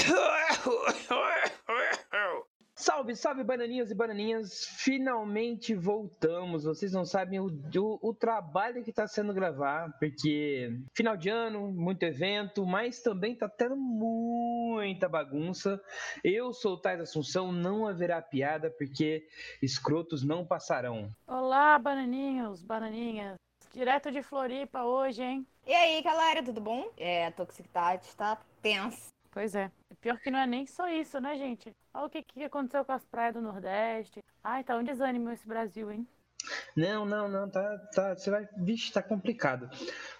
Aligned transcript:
Salve, 2.80 3.14
salve, 3.14 3.44
bananinhas 3.44 3.90
e 3.90 3.94
bananinhas! 3.94 4.64
Finalmente 4.78 5.74
voltamos. 5.74 6.64
Vocês 6.64 6.92
não 6.92 7.04
sabem 7.04 7.38
o, 7.38 7.46
o, 7.46 8.08
o 8.08 8.14
trabalho 8.14 8.82
que 8.82 8.88
está 8.88 9.06
sendo 9.06 9.34
gravar, 9.34 9.94
porque 9.98 10.70
final 10.96 11.14
de 11.14 11.28
ano, 11.28 11.70
muito 11.70 12.02
evento, 12.04 12.64
mas 12.64 13.02
também 13.02 13.36
tá 13.36 13.48
tendo 13.50 13.76
muita 13.76 15.10
bagunça. 15.10 15.78
Eu 16.24 16.54
sou 16.54 16.72
o 16.74 16.80
Tais 16.80 17.00
Assunção, 17.00 17.52
não 17.52 17.86
haverá 17.86 18.22
piada, 18.22 18.70
porque 18.70 19.26
escrotos 19.62 20.24
não 20.24 20.46
passarão. 20.46 21.10
Olá, 21.26 21.78
bananinhos, 21.78 22.62
bananinhas. 22.62 23.34
Direto 23.74 24.10
de 24.10 24.22
Floripa 24.22 24.84
hoje, 24.84 25.22
hein? 25.22 25.46
E 25.66 25.72
aí, 25.72 26.02
galera, 26.02 26.42
tudo 26.42 26.60
bom? 26.60 26.90
É, 26.96 27.26
a 27.26 27.32
toxicidade 27.32 28.08
tá 28.16 28.38
tensa. 28.62 29.10
Pois 29.30 29.54
é. 29.54 29.70
Pior 30.00 30.18
que 30.20 30.30
não 30.30 30.38
é 30.38 30.46
nem 30.46 30.66
só 30.66 30.88
isso, 30.88 31.20
né, 31.20 31.36
gente? 31.36 31.74
Olha 31.94 32.06
o 32.06 32.10
que, 32.10 32.22
que 32.22 32.42
aconteceu 32.44 32.84
com 32.84 32.92
as 32.92 33.04
praias 33.06 33.34
do 33.34 33.40
Nordeste. 33.40 34.24
Ai, 34.42 34.64
tá 34.64 34.76
um 34.76 34.84
desânimo 34.84 35.30
esse 35.30 35.46
Brasil, 35.46 35.90
hein? 35.90 36.06
Não, 36.76 37.04
não, 37.04 37.28
não, 37.28 37.48
tá, 37.48 37.78
tá, 37.94 38.14
você 38.16 38.30
vai, 38.30 38.48
vixe, 38.56 38.92
tá 38.92 39.02
complicado. 39.02 39.68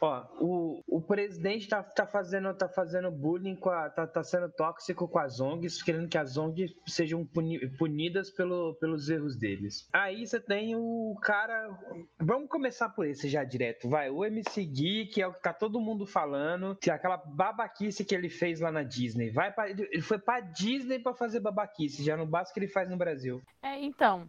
Ó, 0.01 0.27
o, 0.41 0.83
o 0.87 1.01
presidente 1.01 1.69
tá, 1.69 1.83
tá 1.83 2.07
fazendo, 2.07 2.53
tá 2.55 2.69
fazendo 2.69 3.11
bullying 3.11 3.57
com 3.57 3.71
a, 3.71 3.89
tá, 3.89 4.07
tá 4.07 4.23
sendo 4.23 4.51
tóxico 4.51 5.09
com 5.09 5.19
as 5.19 5.41
ONGs, 5.41 5.83
querendo 5.83 6.09
que 6.09 6.19
as 6.19 6.37
ONGs 6.37 6.73
sejam 6.87 7.25
puni, 7.25 7.69
punidas 7.77 8.31
pelo, 8.31 8.75
pelos 8.75 9.09
erros 9.09 9.37
deles. 9.37 9.89
Aí 9.93 10.27
você 10.27 10.41
tem 10.41 10.75
o 10.77 11.17
cara, 11.23 11.71
vamos 12.19 12.49
começar 12.49 12.89
por 12.91 13.07
esse 13.07 13.29
já 13.29 13.45
direto, 13.45 13.89
vai, 13.89 14.11
o 14.11 14.25
MC 14.25 14.65
Gui, 14.65 15.07
que 15.07 15.23
é 15.23 15.27
o 15.27 15.33
que 15.33 15.43
tá 15.43 15.53
todo 15.53 15.81
mundo 15.81 16.07
falando, 16.07 16.77
que 16.77 16.91
é 16.91 16.95
aquela 16.95 17.17
babaquice 17.17 18.05
que 18.05 18.15
ele 18.15 18.29
fez 18.29 18.61
lá 18.61 18.71
na 18.71 18.83
Disney. 18.83 19.31
Vai 19.31 19.53
pra, 19.53 19.71
ele 19.71 20.01
foi 20.03 20.19
pra 20.19 20.41
Disney 20.41 20.99
para 20.99 21.15
fazer 21.15 21.41
babaquice, 21.41 22.05
já 22.05 22.17
não 22.17 22.27
basta 22.27 22.53
que 22.53 22.61
ele 22.61 22.69
faz 22.69 22.89
no 22.89 22.97
Brasil. 22.97 23.43
É, 23.63 23.79
então, 23.79 24.29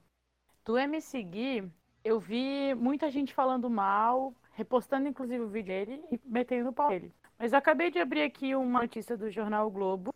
do 0.65 0.77
MC 0.77 1.23
Gui, 1.23 1.71
eu 2.03 2.19
vi 2.19 2.73
muita 2.75 3.09
gente 3.09 3.33
falando 3.33 3.69
mal, 3.69 4.33
repostando 4.53 5.07
inclusive 5.07 5.43
o 5.43 5.47
vídeo 5.47 5.67
dele 5.67 6.03
e 6.11 6.19
metendo 6.25 6.65
no 6.65 6.73
pau 6.73 6.89
dele. 6.89 7.13
Mas 7.37 7.53
eu 7.53 7.59
acabei 7.59 7.89
de 7.89 7.99
abrir 7.99 8.21
aqui 8.21 8.55
uma 8.55 8.81
notícia 8.81 9.17
do 9.17 9.29
jornal 9.31 9.67
o 9.67 9.71
Globo, 9.71 10.13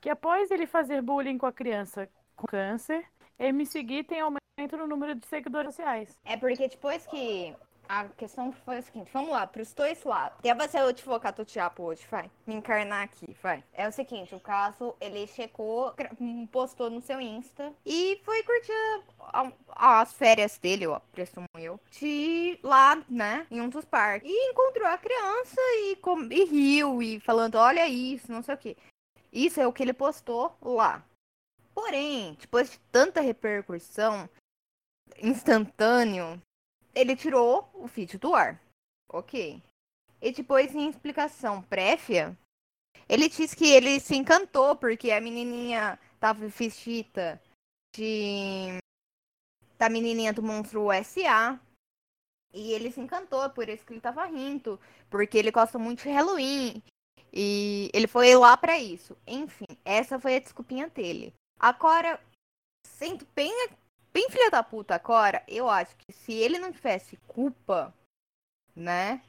que 0.00 0.10
após 0.10 0.50
ele 0.50 0.66
fazer 0.66 1.02
bullying 1.02 1.38
com 1.38 1.46
a 1.46 1.52
criança 1.52 2.08
com 2.36 2.46
câncer, 2.46 3.04
me 3.52 3.66
seguir 3.66 4.04
tem 4.04 4.20
aumento 4.20 4.76
no 4.76 4.86
número 4.86 5.14
de 5.14 5.26
seguidores 5.26 5.74
sociais. 5.74 6.16
É 6.24 6.36
porque 6.36 6.68
depois 6.68 7.06
que 7.06 7.54
a 7.88 8.04
questão 8.04 8.52
foi 8.52 8.78
o 8.78 8.82
seguinte, 8.82 9.10
vamos 9.12 9.30
lá, 9.30 9.46
pros 9.46 9.72
dois 9.72 10.04
lados. 10.04 10.38
Até 10.40 10.54
você 10.54 10.78
eu 10.78 10.92
te 10.92 11.02
focar 11.02 11.32
tu 11.32 11.44
tiapo 11.44 11.84
hoje, 11.84 12.06
vai. 12.10 12.30
Me 12.46 12.54
encarnar 12.54 13.04
aqui, 13.04 13.34
vai. 13.42 13.64
É 13.72 13.88
o 13.88 13.92
seguinte, 13.92 14.34
o 14.34 14.40
caso, 14.40 14.94
ele 15.00 15.26
checou, 15.26 15.94
postou 16.52 16.90
no 16.90 17.00
seu 17.00 17.20
Insta 17.20 17.72
e 17.86 18.20
foi 18.24 18.42
curtir 18.42 18.72
as 19.70 20.12
férias 20.12 20.58
dele, 20.58 20.86
ó, 20.86 21.00
presumo 21.12 21.46
eu, 21.56 21.80
de 21.90 22.58
lá, 22.62 22.96
né, 23.08 23.46
em 23.50 23.60
um 23.60 23.68
dos 23.68 23.84
parques. 23.84 24.28
E 24.28 24.50
encontrou 24.50 24.86
a 24.86 24.98
criança 24.98 25.60
e, 25.84 25.96
com, 25.96 26.20
e 26.32 26.44
riu, 26.44 27.02
e 27.02 27.20
falando, 27.20 27.56
olha 27.56 27.86
isso, 27.86 28.30
não 28.30 28.42
sei 28.42 28.54
o 28.54 28.58
que. 28.58 28.76
Isso 29.32 29.60
é 29.60 29.66
o 29.66 29.72
que 29.72 29.82
ele 29.82 29.92
postou 29.92 30.56
lá. 30.62 31.04
Porém, 31.74 32.36
depois 32.40 32.70
de 32.70 32.78
tanta 32.90 33.20
repercussão, 33.20 34.28
instantâneo, 35.22 36.40
ele 36.94 37.14
tirou 37.14 37.70
o 37.74 37.86
feed 37.86 38.18
do 38.18 38.34
ar. 38.34 38.60
Ok. 39.08 39.62
E 40.20 40.32
depois, 40.32 40.74
em 40.74 40.88
explicação 40.88 41.62
prévia, 41.62 42.36
ele 43.08 43.28
disse 43.28 43.56
que 43.56 43.66
ele 43.66 44.00
se 44.00 44.16
encantou 44.16 44.76
porque 44.76 45.10
a 45.10 45.20
menininha 45.20 45.98
tava 46.18 46.48
vestida 46.48 47.40
de. 47.94 48.78
Da 49.78 49.88
menininha 49.88 50.32
do 50.32 50.42
monstro 50.42 50.88
USA. 50.88 51.58
E 52.52 52.72
ele 52.72 52.90
se 52.90 53.00
encantou, 53.00 53.48
por 53.50 53.68
isso 53.68 53.84
que 53.84 53.92
ele 53.92 54.00
tava 54.00 54.24
rindo. 54.26 54.80
Porque 55.08 55.38
ele 55.38 55.50
gosta 55.50 55.78
muito 55.78 56.02
de 56.02 56.10
Halloween. 56.10 56.82
E 57.32 57.90
ele 57.92 58.06
foi 58.06 58.34
lá 58.34 58.56
para 58.56 58.78
isso. 58.78 59.16
Enfim, 59.26 59.66
essa 59.84 60.18
foi 60.18 60.36
a 60.36 60.40
desculpinha 60.40 60.88
dele. 60.88 61.34
Agora, 61.58 62.20
sendo 62.84 63.26
bem 63.34 63.52
bem 64.12 64.30
filha 64.30 64.50
da 64.50 64.62
puta 64.62 64.94
agora, 64.94 65.44
eu 65.46 65.68
acho 65.68 65.94
que 65.96 66.12
se 66.12 66.32
ele 66.32 66.58
não 66.58 66.72
tivesse 66.72 67.16
culpa, 67.28 67.94
né? 68.74 69.22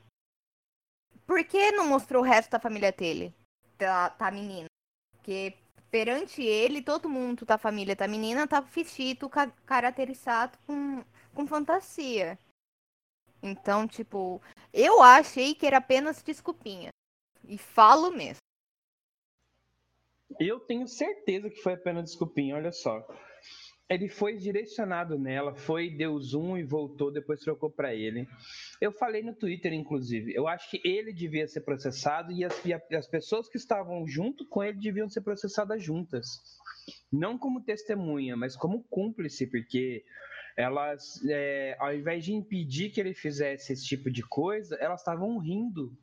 Por 1.28 1.44
que 1.44 1.72
não 1.72 1.88
mostrou 1.88 2.24
o 2.24 2.26
resto 2.26 2.50
da 2.50 2.60
família 2.60 2.92
dele? 2.92 3.34
Da, 3.78 4.10
da 4.10 4.32
menina? 4.32 4.68
Porque 5.14 5.56
perante 5.90 6.42
ele, 6.44 6.82
todo 6.82 7.10
mundo 7.10 7.46
da 7.46 7.58
família 7.58 7.96
da 7.96 8.08
menina 8.08 8.48
tava 8.48 8.68
vestido, 8.68 9.30
ca 9.30 9.48
caracterizado 9.66 10.58
com, 10.66 11.04
com 11.34 11.48
fantasia. 11.48 12.38
Então, 13.42 13.88
tipo, 13.88 14.42
eu 14.74 15.02
achei 15.02 15.56
que 15.56 15.66
era 15.66 15.78
apenas 15.78 16.22
desculpinha. 16.22 16.90
E 17.48 17.58
falo 17.58 18.12
mesmo. 18.12 18.40
Eu 20.40 20.60
tenho 20.60 20.88
certeza 20.88 21.50
que 21.50 21.62
foi 21.62 21.74
apenas 21.74 22.04
desculpinha, 22.06 22.56
olha 22.56 22.72
só 22.72 23.06
ele 23.90 24.08
foi 24.08 24.38
direcionado 24.38 25.18
nela, 25.18 25.56
foi, 25.56 25.90
deu 25.90 26.20
zoom 26.20 26.58
e 26.58 26.64
voltou, 26.64 27.12
depois 27.12 27.40
trocou 27.40 27.72
para 27.72 27.94
ele. 27.94 28.28
Eu 28.80 28.92
falei 28.92 29.24
no 29.24 29.34
Twitter, 29.34 29.74
inclusive, 29.74 30.32
eu 30.34 30.48
acho 30.48 30.70
que 30.70 30.80
ele 30.84 31.12
devia 31.12 31.48
ser 31.48 31.62
processado 31.62 32.32
e 32.32 32.46
as, 32.46 32.64
e 32.64 32.74
as 32.74 33.08
pessoas 33.08 33.50
que 33.50 33.58
estavam 33.58 34.08
junto 34.08 34.48
com 34.48 34.64
ele 34.64 34.80
deviam 34.80 35.10
ser 35.10 35.22
processadas 35.22 35.82
juntas. 35.84 36.28
Não 37.12 37.38
como 37.38 37.64
testemunha, 37.64 38.38
mas 38.38 38.56
como 38.56 38.84
cúmplice, 38.84 39.48
porque 39.48 40.04
elas, 40.56 41.20
é, 41.28 41.76
ao 41.80 41.96
invés 41.96 42.26
de 42.26 42.34
impedir 42.34 42.92
que 42.92 43.00
ele 43.00 43.16
fizesse 43.16 43.74
esse 43.74 43.86
tipo 43.86 44.12
de 44.12 44.22
coisa, 44.22 44.76
elas 44.76 45.02
estavam 45.02 45.38
rindo. 45.40 45.98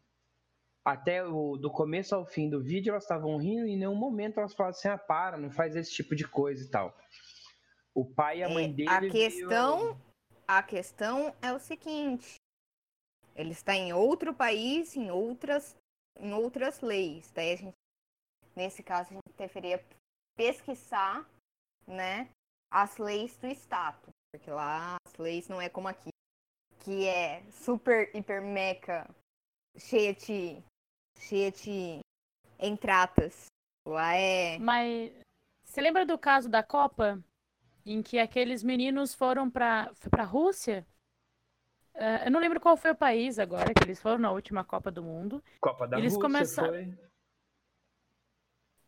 Até 0.85 1.25
o, 1.25 1.57
do 1.57 1.71
começo 1.71 2.15
ao 2.15 2.25
fim 2.25 2.49
do 2.49 2.63
vídeo, 2.63 2.91
elas 2.91 3.03
estavam 3.03 3.37
rindo 3.37 3.67
e 3.67 3.73
em 3.73 3.77
nenhum 3.77 3.97
momento 3.97 4.39
elas 4.39 4.55
falaram 4.55 4.77
assim: 4.77 4.89
ah, 4.89 4.97
para, 4.97 5.37
não 5.37 5.51
faz 5.51 5.77
esse 5.77 5.93
tipo 5.93 6.15
de 6.15 6.27
coisa 6.27 6.65
e 6.65 6.71
tal. 6.71 6.97
O 7.97 8.05
pai 8.05 8.41
e 8.41 8.43
a 8.45 8.49
mãe 8.51 8.67
é, 8.67 8.69
dele. 8.69 8.91
A 8.91 9.01
questão, 9.01 10.01
a 10.47 10.63
questão 10.63 11.35
é 11.41 11.51
o 11.51 11.59
seguinte: 11.59 12.35
ele 13.35 13.53
está 13.53 13.75
em 13.75 13.95
outro 13.95 14.35
país, 14.35 14.95
em 14.95 15.11
outras, 15.11 15.75
em 16.21 16.35
outras 16.35 16.83
leis. 16.83 17.31
Daí 17.35 17.55
a 17.55 17.57
gente, 17.57 17.75
nesse 18.55 18.83
caso, 18.83 19.09
a 19.11 19.15
gente 19.15 19.37
deveria 19.39 19.83
pesquisar, 20.37 21.27
né, 21.87 22.29
as 22.71 22.99
leis 22.99 23.35
do 23.39 23.47
estado, 23.47 24.11
porque 24.31 24.51
lá 24.51 24.97
as 25.07 25.17
leis 25.17 25.49
não 25.49 25.59
é 25.59 25.71
como 25.71 25.89
aqui, 25.89 26.11
que 26.81 27.07
é 27.07 27.43
super, 27.51 28.15
hiper, 28.15 28.43
meca, 28.43 29.09
cheia 29.79 30.13
de, 30.13 30.63
cheia 31.19 31.51
de 31.51 32.01
entratas. 32.59 33.47
Lá 33.87 34.15
é. 34.15 34.59
Mas 34.59 35.13
você 35.65 35.81
lembra 35.81 36.05
do 36.05 36.19
caso 36.19 36.51
da 36.51 36.63
Copa? 36.63 37.23
Em 37.87 38.03
que 38.03 38.19
aqueles 38.19 38.65
meninos 38.65 39.15
foram 39.15 39.49
para 39.49 39.93
a 40.19 40.23
Rússia. 40.25 40.85
Uh, 41.95 42.27
eu 42.27 42.31
não 42.31 42.41
lembro 42.41 42.61
qual 42.61 42.77
foi 42.77 42.91
o 42.91 42.97
país 42.97 43.39
agora 43.39 43.73
que 43.73 43.85
eles 43.85 44.03
foram 44.03 44.19
na 44.19 44.33
última 44.33 44.65
Copa 44.65 44.91
do 44.91 45.03
Mundo. 45.03 45.43
Copa 45.61 45.87
da 45.87 45.97
eles 45.97 46.15
Rússia 46.15 46.29
começaram... 46.29 46.69
foi. 46.69 46.99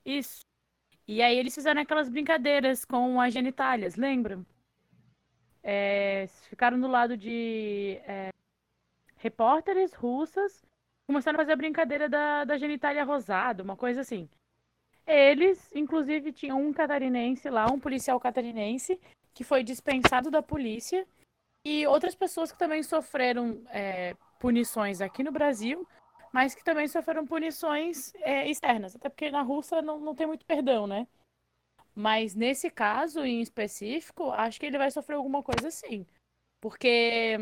Isso. 0.04 0.44
E 1.06 1.22
aí 1.22 1.38
eles 1.38 1.54
fizeram 1.54 1.80
aquelas 1.80 2.08
brincadeiras 2.08 2.84
com 2.84 3.20
as 3.20 3.32
genitálias, 3.32 3.94
lembram? 3.94 4.44
É, 5.62 6.26
ficaram 6.48 6.78
do 6.80 6.88
lado 6.88 7.16
de 7.16 8.00
é, 8.04 8.30
repórteres 9.16 9.94
russas, 9.94 10.64
começaram 11.06 11.36
a 11.36 11.42
fazer 11.42 11.52
a 11.52 11.56
brincadeira 11.56 12.08
da, 12.08 12.44
da 12.44 12.58
genitália 12.58 13.04
rosada, 13.04 13.62
uma 13.62 13.76
coisa 13.76 14.00
assim. 14.00 14.28
Eles, 15.08 15.72
inclusive, 15.74 16.32
tinham 16.32 16.60
um 16.60 16.70
catarinense 16.70 17.48
lá, 17.48 17.66
um 17.66 17.80
policial 17.80 18.20
catarinense, 18.20 19.00
que 19.32 19.42
foi 19.42 19.64
dispensado 19.64 20.30
da 20.30 20.42
polícia, 20.42 21.06
e 21.64 21.86
outras 21.86 22.14
pessoas 22.14 22.52
que 22.52 22.58
também 22.58 22.82
sofreram 22.82 23.62
é, 23.70 24.14
punições 24.38 25.00
aqui 25.00 25.22
no 25.22 25.32
Brasil, 25.32 25.88
mas 26.30 26.54
que 26.54 26.62
também 26.62 26.86
sofreram 26.86 27.26
punições 27.26 28.12
é, 28.16 28.50
externas, 28.50 28.94
até 28.94 29.08
porque 29.08 29.30
na 29.30 29.40
Rússia 29.40 29.80
não, 29.80 29.98
não 29.98 30.14
tem 30.14 30.26
muito 30.26 30.44
perdão, 30.44 30.86
né? 30.86 31.06
Mas 31.94 32.34
nesse 32.34 32.70
caso 32.70 33.24
em 33.24 33.40
específico, 33.40 34.30
acho 34.30 34.60
que 34.60 34.66
ele 34.66 34.78
vai 34.78 34.90
sofrer 34.90 35.16
alguma 35.16 35.42
coisa 35.42 35.68
assim. 35.68 36.06
Porque 36.60 37.38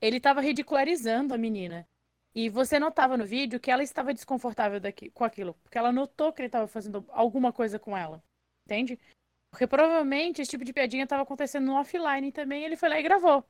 ele 0.00 0.16
estava 0.16 0.40
ridicularizando 0.40 1.32
a 1.32 1.38
menina. 1.38 1.88
E 2.36 2.50
você 2.50 2.78
notava 2.78 3.16
no 3.16 3.24
vídeo 3.24 3.58
que 3.58 3.70
ela 3.70 3.82
estava 3.82 4.12
desconfortável 4.12 4.78
daqui, 4.78 5.08
com 5.08 5.24
aquilo. 5.24 5.54
Porque 5.62 5.78
ela 5.78 5.90
notou 5.90 6.30
que 6.34 6.42
ele 6.42 6.48
estava 6.48 6.68
fazendo 6.68 7.02
alguma 7.08 7.50
coisa 7.50 7.78
com 7.78 7.96
ela. 7.96 8.22
Entende? 8.66 9.00
Porque 9.50 9.66
provavelmente 9.66 10.42
esse 10.42 10.50
tipo 10.50 10.62
de 10.62 10.74
piadinha 10.74 11.04
estava 11.04 11.22
acontecendo 11.22 11.64
no 11.64 11.76
offline 11.76 12.30
também. 12.30 12.62
ele 12.62 12.76
foi 12.76 12.90
lá 12.90 13.00
e 13.00 13.02
gravou. 13.02 13.42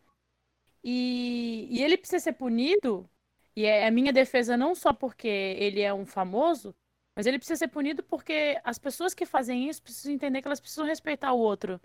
E, 0.84 1.66
e 1.68 1.82
ele 1.82 1.98
precisa 1.98 2.20
ser 2.20 2.34
punido. 2.34 3.10
E 3.56 3.64
é 3.64 3.88
a 3.88 3.90
minha 3.90 4.12
defesa 4.12 4.56
não 4.56 4.72
só 4.72 4.92
porque 4.92 5.26
ele 5.26 5.80
é 5.82 5.92
um 5.92 6.06
famoso, 6.06 6.72
Mas 7.16 7.26
ele 7.26 7.38
precisa 7.38 7.58
ser 7.58 7.68
punido 7.68 8.04
porque 8.04 8.60
as 8.62 8.78
pessoas 8.78 9.14
que 9.14 9.26
fazem 9.26 9.68
isso 9.68 9.82
precisam 9.82 10.12
entender 10.12 10.42
que 10.42 10.46
elas 10.46 10.60
precisam 10.60 10.86
respeitar 10.86 11.32
o 11.32 11.40
outro. 11.40 11.80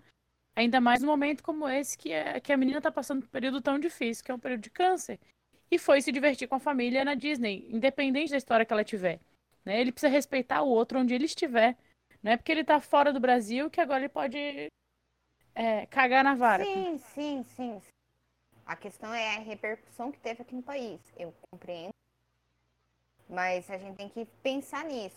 Ainda 0.54 0.80
mais 0.80 1.00
num 1.00 1.08
momento 1.08 1.42
como 1.42 1.68
esse, 1.68 1.98
que, 1.98 2.12
é, 2.12 2.38
que 2.40 2.52
a 2.52 2.56
menina 2.56 2.78
está 2.78 2.92
passando 2.92 3.22
por 3.22 3.26
um 3.26 3.30
período 3.30 3.60
tão 3.60 3.78
difícil, 3.78 4.24
que 4.24 4.30
é 4.30 4.34
um 4.34 4.38
período 4.38 4.60
de 4.62 4.70
câncer. 4.70 5.18
E 5.72 5.78
foi 5.78 6.02
se 6.02 6.12
divertir 6.12 6.46
com 6.46 6.56
a 6.56 6.60
família 6.60 7.02
na 7.02 7.14
Disney, 7.14 7.66
independente 7.70 8.30
da 8.30 8.36
história 8.36 8.66
que 8.66 8.74
ela 8.74 8.84
tiver. 8.84 9.18
Né? 9.64 9.80
Ele 9.80 9.90
precisa 9.90 10.12
respeitar 10.12 10.60
o 10.60 10.68
outro 10.68 10.98
onde 10.98 11.14
ele 11.14 11.24
estiver. 11.24 11.78
Não 12.22 12.32
é 12.32 12.36
porque 12.36 12.52
ele 12.52 12.60
está 12.60 12.78
fora 12.78 13.10
do 13.10 13.18
Brasil 13.18 13.70
que 13.70 13.80
agora 13.80 14.00
ele 14.00 14.10
pode 14.10 14.68
é, 15.54 15.86
cagar 15.86 16.22
na 16.22 16.34
vara. 16.34 16.62
Sim, 16.62 16.98
sim, 16.98 17.42
sim. 17.56 17.82
A 18.66 18.76
questão 18.76 19.14
é 19.14 19.36
a 19.36 19.38
repercussão 19.38 20.12
que 20.12 20.20
teve 20.20 20.42
aqui 20.42 20.54
no 20.54 20.62
país. 20.62 21.00
Eu 21.16 21.32
compreendo. 21.50 21.94
Mas 23.26 23.70
a 23.70 23.78
gente 23.78 23.96
tem 23.96 24.10
que 24.10 24.26
pensar 24.42 24.84
nisso. 24.84 25.16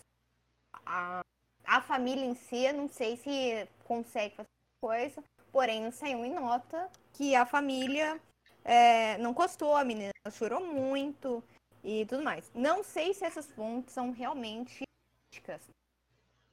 A, 0.85 1.19
a 1.65 1.81
família 1.81 2.23
em 2.23 2.33
si, 2.33 2.63
eu 2.63 2.73
não 2.75 2.87
sei 2.87 3.17
se 3.17 3.67
consegue 3.83 4.35
fazer 4.35 4.47
coisa, 4.81 5.21
porém 5.51 5.91
saiu 5.91 6.23
em 6.23 6.33
nota 6.33 6.89
que 7.11 7.35
a 7.35 7.45
família 7.45 8.21
é, 8.65 9.17
não 9.19 9.31
gostou, 9.31 9.75
a 9.75 9.85
menina 9.85 10.11
chorou 10.31 10.65
muito 10.65 11.43
e 11.83 12.05
tudo 12.07 12.23
mais. 12.23 12.51
Não 12.53 12.83
sei 12.83 13.13
se 13.13 13.23
essas 13.23 13.45
fontes 13.51 13.93
são 13.93 14.11
realmente 14.11 14.83
críticas. 15.31 15.69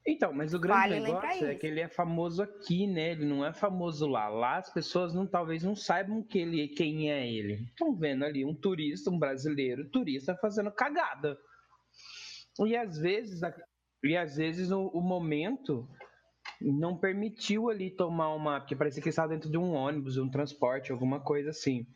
Então, 0.06 0.32
mas 0.32 0.52
o 0.52 0.58
grande 0.58 0.80
vale 0.80 1.00
negócio 1.00 1.46
é 1.46 1.54
que 1.54 1.66
ele 1.66 1.80
é 1.80 1.88
famoso 1.88 2.42
aqui, 2.42 2.86
né? 2.88 3.12
Ele 3.12 3.24
não 3.24 3.46
é 3.46 3.52
famoso 3.52 4.06
lá. 4.06 4.28
Lá 4.28 4.58
as 4.58 4.70
pessoas 4.70 5.14
não, 5.14 5.26
talvez 5.26 5.62
não 5.62 5.76
saibam 5.76 6.22
que 6.22 6.38
ele, 6.38 6.68
quem 6.68 7.10
é 7.10 7.26
ele. 7.26 7.64
Estão 7.68 7.94
vendo 7.94 8.24
ali 8.24 8.44
um 8.44 8.54
turista, 8.54 9.10
um 9.10 9.18
brasileiro, 9.18 9.88
turista 9.88 10.36
fazendo 10.36 10.72
cagada. 10.72 11.38
E 12.66 12.76
às 12.76 12.98
vezes, 12.98 13.40
e 14.02 14.16
às 14.16 14.36
vezes 14.36 14.72
o, 14.72 14.88
o 14.88 15.00
momento 15.00 15.88
não 16.60 16.98
permitiu 16.98 17.70
ali 17.70 17.88
tomar 17.88 18.34
uma. 18.34 18.60
Porque 18.60 18.76
parecia 18.76 19.00
que 19.00 19.08
ele 19.08 19.12
estava 19.12 19.32
dentro 19.32 19.48
de 19.48 19.56
um 19.56 19.72
ônibus, 19.72 20.18
um 20.18 20.28
transporte, 20.28 20.90
alguma 20.90 21.20
coisa 21.20 21.50
assim. 21.50 21.86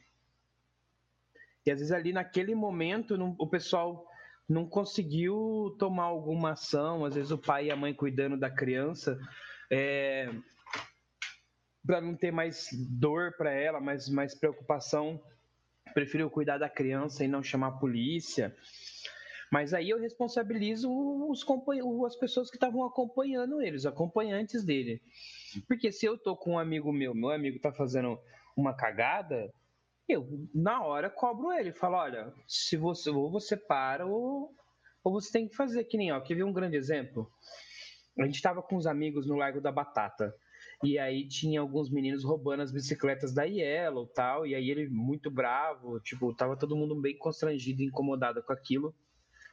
E 1.67 1.71
às 1.71 1.81
vezes 1.81 1.93
ali 1.93 2.13
naquele 2.13 2.55
momento 2.55 3.19
não, 3.19 3.35
o 3.39 3.47
pessoal 3.47 4.07
não 4.49 4.65
conseguiu 4.65 5.75
tomar 5.79 6.05
alguma 6.05 6.53
ação, 6.53 7.05
às 7.05 7.17
vezes 7.17 7.33
o 7.33 7.39
pai 7.39 7.67
e 7.67 7.71
a 7.71 7.77
mãe 7.77 7.93
cuidando 7.93 8.39
da 8.39 8.49
criança, 8.49 9.19
é, 9.71 10.31
para 11.85 12.01
não 12.01 12.15
ter 12.15 12.31
mais 12.31 12.69
dor 12.73 13.35
para 13.37 13.51
ela, 13.53 13.81
mais, 13.81 14.09
mais 14.09 14.35
preocupação, 14.35 15.21
preferiu 15.93 16.31
cuidar 16.31 16.59
da 16.59 16.69
criança 16.69 17.25
e 17.25 17.29
não 17.29 17.43
chamar 17.43 17.69
a 17.69 17.79
polícia. 17.79 18.55
Mas 19.51 19.73
aí 19.73 19.91
eu 19.91 19.99
responsabilizo 19.99 20.91
os 21.31 21.45
as 22.07 22.17
pessoas 22.17 22.51
que 22.51 22.57
estavam 22.57 22.85
acompanhando 22.85 23.61
ele, 23.61 23.77
os 23.77 23.87
acompanhantes 23.87 24.65
dele. 24.65 25.01
Porque 25.67 25.93
se 25.93 26.05
eu 26.05 26.19
tô 26.19 26.37
com 26.37 26.53
um 26.53 26.59
amigo 26.59 26.93
meu, 26.93 27.15
meu 27.15 27.31
amigo 27.31 27.59
tá 27.61 27.73
fazendo 27.73 28.19
uma 28.57 28.75
cagada, 28.75 29.53
eu 30.09 30.49
na 30.55 30.83
hora 30.83 31.11
cobro 31.11 31.53
ele, 31.53 31.73
falo, 31.73 31.97
olha, 31.97 32.33
se 32.47 32.77
você 32.77 33.11
ou 33.11 33.31
você 33.31 33.57
para 33.57 34.07
ou, 34.07 34.55
ou 35.03 35.13
você 35.13 35.33
tem 35.33 35.49
que 35.49 35.57
fazer 35.57 35.85
que 35.85 35.97
nem, 35.97 36.13
ó, 36.13 36.21
quer 36.21 36.35
ver 36.35 36.45
um 36.45 36.53
grande 36.53 36.77
exemplo? 36.77 37.31
A 38.19 38.25
gente 38.25 38.37
estava 38.37 38.63
com 38.63 38.77
os 38.77 38.87
amigos 38.87 39.27
no 39.27 39.37
Largo 39.37 39.61
da 39.61 39.71
Batata. 39.71 40.35
E 40.83 40.99
aí 40.99 41.27
tinha 41.27 41.61
alguns 41.61 41.91
meninos 41.91 42.25
roubando 42.25 42.63
as 42.63 42.73
bicicletas 42.73 43.33
da 43.33 43.45
Yellow 43.45 44.07
tal. 44.07 44.47
E 44.47 44.55
aí 44.55 44.71
ele 44.71 44.89
muito 44.89 45.31
bravo, 45.31 46.01
tipo, 46.01 46.35
tava 46.35 46.57
todo 46.57 46.77
mundo 46.77 47.01
bem 47.01 47.17
constrangido, 47.19 47.83
incomodado 47.83 48.43
com 48.43 48.53
aquilo. 48.53 48.95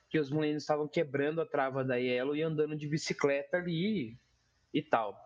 Que 0.10 0.20
os 0.20 0.32
meninos 0.32 0.64
estavam 0.64 0.88
quebrando 0.88 1.42
a 1.42 1.46
trava 1.46 1.84
da 1.84 1.96
Yellow 1.96 2.36
e 2.36 2.42
andando 2.42 2.76
de 2.76 2.88
bicicleta 2.88 3.58
ali 3.58 4.18
e 4.74 4.82
tal. 4.82 5.18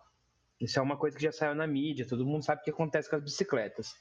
Isso 0.60 0.78
é 0.78 0.82
uma 0.82 0.96
coisa 0.96 1.16
que 1.16 1.22
já 1.22 1.30
saiu 1.30 1.54
na 1.54 1.66
mídia, 1.66 2.06
todo 2.06 2.26
mundo 2.26 2.44
sabe 2.44 2.60
o 2.60 2.64
que 2.64 2.70
acontece 2.70 3.08
com 3.08 3.16
as 3.16 3.22
bicicletas. 3.22 3.94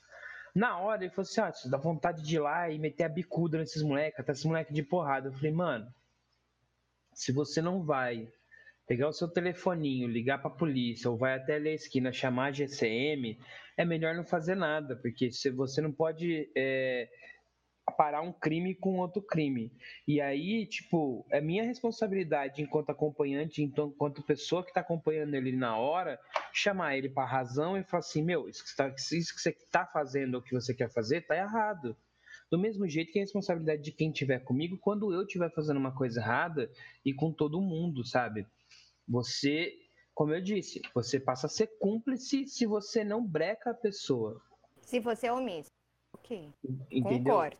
Na 0.58 0.80
hora 0.80 1.04
ele 1.04 1.14
falou 1.14 1.22
assim: 1.30 1.40
ah, 1.40 1.70
dá 1.70 1.78
vontade 1.78 2.24
de 2.24 2.36
ir 2.36 2.40
lá 2.40 2.68
e 2.68 2.80
meter 2.80 3.04
a 3.04 3.10
bicuda 3.10 3.60
nesses 3.60 3.84
moleques, 3.84 4.20
até 4.20 4.32
esses 4.32 4.44
moleques 4.44 4.74
de 4.74 4.82
porrada. 4.82 5.28
Eu 5.28 5.34
falei, 5.34 5.52
mano, 5.52 5.88
se 7.14 7.32
você 7.32 7.62
não 7.62 7.86
vai 7.86 8.28
pegar 8.88 9.08
o 9.08 9.14
seu 9.14 9.28
telefoninho, 9.28 10.08
ligar 10.08 10.42
para 10.42 10.50
polícia 10.50 11.12
ou 11.12 11.16
vai 11.18 11.36
até 11.36 11.58
a 11.58 11.74
esquina 11.74 12.12
chamar 12.12 12.48
a 12.48 12.52
GCM, 12.52 13.40
é 13.78 13.86
melhor 13.86 14.16
não 14.16 14.26
fazer 14.26 14.56
nada, 14.56 14.96
porque 14.96 15.32
se 15.32 15.52
você 15.52 15.80
não 15.80 15.92
pode 15.92 16.50
é, 16.56 17.08
parar 17.92 18.22
um 18.22 18.32
crime 18.32 18.76
com 18.76 18.98
outro 18.98 19.22
crime. 19.22 19.72
E 20.08 20.20
aí, 20.20 20.66
tipo, 20.66 21.26
é 21.32 21.40
minha 21.40 21.64
responsabilidade 21.64 22.62
enquanto 22.62 22.90
acompanhante, 22.90 23.64
enquanto 23.64 24.24
pessoa 24.24 24.64
que 24.64 24.70
está 24.70 24.82
acompanhando 24.82 25.34
ele 25.34 25.52
na 25.52 25.78
hora, 25.78 26.20
chamar 26.54 26.98
ele 26.98 27.10
para 27.10 27.28
razão 27.28 27.78
e 27.78 27.84
falar 27.84 28.00
assim: 28.00 28.24
meu, 28.24 28.50
isso 28.50 28.64
que, 28.64 28.76
tá, 28.76 28.94
isso 29.12 29.34
que 29.34 29.42
você 29.42 29.50
está 29.50 29.86
fazendo 29.86 30.36
ou 30.36 30.42
que 30.42 30.54
você 30.54 30.74
quer 30.74 30.92
fazer 30.92 31.18
está 31.18 31.36
errado. 31.36 31.96
Do 32.50 32.58
mesmo 32.58 32.88
jeito 32.88 33.12
que 33.12 33.20
é 33.20 33.22
responsabilidade 33.22 33.82
de 33.82 33.92
quem 33.92 34.10
estiver 34.10 34.40
comigo 34.40 34.78
quando 34.78 35.14
eu 35.14 35.24
estiver 35.24 35.52
fazendo 35.54 35.78
uma 35.78 35.94
coisa 35.94 36.22
errada 36.22 36.72
e 37.04 37.14
com 37.14 37.32
todo 37.32 37.62
mundo, 37.62 38.06
sabe? 38.06 38.46
Você, 39.08 39.74
como 40.14 40.34
eu 40.34 40.42
disse, 40.42 40.82
você 40.94 41.20
passa 41.20 41.48
a 41.48 41.50
ser 41.50 41.68
cúmplice 41.80 42.48
se 42.48 42.66
você 42.66 43.04
não 43.04 43.26
breca 43.26 43.72
a 43.72 43.74
pessoa. 43.74 44.42
Se 44.82 45.00
você 45.00 45.28
é 45.28 45.34
omisso. 45.34 45.70
Ok. 46.14 46.50
Entendeu? 46.90 47.34
Concordo. 47.34 47.58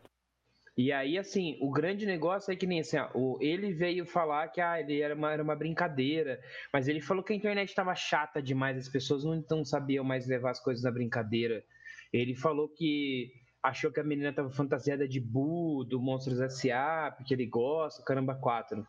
E 0.78 0.92
aí, 0.92 1.18
assim, 1.18 1.58
o 1.60 1.72
grande 1.72 2.06
negócio 2.06 2.52
é 2.52 2.56
que 2.56 2.64
nem 2.64 2.78
assim, 2.78 2.96
ó, 2.98 3.36
ele 3.40 3.72
veio 3.72 4.06
falar 4.06 4.46
que 4.46 4.60
ah, 4.60 4.78
ele 4.78 5.00
era 5.00 5.12
uma, 5.12 5.32
era 5.32 5.42
uma 5.42 5.56
brincadeira, 5.56 6.40
mas 6.72 6.86
ele 6.86 7.00
falou 7.00 7.24
que 7.24 7.32
a 7.32 7.36
internet 7.36 7.68
estava 7.68 7.92
chata 7.96 8.40
demais, 8.40 8.78
as 8.78 8.88
pessoas 8.88 9.24
não, 9.24 9.44
não 9.50 9.64
sabiam 9.64 10.04
mais 10.04 10.28
levar 10.28 10.50
as 10.52 10.60
coisas 10.60 10.84
na 10.84 10.92
brincadeira. 10.92 11.64
Ele 12.12 12.32
falou 12.36 12.68
que 12.68 13.32
achou 13.60 13.90
que 13.90 13.98
a 13.98 14.04
menina 14.04 14.28
estava 14.30 14.52
fantasiada 14.52 15.08
de 15.08 15.18
Boo, 15.18 15.82
do 15.82 16.00
Monstros 16.00 16.40
S.A., 16.40 17.12
porque 17.16 17.34
ele 17.34 17.46
gosta, 17.46 18.00
caramba, 18.04 18.36
quatro. 18.36 18.86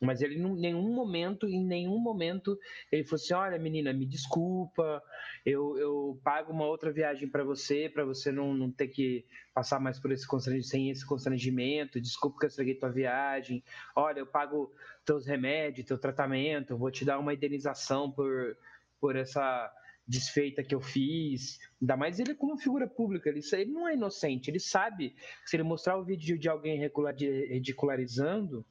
Mas 0.00 0.22
ele, 0.22 0.36
em 0.36 0.54
nenhum 0.54 0.92
momento, 0.92 1.48
em 1.48 1.64
nenhum 1.64 1.98
momento, 1.98 2.58
ele 2.90 3.04
falou 3.04 3.16
assim: 3.16 3.34
olha, 3.34 3.58
menina, 3.58 3.92
me 3.92 4.06
desculpa, 4.06 5.02
eu, 5.44 5.76
eu 5.78 6.20
pago 6.22 6.52
uma 6.52 6.66
outra 6.66 6.92
viagem 6.92 7.28
para 7.28 7.42
você, 7.42 7.88
para 7.88 8.04
você 8.04 8.30
não, 8.30 8.54
não 8.54 8.70
ter 8.70 8.88
que 8.88 9.24
passar 9.52 9.80
mais 9.80 9.98
por 9.98 10.12
esse 10.12 10.26
constrangimento, 10.26 10.68
sem 10.68 10.90
esse 10.90 11.06
constrangimento. 11.06 12.00
Desculpa 12.00 12.38
que 12.38 12.44
eu 12.44 12.48
estraguei 12.48 12.74
tua 12.74 12.90
viagem. 12.90 13.62
Olha, 13.96 14.20
eu 14.20 14.26
pago 14.26 14.72
teus 15.04 15.26
remédios, 15.26 15.86
teu 15.86 15.98
tratamento, 15.98 16.78
vou 16.78 16.90
te 16.90 17.04
dar 17.04 17.18
uma 17.18 17.34
indenização 17.34 18.10
por, 18.10 18.56
por 19.00 19.16
essa 19.16 19.72
desfeita 20.06 20.62
que 20.62 20.74
eu 20.74 20.80
fiz. 20.80 21.58
Ainda 21.80 21.96
mais 21.96 22.18
ele 22.18 22.34
como 22.34 22.56
figura 22.56 22.86
pública, 22.86 23.28
ele, 23.28 23.40
ele 23.52 23.72
não 23.72 23.88
é 23.88 23.94
inocente, 23.94 24.50
ele 24.50 24.60
sabe 24.60 25.10
que 25.10 25.50
se 25.50 25.56
ele 25.56 25.62
mostrar 25.64 25.98
o 25.98 26.04
vídeo 26.04 26.38
de 26.38 26.48
alguém 26.48 26.80
ridicularizando 26.80 28.64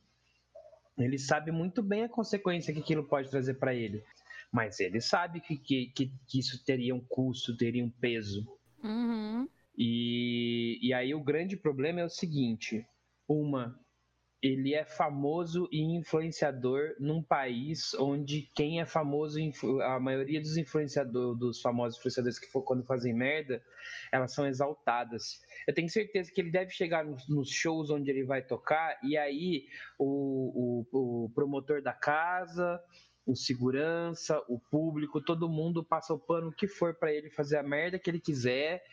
ele 0.98 1.18
sabe 1.18 1.52
muito 1.52 1.84
bem 1.84 2.04
a 2.04 2.10
consequência 2.10 2.74
que 2.74 2.80
aquilo 2.80 3.04
pode 3.04 3.30
trazer 3.30 3.56
para 3.56 3.74
ele. 3.74 4.04
Mas 4.52 4.80
ele 4.80 5.02
sabe 5.02 5.42
que, 5.42 5.58
que, 5.58 5.88
que, 5.88 6.40
isso 6.40 6.64
teria 6.64 6.96
um 6.96 7.02
custo, 7.02 7.56
teria 7.56 7.84
um 7.84 7.90
peso. 7.90 8.48
Uhum. 8.84 9.48
E, 9.78 10.80
e 10.82 10.94
aí 10.94 11.14
o 11.14 11.24
grande 11.24 11.56
problema 11.58 12.00
é 12.00 12.06
o 12.06 12.10
seguinte: 12.10 12.86
uma, 13.28 13.80
ele 14.42 14.74
é 14.74 14.86
famoso 14.86 15.68
e 15.72 15.82
influenciador 15.82 16.96
num 17.00 17.24
país 17.24 17.94
onde 17.96 18.44
quem 18.56 18.80
é 18.80 18.86
famoso, 18.86 19.40
a 19.82 20.00
maioria 20.00 20.40
dos 20.40 20.58
influenciadores, 20.58 21.40
dos 21.40 21.62
famosos 21.62 21.98
influenciadores 21.98 22.38
que 22.38 22.48
for 22.48 22.62
quando 22.62 22.86
fazem 22.86 23.14
merda, 23.14 23.64
elas 24.12 24.34
são 24.34 24.46
exaltadas. 24.46 25.42
Eu 25.68 25.74
tenho 25.74 25.90
certeza 25.90 26.32
que 26.32 26.40
ele 26.40 26.52
deve 26.52 26.72
chegar 26.72 27.04
nos, 27.04 27.50
shows 27.50 27.90
onde 27.90 28.12
ele 28.12 28.24
vai 28.24 28.42
tocar 28.42 28.98
e 29.04 29.18
aí 29.18 29.66
o, 29.98 30.86
o, 30.92 31.26
o 31.26 31.30
promotor 31.34 31.82
da 31.82 31.94
casa, 31.94 32.80
o 33.26 33.36
segurança, 33.36 34.40
o 34.48 34.60
público, 34.60 35.22
todo 35.22 35.50
mundo 35.50 35.84
passa 35.84 36.14
o 36.14 36.20
pano 36.20 36.52
que 36.52 36.68
for 36.68 36.94
para 36.94 37.12
ele 37.12 37.30
fazer 37.32 37.58
a 37.58 37.64
merda 37.64 37.98
que 37.98 38.10
ele 38.10 38.20
quiser 38.20 38.84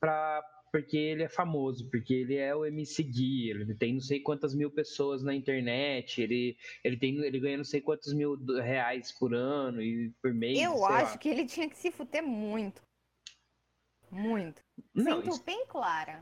para 0.00 0.42
porque 0.76 0.98
ele 0.98 1.22
é 1.22 1.28
famoso, 1.28 1.88
porque 1.88 2.12
ele 2.12 2.36
é 2.36 2.54
o 2.54 2.66
MC 2.66 3.02
Gui, 3.02 3.48
ele 3.48 3.74
tem 3.74 3.94
não 3.94 4.00
sei 4.00 4.20
quantas 4.20 4.54
mil 4.54 4.70
pessoas 4.70 5.22
na 5.22 5.34
internet, 5.34 6.20
ele, 6.20 6.54
ele, 6.84 6.98
tem, 6.98 7.16
ele 7.24 7.40
ganha 7.40 7.56
não 7.56 7.64
sei 7.64 7.80
quantos 7.80 8.12
mil 8.12 8.36
reais 8.60 9.10
por 9.10 9.32
ano 9.32 9.80
e 9.80 10.12
por 10.20 10.34
mês. 10.34 10.58
Eu 10.58 10.84
acho 10.84 11.12
lá. 11.12 11.18
que 11.18 11.30
ele 11.30 11.46
tinha 11.46 11.66
que 11.66 11.78
se 11.78 11.90
fuder 11.90 12.22
muito. 12.22 12.82
Muito. 14.10 14.60
Não, 14.94 15.22
Sinto 15.22 15.30
isso... 15.30 15.44
bem 15.44 15.64
clara. 15.66 16.20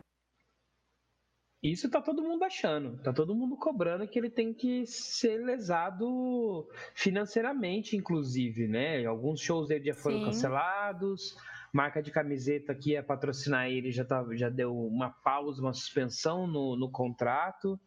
Isso 1.61 1.91
tá 1.91 2.01
todo 2.01 2.23
mundo 2.23 2.45
achando, 2.45 3.03
tá 3.03 3.13
todo 3.13 3.35
mundo 3.35 3.57
cobrando 3.57 4.07
que 4.07 4.19
ele 4.19 4.31
tem 4.31 4.55
que 4.55 4.87
ser 4.87 5.39
lesado 5.39 6.69
financeiramente, 6.95 7.97
inclusive, 7.97 8.69
né? 8.69 9.05
Alguns 9.05 9.41
shows 9.41 9.67
dele 9.67 9.87
já 9.87 9.95
foram 9.95 10.19
Sim. 10.19 10.25
cancelados, 10.27 11.35
marca 11.75 12.01
de 12.01 12.13
camiseta 12.13 12.73
que 12.73 12.93
ia 12.93 13.03
patrocinar 13.03 13.69
ele 13.69 13.91
já, 13.91 14.05
tá, 14.05 14.25
já 14.35 14.49
deu 14.49 14.87
uma 14.87 15.11
pausa, 15.11 15.61
uma 15.61 15.73
suspensão 15.75 16.47
no, 16.47 16.77
no 16.77 16.89
contrato. 16.89 17.79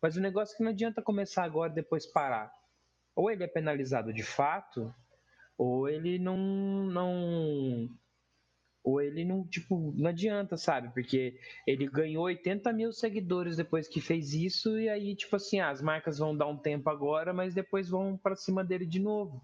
Mas 0.00 0.16
o 0.16 0.20
negócio 0.20 0.54
é 0.54 0.56
que 0.56 0.62
não 0.62 0.70
adianta 0.70 1.02
começar 1.02 1.42
agora 1.42 1.72
e 1.72 1.74
depois 1.74 2.06
parar. 2.06 2.52
ou 3.16 3.28
ele 3.28 3.42
é 3.42 3.48
penalizado 3.48 4.12
de 4.12 4.22
fato, 4.22 4.94
ou 5.58 5.88
ele 5.88 6.20
não, 6.20 6.36
não 6.36 7.90
ou 8.84 9.00
ele 9.00 9.24
não, 9.24 9.44
tipo, 9.46 9.92
não 9.96 10.10
adianta, 10.10 10.56
sabe? 10.56 10.92
Porque 10.92 11.36
ele 11.66 11.88
ganhou 11.88 12.24
80 12.24 12.72
mil 12.72 12.92
seguidores 12.92 13.56
depois 13.56 13.88
que 13.88 14.00
fez 14.00 14.34
isso, 14.34 14.78
e 14.78 14.88
aí, 14.88 15.16
tipo 15.16 15.34
assim, 15.34 15.58
ah, 15.60 15.70
as 15.70 15.82
marcas 15.82 16.18
vão 16.18 16.36
dar 16.36 16.46
um 16.46 16.56
tempo 16.56 16.88
agora, 16.90 17.32
mas 17.32 17.54
depois 17.54 17.88
vão 17.88 18.16
para 18.16 18.36
cima 18.36 18.64
dele 18.64 18.86
de 18.86 19.00
novo. 19.00 19.42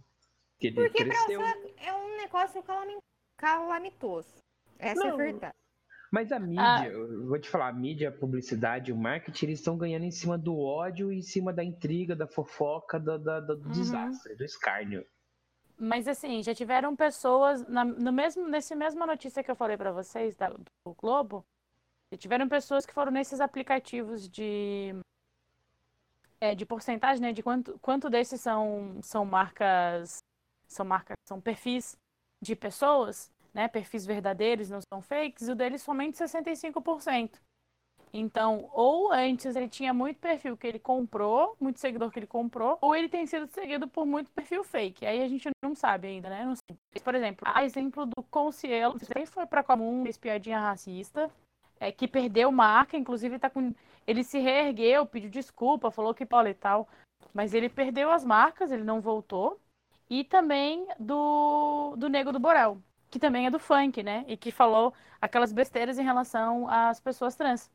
Porque, 0.54 0.68
ele 0.68 0.74
Porque 0.74 1.04
cresceu. 1.04 1.40
é 1.40 1.94
um 1.94 2.16
negócio 2.16 2.62
calamitoso. 2.62 3.08
Essa 4.78 5.00
não, 5.00 5.10
é 5.10 5.12
a 5.12 5.16
verdade. 5.16 5.54
Mas 6.10 6.32
a 6.32 6.38
mídia, 6.38 6.64
ah. 6.64 6.86
eu 6.86 7.26
vou 7.26 7.38
te 7.38 7.48
falar, 7.48 7.68
a 7.68 7.72
mídia, 7.72 8.08
a 8.08 8.12
publicidade, 8.12 8.92
o 8.92 8.96
marketing, 8.96 9.46
eles 9.46 9.58
estão 9.58 9.76
ganhando 9.76 10.04
em 10.04 10.10
cima 10.10 10.38
do 10.38 10.58
ódio 10.58 11.12
e 11.12 11.18
em 11.18 11.22
cima 11.22 11.52
da 11.52 11.62
intriga, 11.62 12.16
da 12.16 12.26
fofoca, 12.26 12.98
do, 12.98 13.18
do, 13.18 13.40
do 13.40 13.66
uhum. 13.66 13.70
desastre, 13.70 14.34
do 14.34 14.44
escárnio. 14.44 15.06
Mas 15.78 16.08
assim, 16.08 16.42
já 16.42 16.54
tiveram 16.54 16.96
pessoas 16.96 17.66
na, 17.68 17.84
no 17.84 18.12
mesmo 18.12 18.48
nesse 18.48 18.74
mesma 18.74 19.06
notícia 19.06 19.44
que 19.44 19.50
eu 19.50 19.54
falei 19.54 19.76
para 19.76 19.92
vocês 19.92 20.34
da, 20.34 20.48
do 20.48 20.94
Globo, 20.96 21.44
já 22.10 22.18
tiveram 22.18 22.48
pessoas 22.48 22.84
que 22.84 22.92
foram 22.92 23.12
nesses 23.12 23.40
aplicativos 23.40 24.28
de 24.28 24.94
é, 26.40 26.54
de 26.54 26.66
porcentagem, 26.66 27.22
né, 27.22 27.32
de 27.32 27.42
quanto 27.42 27.78
quanto 27.80 28.10
desses 28.10 28.40
são 28.40 28.98
são 29.02 29.24
marcas 29.24 30.18
são 30.66 30.84
marcas 30.84 31.14
são 31.28 31.40
perfis 31.40 31.96
de 32.40 32.54
pessoas, 32.54 33.30
né, 33.52 33.68
perfis 33.68 34.06
verdadeiros, 34.06 34.70
não 34.70 34.80
são 34.92 35.00
fakes, 35.00 35.48
o 35.48 35.54
deles 35.54 35.82
somente 35.82 36.16
65%. 36.16 37.40
Então, 38.12 38.70
ou 38.72 39.12
antes 39.12 39.54
ele 39.54 39.68
tinha 39.68 39.92
muito 39.92 40.18
perfil 40.18 40.56
que 40.56 40.66
ele 40.66 40.78
comprou, 40.78 41.56
muito 41.60 41.78
seguidor 41.78 42.10
que 42.10 42.18
ele 42.18 42.26
comprou, 42.26 42.78
ou 42.80 42.94
ele 42.94 43.08
tem 43.08 43.26
sido 43.26 43.46
seguido 43.52 43.86
por 43.86 44.06
muito 44.06 44.30
perfil 44.30 44.64
fake. 44.64 45.04
Aí 45.04 45.22
a 45.22 45.28
gente 45.28 45.48
não 45.62 45.74
sabe 45.74 46.08
ainda, 46.08 46.30
né? 46.30 46.44
Não 46.44 46.54
sei. 46.54 47.02
Por 47.02 47.14
exemplo, 47.14 47.46
a 47.46 47.64
exemplo 47.64 48.06
do 48.06 48.22
Concielo, 48.30 48.96
ele 49.14 49.26
foi 49.26 49.46
pra 49.46 49.62
comum, 49.62 50.02
fez 50.04 50.16
piadinha 50.16 50.58
racista, 50.58 51.30
é, 51.78 51.92
que 51.92 52.08
perdeu 52.08 52.50
marca, 52.50 52.96
inclusive 52.96 53.38
tá 53.38 53.50
com. 53.50 53.74
Ele 54.06 54.24
se 54.24 54.38
reergueu, 54.38 55.04
pediu 55.04 55.30
desculpa, 55.30 55.90
falou 55.90 56.14
que 56.14 56.24
pole 56.24 56.50
e 56.50 56.54
tal. 56.54 56.88
Mas 57.34 57.52
ele 57.52 57.68
perdeu 57.68 58.10
as 58.10 58.24
marcas, 58.24 58.72
ele 58.72 58.84
não 58.84 59.00
voltou. 59.00 59.60
E 60.10 60.24
também 60.24 60.86
do, 60.98 61.94
do 61.96 62.08
Nego 62.08 62.32
do 62.32 62.40
Borel, 62.40 62.80
que 63.10 63.18
também 63.18 63.46
é 63.46 63.50
do 63.50 63.58
funk, 63.58 64.02
né? 64.02 64.24
E 64.26 64.36
que 64.36 64.50
falou 64.50 64.94
aquelas 65.20 65.52
besteiras 65.52 65.98
em 65.98 66.04
relação 66.04 66.68
às 66.68 67.00
pessoas 67.00 67.34
trans 67.34 67.70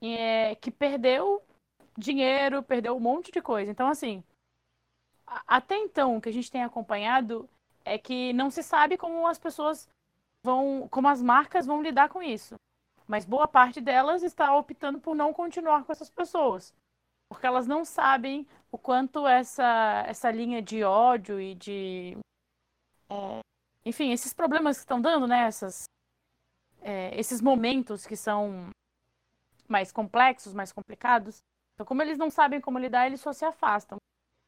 é, 0.00 0.54
que 0.56 0.70
perdeu 0.70 1.42
dinheiro, 1.96 2.62
perdeu 2.62 2.96
um 2.96 3.00
monte 3.00 3.30
de 3.32 3.40
coisa. 3.40 3.70
Então, 3.70 3.88
assim, 3.88 4.22
até 5.46 5.76
então, 5.76 6.16
o 6.16 6.20
que 6.20 6.28
a 6.28 6.32
gente 6.32 6.50
tem 6.50 6.62
acompanhado 6.62 7.48
é 7.84 7.98
que 7.98 8.32
não 8.32 8.50
se 8.50 8.62
sabe 8.62 8.96
como 8.96 9.26
as 9.26 9.38
pessoas 9.38 9.88
vão, 10.42 10.88
como 10.90 11.08
as 11.08 11.22
marcas 11.22 11.66
vão 11.66 11.82
lidar 11.82 12.08
com 12.08 12.22
isso. 12.22 12.54
Mas 13.06 13.24
boa 13.24 13.48
parte 13.48 13.80
delas 13.80 14.22
está 14.22 14.54
optando 14.54 15.00
por 15.00 15.14
não 15.14 15.32
continuar 15.32 15.84
com 15.84 15.92
essas 15.92 16.10
pessoas. 16.10 16.74
Porque 17.28 17.46
elas 17.46 17.66
não 17.66 17.84
sabem 17.84 18.46
o 18.70 18.78
quanto 18.78 19.26
essa, 19.26 20.04
essa 20.06 20.30
linha 20.30 20.62
de 20.62 20.84
ódio 20.84 21.40
e 21.40 21.54
de. 21.54 22.16
É, 23.10 23.40
enfim, 23.84 24.12
esses 24.12 24.34
problemas 24.34 24.76
que 24.76 24.82
estão 24.82 25.00
dando, 25.00 25.26
né? 25.26 25.46
Essas, 25.46 25.84
é, 26.82 27.18
esses 27.18 27.40
momentos 27.40 28.06
que 28.06 28.16
são 28.16 28.70
mais 29.66 29.92
complexos, 29.92 30.54
mais 30.54 30.72
complicados. 30.72 31.38
Então, 31.74 31.86
como 31.86 32.02
eles 32.02 32.18
não 32.18 32.30
sabem 32.30 32.60
como 32.60 32.78
lidar, 32.78 33.06
eles 33.06 33.20
só 33.20 33.32
se 33.32 33.44
afastam. 33.44 33.98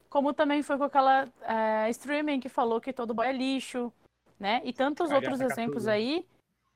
Como 0.09 0.35
também 0.35 0.63
foi 0.63 0.77
com 0.77 0.85
aquela 0.85 1.27
uh, 1.27 1.89
streaming 1.91 2.41
que 2.41 2.49
falou 2.49 2.81
que 2.81 2.93
todo 2.93 3.15
boy 3.15 3.29
é 3.29 3.33
lixo, 3.33 3.93
né? 4.39 4.61
E 4.65 4.73
tantos 4.73 5.13
outros 5.13 5.41
exemplos 5.41 5.85
tudo. 5.85 5.91
aí. 5.91 6.27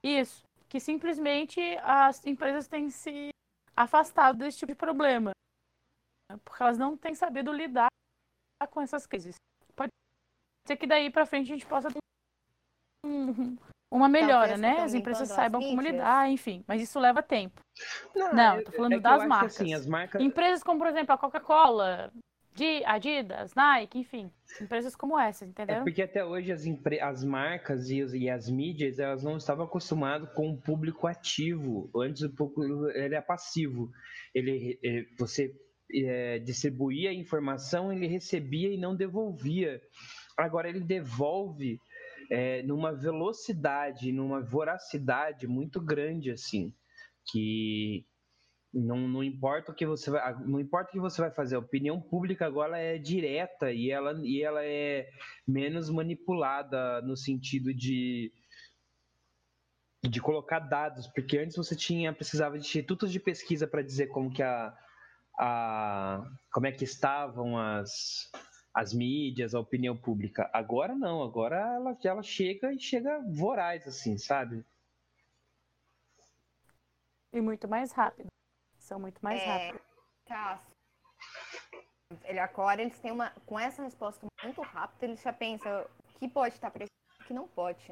Isso. 0.03 0.45
Que 0.69 0.79
simplesmente 0.79 1.61
as 1.83 2.25
empresas 2.25 2.69
têm 2.69 2.91
se 2.91 3.31
afastado 3.77 4.39
desse 4.39 4.59
tipo 4.59 4.73
de 4.73 4.79
problema. 4.79 5.33
Porque 6.45 6.63
elas 6.63 6.79
não 6.79 6.97
têm 6.97 7.15
sabido 7.15 7.53
lidar 7.53 7.89
com 8.71 8.81
essas 8.81 9.07
crises. 9.07 9.37
Pode 9.77 9.91
ser 10.67 10.77
que 10.77 10.87
daí 10.87 11.11
para 11.11 11.27
frente 11.27 11.51
a 11.51 11.55
gente 11.55 11.67
possa 11.67 11.89
ter 11.91 11.99
um, 13.05 13.57
uma 13.93 14.09
melhora, 14.09 14.57
né? 14.57 14.81
As 14.81 14.95
empresas 14.95 15.29
saibam 15.29 15.61
como 15.61 15.81
lidar, 15.81 16.31
enfim. 16.31 16.65
Mas 16.67 16.83
isso 16.83 16.99
leva 16.99 17.23
tempo. 17.23 17.61
Não, 18.15 18.33
não 18.33 18.65
tô 18.65 18.73
falando 18.73 18.95
é 18.95 19.01
das 19.01 19.27
marcas. 19.27 19.55
Assim, 19.55 19.75
as 19.75 19.87
marcas. 19.87 20.23
Empresas 20.23 20.63
como, 20.63 20.79
por 20.79 20.89
exemplo, 20.89 21.15
a 21.15 21.19
Coca-Cola, 21.19 22.11
Adidas, 22.87 23.55
Nike, 23.55 23.99
enfim. 23.99 24.31
Empresas 24.61 24.95
como 24.95 25.19
essa, 25.19 25.45
entendeu? 25.45 25.77
É 25.77 25.83
porque 25.83 26.03
até 26.03 26.25
hoje 26.25 26.53
as, 26.53 26.65
impre... 26.65 27.01
as 27.01 27.25
marcas 27.25 27.91
e, 27.91 27.99
e, 28.17 28.31
as 28.31 28.49
mídias, 28.49 28.99
elas 28.99 29.25
não 29.25 29.37
estavam 29.37 29.65
acostumadas 29.65 30.33
com 30.33 30.51
o 30.51 30.57
público 30.57 31.07
ativo. 31.07 31.91
Antes 31.97 32.23
o 32.23 32.35
público 32.35 32.89
ele 32.91 33.17
é 33.17 33.21
passivo. 33.21 33.91
Ele, 34.33 34.79
ele 34.83 35.09
você 35.19 35.53
é, 35.93 36.39
distribuía 36.39 37.11
a 37.11 37.15
informação, 37.15 37.93
ele 37.93 38.07
recebia 38.07 38.69
e 38.69 38.77
não 38.77 38.95
devolvia. 38.97 39.81
Agora 40.37 40.69
ele 40.69 40.81
devolve 40.81 41.81
é, 42.31 42.63
numa 42.63 42.93
velocidade, 42.93 44.13
numa 44.13 44.41
voracidade 44.41 45.47
muito 45.47 45.81
grande, 45.81 46.31
assim, 46.31 46.73
que 47.31 48.05
não, 48.73 49.07
não 49.07 49.23
importa 49.23 49.71
o 49.71 49.75
que 49.75 49.87
você 49.87 50.11
vai, 50.11 50.35
não 50.45 50.59
importa 50.59 50.91
o 50.91 50.93
que 50.93 51.01
você 51.01 51.21
vai 51.21 51.31
fazer, 51.31 51.55
a 51.55 51.61
opinião 51.61 52.01
pública 52.01 52.45
agora 52.45 52.77
é 52.77 52.99
direta 52.99 53.71
e 53.71 53.91
ela, 53.91 54.21
e 54.25 54.43
ela 54.43 54.65
é 54.65 55.09
menos 55.47 55.89
manipulada 55.89 57.01
no 57.03 57.17
sentido 57.17 57.73
de 57.73 58.33
de 60.03 60.21
colocar 60.21 60.59
dados, 60.59 61.07
porque 61.07 61.39
antes 61.39 61.57
você 61.57 61.75
tinha 61.75 62.13
precisava 62.13 62.59
de 62.59 62.67
institutos 62.67 63.11
de 63.11 63.19
pesquisa 63.19 63.67
para 63.67 63.81
dizer 63.81 64.09
como 64.09 64.31
que 64.31 64.43
a, 64.43 64.77
a 65.39 66.23
como 66.53 66.67
é 66.67 66.73
que 66.73 66.85
estavam 66.85 67.59
as 67.59 68.31
as 68.75 68.93
mídias, 68.93 69.55
a 69.55 69.61
opinião 69.61 69.97
pública. 69.97 70.51
Agora 70.53 70.97
não, 70.97 71.23
agora 71.23 71.57
ela, 71.57 71.97
ela 72.03 72.23
chega 72.25 72.73
e 72.73 72.81
chega 72.81 73.23
voraz, 73.31 73.87
assim, 73.87 74.19
sabe? 74.19 74.65
E 77.33 77.41
muito 77.41 77.69
mais 77.69 77.93
rápido. 77.93 78.27
São 78.79 78.99
muito 78.99 79.21
mais 79.23 79.41
é, 79.41 79.47
rápidos. 79.47 79.87
Tá. 80.27 80.63
Ele 82.25 82.39
agora 82.39 82.83
eles 82.83 82.99
têm 82.99 83.13
uma. 83.13 83.31
Com 83.47 83.59
essa 83.59 83.83
resposta 83.83 84.27
muito 84.43 84.61
rápida, 84.61 85.07
eles 85.07 85.23
já 85.23 85.33
pensam 85.33 85.83
o 85.83 86.19
que 86.19 86.29
pode 86.29 86.55
estar 86.55 86.71
presente 86.71 86.93
o 87.21 87.25
que 87.25 87.33
não 87.33 87.49
pode. 87.49 87.85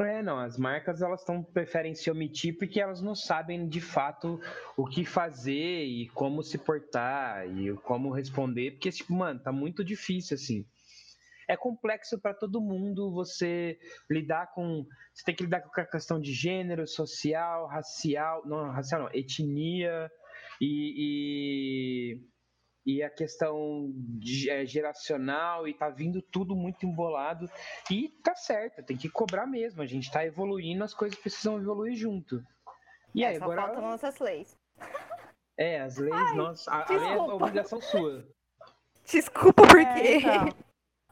É, 0.00 0.22
não, 0.22 0.38
as 0.38 0.56
marcas 0.56 1.02
elas 1.02 1.24
tão, 1.24 1.42
preferem 1.42 1.92
se 1.92 2.08
omitir 2.08 2.56
porque 2.56 2.80
elas 2.80 3.02
não 3.02 3.16
sabem 3.16 3.68
de 3.68 3.80
fato 3.80 4.40
o 4.76 4.86
que 4.86 5.04
fazer 5.04 5.84
e 5.84 6.08
como 6.10 6.40
se 6.42 6.56
portar 6.56 7.48
e 7.48 7.74
como 7.78 8.12
responder, 8.12 8.72
porque, 8.72 8.92
tipo, 8.92 9.12
mano, 9.12 9.40
tá 9.40 9.50
muito 9.50 9.84
difícil 9.84 10.36
assim. 10.36 10.64
É 11.48 11.56
complexo 11.56 12.20
para 12.20 12.34
todo 12.34 12.60
mundo 12.60 13.10
você 13.10 13.78
lidar 14.08 14.52
com. 14.52 14.86
Você 15.14 15.24
tem 15.24 15.34
que 15.34 15.44
lidar 15.44 15.62
com 15.62 15.80
a 15.80 15.86
questão 15.86 16.20
de 16.20 16.32
gênero, 16.32 16.86
social, 16.86 17.66
racial, 17.66 18.46
não, 18.46 18.70
racial 18.70 19.02
não, 19.02 19.10
etnia 19.12 20.10
e, 20.60 22.18
e 22.18 22.28
e 22.88 23.02
a 23.02 23.10
questão 23.10 23.92
de, 23.94 24.48
é, 24.48 24.64
geracional 24.64 25.68
e 25.68 25.74
tá 25.74 25.90
vindo 25.90 26.22
tudo 26.22 26.56
muito 26.56 26.86
embolado 26.86 27.44
e 27.90 28.08
tá 28.24 28.34
certo, 28.34 28.82
tem 28.82 28.96
que 28.96 29.10
cobrar 29.10 29.46
mesmo. 29.46 29.82
A 29.82 29.86
gente 29.86 30.10
tá 30.10 30.24
evoluindo, 30.24 30.82
as 30.82 30.94
coisas 30.94 31.18
precisam 31.18 31.58
evoluir 31.58 31.94
junto. 31.94 32.42
E 33.14 33.22
é, 33.22 33.28
aí, 33.28 33.36
agora 33.36 33.60
faltam 33.60 33.82
nossas 33.82 34.18
leis. 34.18 34.56
É, 35.58 35.82
as 35.82 35.98
leis, 35.98 36.14
Ai, 36.14 36.34
nossa, 36.34 36.70
a, 36.70 36.90
a 36.90 36.96
lei 36.96 37.12
é 37.12 37.16
obrigação 37.18 37.78
sua. 37.78 38.26
Desculpa 39.04 39.66
por 39.66 39.80
é, 39.80 39.94
quê? 39.94 40.08
É, 40.08 40.16
então. 40.16 40.48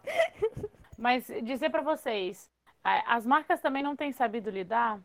Mas 0.96 1.26
dizer 1.42 1.68
para 1.68 1.82
vocês, 1.82 2.50
as 2.82 3.26
marcas 3.26 3.60
também 3.60 3.82
não 3.82 3.94
têm 3.94 4.12
sabido 4.12 4.48
lidar. 4.48 4.98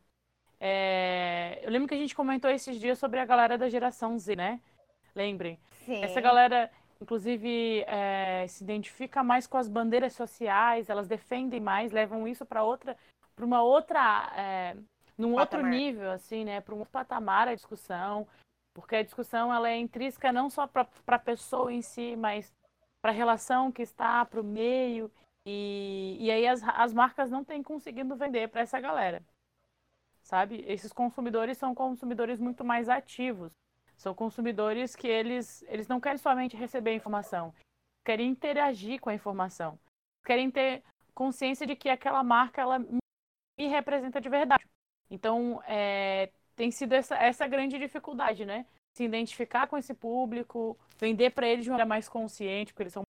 É... 0.57 1.59
Eu 1.63 1.69
lembro 1.69 1.89
que 1.89 1.95
a 1.95 1.97
gente 1.97 2.15
comentou 2.15 2.49
esses 2.49 2.79
dias 2.79 2.97
sobre 2.97 3.19
a 3.19 3.25
galera 3.25 3.57
da 3.57 3.67
geração 3.67 4.17
Z, 4.17 4.37
né? 4.37 4.61
Lembrem. 5.13 5.59
Sim. 5.85 6.03
Essa 6.03 6.21
galera, 6.21 6.71
inclusive, 7.01 7.83
é, 7.87 8.45
se 8.47 8.63
identifica 8.63 9.23
mais 9.23 9.47
com 9.47 9.57
as 9.57 9.67
bandeiras 9.67 10.13
sociais, 10.13 10.89
elas 10.89 11.07
defendem 11.07 11.59
mais, 11.59 11.91
levam 11.91 12.27
isso 12.27 12.45
para 12.45 12.63
outra, 12.63 12.97
para 13.35 13.45
uma 13.45 13.61
outra, 13.63 14.31
é, 14.35 14.75
num 15.17 15.35
patamar. 15.35 15.65
outro 15.65 15.77
nível, 15.77 16.11
assim, 16.11 16.45
né? 16.45 16.61
Para 16.61 16.75
um 16.75 16.79
outro 16.79 16.91
patamar 16.91 17.47
a 17.47 17.55
discussão, 17.55 18.27
porque 18.73 18.95
a 18.95 19.03
discussão 19.03 19.53
ela 19.53 19.69
é 19.69 19.77
intrínseca 19.77 20.31
não 20.31 20.49
só 20.49 20.67
para 20.67 20.87
a 21.07 21.19
pessoa 21.19 21.73
em 21.73 21.81
si, 21.81 22.15
mas 22.15 22.53
para 23.01 23.11
a 23.11 23.15
relação 23.15 23.71
que 23.71 23.81
está, 23.81 24.23
para 24.25 24.39
o 24.39 24.43
meio. 24.43 25.11
E, 25.45 26.17
e 26.19 26.29
aí 26.29 26.47
as, 26.47 26.61
as 26.63 26.93
marcas 26.93 27.31
não 27.31 27.43
têm 27.43 27.63
conseguido 27.63 28.15
vender 28.15 28.47
para 28.49 28.61
essa 28.61 28.79
galera. 28.79 29.23
Sabe? 30.21 30.63
Esses 30.67 30.93
consumidores 30.93 31.57
são 31.57 31.73
consumidores 31.73 32.39
muito 32.39 32.63
mais 32.63 32.87
ativos. 32.87 33.51
São 34.01 34.15
consumidores 34.15 34.95
que 34.95 35.07
eles, 35.07 35.63
eles 35.67 35.87
não 35.87 36.01
querem 36.01 36.17
somente 36.17 36.57
receber 36.57 36.95
informação. 36.95 37.53
querem 38.03 38.31
interagir 38.31 38.99
com 38.99 39.11
a 39.11 39.13
informação, 39.13 39.79
querem 40.25 40.49
ter 40.49 40.83
consciência 41.13 41.67
de 41.67 41.75
que 41.75 41.87
aquela 41.87 42.23
marca 42.23 42.59
ela 42.59 42.79
me 42.79 43.67
representa 43.67 44.19
de 44.19 44.27
verdade. 44.27 44.65
Então, 45.07 45.61
é, 45.67 46.31
tem 46.55 46.71
sido 46.71 46.93
essa, 46.93 47.15
essa 47.15 47.47
grande 47.47 47.77
dificuldade, 47.77 48.43
né? 48.43 48.65
Se 48.97 49.03
identificar 49.03 49.67
com 49.67 49.77
esse 49.77 49.93
público, 49.93 50.75
vender 50.97 51.29
para 51.29 51.47
eles 51.47 51.63
de 51.63 51.69
uma 51.69 51.75
maneira 51.75 51.87
mais 51.87 52.09
consciente, 52.09 52.73
porque 52.73 52.83
eles 52.83 52.93
são 52.93 53.03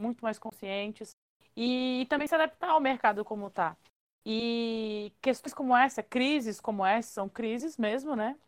muito 0.00 0.20
mais 0.22 0.38
conscientes, 0.38 1.10
e, 1.56 2.02
e 2.02 2.06
também 2.06 2.28
se 2.28 2.36
adaptar 2.36 2.70
ao 2.70 2.80
mercado 2.80 3.24
como 3.24 3.48
está. 3.48 3.76
E 4.24 5.12
questões 5.20 5.52
como 5.52 5.76
essa, 5.76 6.00
crises 6.00 6.60
como 6.60 6.86
essa, 6.86 7.10
são 7.10 7.28
crises 7.28 7.76
mesmo, 7.76 8.14
né? 8.14 8.38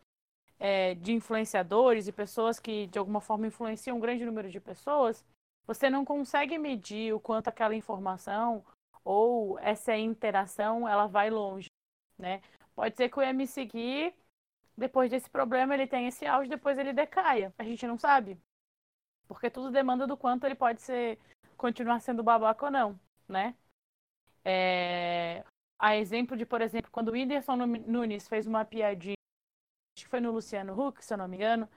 É, 0.63 0.95
de 0.95 1.13
influenciadores 1.13 2.07
e 2.07 2.13
pessoas 2.13 2.61
que 2.61 2.87
de 2.89 2.99
alguma 2.99 3.21
forma 3.21 3.47
influenciam 3.47 3.97
um 3.97 4.01
grande 4.01 4.27
número 4.27 4.51
de 4.51 4.61
pessoas, 4.61 5.25
você 5.67 5.89
não 5.89 6.05
consegue 6.05 6.59
medir 6.59 7.15
o 7.15 7.21
quanto 7.21 7.49
aquela 7.49 7.75
informação 7.75 8.63
ou 9.03 9.59
essa 9.61 9.97
interação 9.97 10.87
ela 10.87 11.07
vai 11.07 11.31
longe, 11.31 11.69
né? 12.19 12.43
Pode 12.75 12.95
ser 12.95 13.09
que 13.09 13.19
o 13.19 13.35
me 13.35 13.47
seguir 13.47 14.15
depois 14.77 15.11
desse 15.11 15.29
problema 15.29 15.75
ele 15.75 15.87
tenha 15.87 16.09
esse 16.09 16.27
auge, 16.27 16.49
depois 16.49 16.79
ele 16.79 16.93
decaia. 16.93 17.53
A 17.59 17.65
gente 17.65 17.87
não 17.87 17.99
sabe. 17.99 18.39
Porque 19.29 19.51
tudo 19.51 19.71
demanda 19.71 20.07
do 20.07 20.17
quanto 20.17 20.45
ele 20.45 20.55
pode 20.55 20.81
ser 20.81 21.19
continuar 21.57 22.01
sendo 22.01 22.23
babaca 22.23 22.65
ou 22.67 22.71
não, 22.71 23.01
né? 23.29 23.55
É... 24.45 25.45
A 25.79 25.97
exemplo 25.97 26.37
de, 26.37 26.47
por 26.47 26.61
exemplo, 26.63 26.91
quando 26.91 27.09
o 27.09 27.13
Whindersson 27.13 27.57
Nunes 27.57 28.27
fez 28.29 28.47
uma 28.47 28.65
piadinha, 28.65 29.17
foi 30.11 30.21
no 30.21 30.33
Luciano 30.33 30.79
Huck, 30.79 31.03
se 31.05 31.15
eu 31.15 31.19
não 31.19 31.29
me 31.29 31.37
engano, 31.37 31.69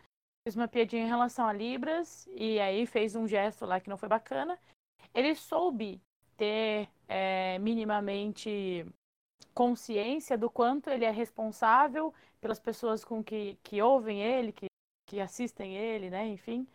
fez 0.46 0.56
uma 0.56 0.68
piadinha 0.68 1.04
em 1.04 1.08
relação 1.08 1.48
a 1.48 1.54
Libras 1.54 2.28
e 2.32 2.60
aí 2.60 2.86
fez 2.86 3.16
um 3.16 3.28
gesto 3.28 3.66
lá 3.66 3.80
que 3.80 3.90
não 3.90 3.98
foi 3.98 4.10
bacana. 4.10 4.60
Ele 5.14 5.36
soube 5.36 6.02
ter 6.36 6.90
é, 7.08 7.60
minimamente 7.60 8.86
consciência 9.54 10.38
do 10.38 10.50
quanto 10.50 10.90
ele 10.90 11.06
é 11.06 11.12
responsável 11.12 12.14
pelas 12.42 12.60
pessoas 12.60 13.06
com 13.06 13.24
que, 13.24 13.58
que 13.64 13.82
ouvem 13.82 14.22
ele, 14.22 14.52
que, 14.52 14.66
que 15.08 15.22
assistem 15.22 15.76
ele, 15.78 16.10
né? 16.10 16.28
Enfim. 16.28 16.68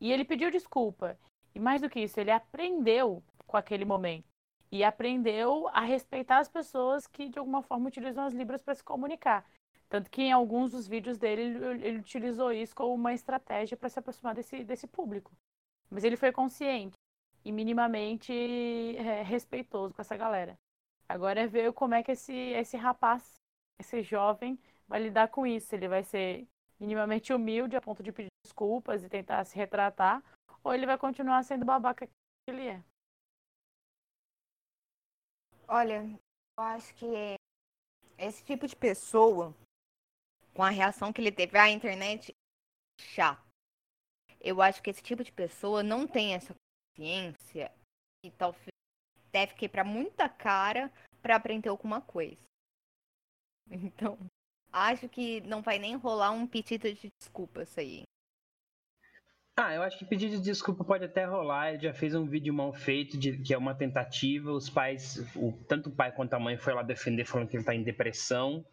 E 0.00 0.12
ele 0.12 0.24
pediu 0.24 0.50
desculpa. 0.50 1.18
E 1.54 1.58
mais 1.58 1.82
do 1.82 1.90
que 1.90 2.00
isso, 2.00 2.18
ele 2.20 2.30
aprendeu 2.30 3.22
com 3.46 3.56
aquele 3.56 3.84
momento. 3.84 4.24
E 4.70 4.82
aprendeu 4.82 5.68
a 5.68 5.80
respeitar 5.80 6.38
as 6.38 6.48
pessoas 6.48 7.06
que 7.06 7.28
de 7.28 7.38
alguma 7.38 7.62
forma 7.62 7.88
utilizam 7.88 8.24
as 8.24 8.32
libras 8.32 8.62
para 8.62 8.74
se 8.74 8.82
comunicar. 8.82 9.44
Tanto 9.92 10.10
que 10.10 10.22
em 10.22 10.32
alguns 10.32 10.70
dos 10.70 10.88
vídeos 10.88 11.18
dele 11.18 11.42
ele, 11.42 11.86
ele 11.86 11.98
utilizou 11.98 12.50
isso 12.50 12.74
como 12.74 12.94
uma 12.94 13.12
estratégia 13.12 13.76
para 13.76 13.90
se 13.90 13.98
aproximar 13.98 14.34
desse, 14.34 14.64
desse 14.64 14.86
público. 14.86 15.30
Mas 15.90 16.02
ele 16.02 16.16
foi 16.16 16.32
consciente 16.32 16.94
e 17.44 17.52
minimamente 17.52 18.32
é, 18.96 19.20
respeitoso 19.22 19.92
com 19.92 20.00
essa 20.00 20.16
galera. 20.16 20.58
Agora 21.06 21.42
é 21.42 21.46
ver 21.46 21.74
como 21.74 21.94
é 21.94 22.02
que 22.02 22.12
esse, 22.12 22.32
esse 22.32 22.74
rapaz, 22.74 23.34
esse 23.78 24.02
jovem, 24.02 24.58
vai 24.88 25.02
lidar 25.02 25.28
com 25.28 25.46
isso. 25.46 25.74
Ele 25.74 25.88
vai 25.88 26.02
ser 26.02 26.48
minimamente 26.80 27.30
humilde 27.30 27.76
a 27.76 27.80
ponto 27.82 28.02
de 28.02 28.12
pedir 28.12 28.30
desculpas 28.46 29.04
e 29.04 29.10
tentar 29.10 29.44
se 29.44 29.54
retratar, 29.54 30.24
ou 30.64 30.72
ele 30.72 30.86
vai 30.86 30.96
continuar 30.96 31.42
sendo 31.42 31.66
babaca 31.66 32.06
que 32.06 32.12
ele 32.48 32.66
é. 32.66 32.82
Olha, 35.68 36.02
eu 36.56 36.64
acho 36.64 36.94
que 36.94 37.36
esse 38.16 38.42
tipo 38.42 38.66
de 38.66 38.74
pessoa, 38.74 39.54
com 40.54 40.62
a 40.62 40.70
reação 40.70 41.12
que 41.12 41.20
ele 41.20 41.32
teve 41.32 41.58
à 41.58 41.68
internet, 41.68 42.34
chato. 42.98 43.42
Eu 44.40 44.60
acho 44.60 44.82
que 44.82 44.90
esse 44.90 45.02
tipo 45.02 45.22
de 45.22 45.32
pessoa 45.32 45.82
não 45.82 46.06
tem 46.06 46.34
essa 46.34 46.54
consciência 46.94 47.72
e 48.24 48.30
talvez 48.30 48.68
deve 49.30 49.54
quebrar 49.54 49.84
muita 49.84 50.28
cara 50.28 50.92
para 51.22 51.36
aprender 51.36 51.68
alguma 51.68 52.00
coisa. 52.00 52.36
Então, 53.70 54.18
acho 54.72 55.08
que 55.08 55.40
não 55.42 55.62
vai 55.62 55.78
nem 55.78 55.96
rolar 55.96 56.32
um 56.32 56.46
pedido 56.46 56.92
de 56.92 57.08
desculpas 57.18 57.78
aí. 57.78 58.02
Ah, 59.56 59.74
eu 59.74 59.82
acho 59.82 59.98
que 59.98 60.04
pedido 60.06 60.36
de 60.36 60.42
desculpa 60.42 60.82
pode 60.82 61.04
até 61.04 61.24
rolar. 61.24 61.70
Ele 61.70 61.82
já 61.82 61.92
fez 61.92 62.14
um 62.14 62.26
vídeo 62.26 62.54
mal 62.54 62.72
feito, 62.72 63.18
de, 63.18 63.36
que 63.38 63.52
é 63.52 63.58
uma 63.58 63.74
tentativa. 63.74 64.50
Os 64.50 64.70
pais, 64.70 65.18
o, 65.36 65.52
tanto 65.68 65.90
o 65.90 65.94
pai 65.94 66.10
quanto 66.10 66.32
a 66.34 66.40
mãe 66.40 66.56
foi 66.56 66.72
lá 66.72 66.82
defender, 66.82 67.26
falando 67.26 67.48
que 67.48 67.56
ele 67.56 67.64
tá 67.64 67.74
em 67.74 67.82
depressão. 67.82 68.64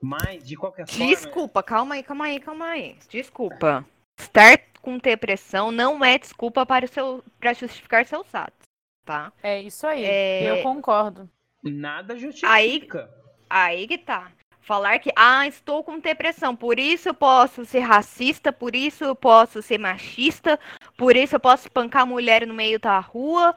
Mas, 0.00 0.46
de 0.46 0.56
qualquer 0.56 0.86
forma. 0.86 1.06
Desculpa, 1.06 1.62
calma 1.62 1.94
aí, 1.96 2.02
calma 2.02 2.24
aí, 2.26 2.40
calma 2.40 2.66
aí. 2.66 2.98
Desculpa. 3.08 3.84
Estar 4.18 4.58
com 4.80 4.98
depressão 4.98 5.70
não 5.70 6.04
é 6.04 6.18
desculpa 6.18 6.64
para, 6.64 6.84
o 6.84 6.88
seu, 6.88 7.24
para 7.38 7.52
justificar 7.52 8.06
seus 8.06 8.32
atos, 8.34 8.66
tá? 9.04 9.32
É 9.42 9.60
isso 9.60 9.86
aí. 9.86 10.04
É... 10.04 10.50
Eu 10.50 10.62
concordo. 10.62 11.28
Nada 11.62 12.16
justifica. 12.16 13.10
Aí, 13.50 13.80
aí 13.80 13.88
que 13.88 13.98
tá 13.98 14.32
falar 14.68 14.98
que, 14.98 15.10
ah, 15.16 15.46
estou 15.46 15.82
com 15.82 15.98
depressão, 15.98 16.54
por 16.54 16.78
isso 16.78 17.08
eu 17.08 17.14
posso 17.14 17.64
ser 17.64 17.78
racista, 17.78 18.52
por 18.52 18.76
isso 18.76 19.02
eu 19.02 19.16
posso 19.16 19.62
ser 19.62 19.78
machista, 19.78 20.60
por 20.94 21.16
isso 21.16 21.36
eu 21.36 21.40
posso 21.40 21.66
espancar 21.66 22.06
mulher 22.06 22.46
no 22.46 22.52
meio 22.52 22.78
da 22.78 22.98
rua. 22.98 23.56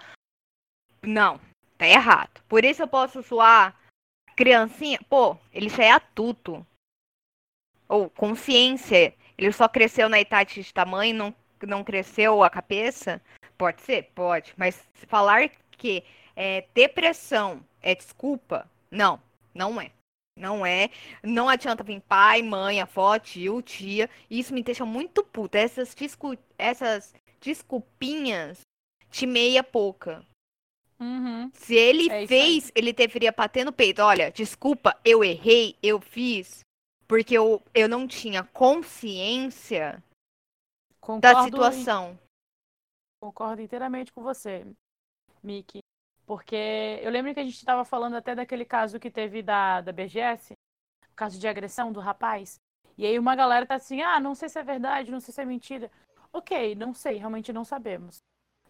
Não, 1.04 1.38
tá 1.78 1.86
errado. 1.86 2.42
Por 2.48 2.64
isso 2.64 2.82
eu 2.82 2.88
posso 2.88 3.22
suar 3.22 3.78
criancinha. 4.36 5.00
Pô, 5.10 5.38
ele 5.54 5.70
já 5.70 5.84
é 5.84 5.92
adulto. 5.92 6.66
Ou 7.88 8.10
consciência. 8.10 9.14
Ele 9.38 9.52
só 9.52 9.68
cresceu 9.68 10.08
na 10.08 10.20
idade 10.20 10.62
de 10.62 10.74
tamanho, 10.74 11.16
não, 11.16 11.36
não 11.64 11.84
cresceu 11.84 12.44
a 12.44 12.50
cabeça. 12.50 13.22
Pode 13.58 13.82
ser? 13.82 14.12
Pode. 14.16 14.54
Mas 14.58 14.82
falar 15.08 15.50
que 15.72 16.04
é, 16.36 16.66
depressão 16.74 17.64
é 17.82 17.96
desculpa, 17.96 18.70
não, 18.90 19.22
não 19.54 19.80
é. 19.82 19.92
Não 20.38 20.66
é. 20.66 20.90
Não 21.22 21.50
adianta 21.50 21.84
vir 21.84 22.02
pai, 22.02 22.42
mãe, 22.42 22.82
avó, 22.82 23.20
tio, 23.20 23.62
tia. 23.62 24.10
Isso 24.30 24.54
me 24.54 24.64
deixa 24.64 24.86
muito 24.86 25.24
puta. 25.24 25.60
Essas, 25.60 25.94
discu 25.94 26.38
essas 26.58 27.14
desculpinhas 27.40 28.62
de 29.10 29.28
meia 29.28 29.64
pouca. 29.64 30.26
Uhum. 31.02 31.50
Se 31.52 31.74
ele 31.74 32.12
é 32.12 32.28
fez, 32.28 32.72
ele 32.76 32.94
deveria 32.94 33.32
bater 33.32 33.66
no 33.66 33.74
peito. 33.74 34.04
Olha, 34.04 34.32
desculpa, 34.32 34.96
eu 35.04 35.24
errei, 35.24 35.76
eu 35.82 36.00
fiz. 36.00 36.64
Porque 37.08 37.36
eu, 37.36 37.60
eu 37.74 37.90
não 37.90 38.08
tinha 38.08 38.44
consciência 38.44 40.02
Concordo 41.00 41.20
da 41.22 41.44
situação. 41.44 42.20
Concordo 43.20 43.64
inteiramente 43.64 44.14
com 44.14 44.22
você, 44.22 44.66
Miki. 45.44 45.80
Porque 46.26 47.00
eu 47.02 47.10
lembro 47.10 47.34
que 47.34 47.40
a 47.40 47.44
gente 47.44 47.58
estava 47.58 47.84
falando 47.84 48.16
até 48.16 48.36
daquele 48.36 48.64
caso 48.64 49.00
que 49.00 49.10
teve 49.10 49.42
da, 49.42 49.82
da 49.82 49.92
BGS, 49.92 50.54
o 50.54 51.16
caso 51.16 51.40
de 51.40 51.48
agressão 51.48 51.92
do 51.92 52.00
rapaz. 52.00 52.60
E 52.96 53.06
aí 53.06 53.18
uma 53.18 53.36
galera 53.36 53.66
tá 53.66 53.76
assim, 53.76 54.02
ah, 54.02 54.20
não 54.20 54.36
sei 54.36 54.48
se 54.48 54.60
é 54.60 54.64
verdade, 54.64 55.12
não 55.12 55.20
sei 55.20 55.34
se 55.34 55.42
é 55.42 55.46
mentira. 55.46 55.92
Ok, 56.32 56.76
não 56.76 56.94
sei, 56.94 57.18
realmente 57.18 57.52
não 57.52 57.66
sabemos. 57.66 58.22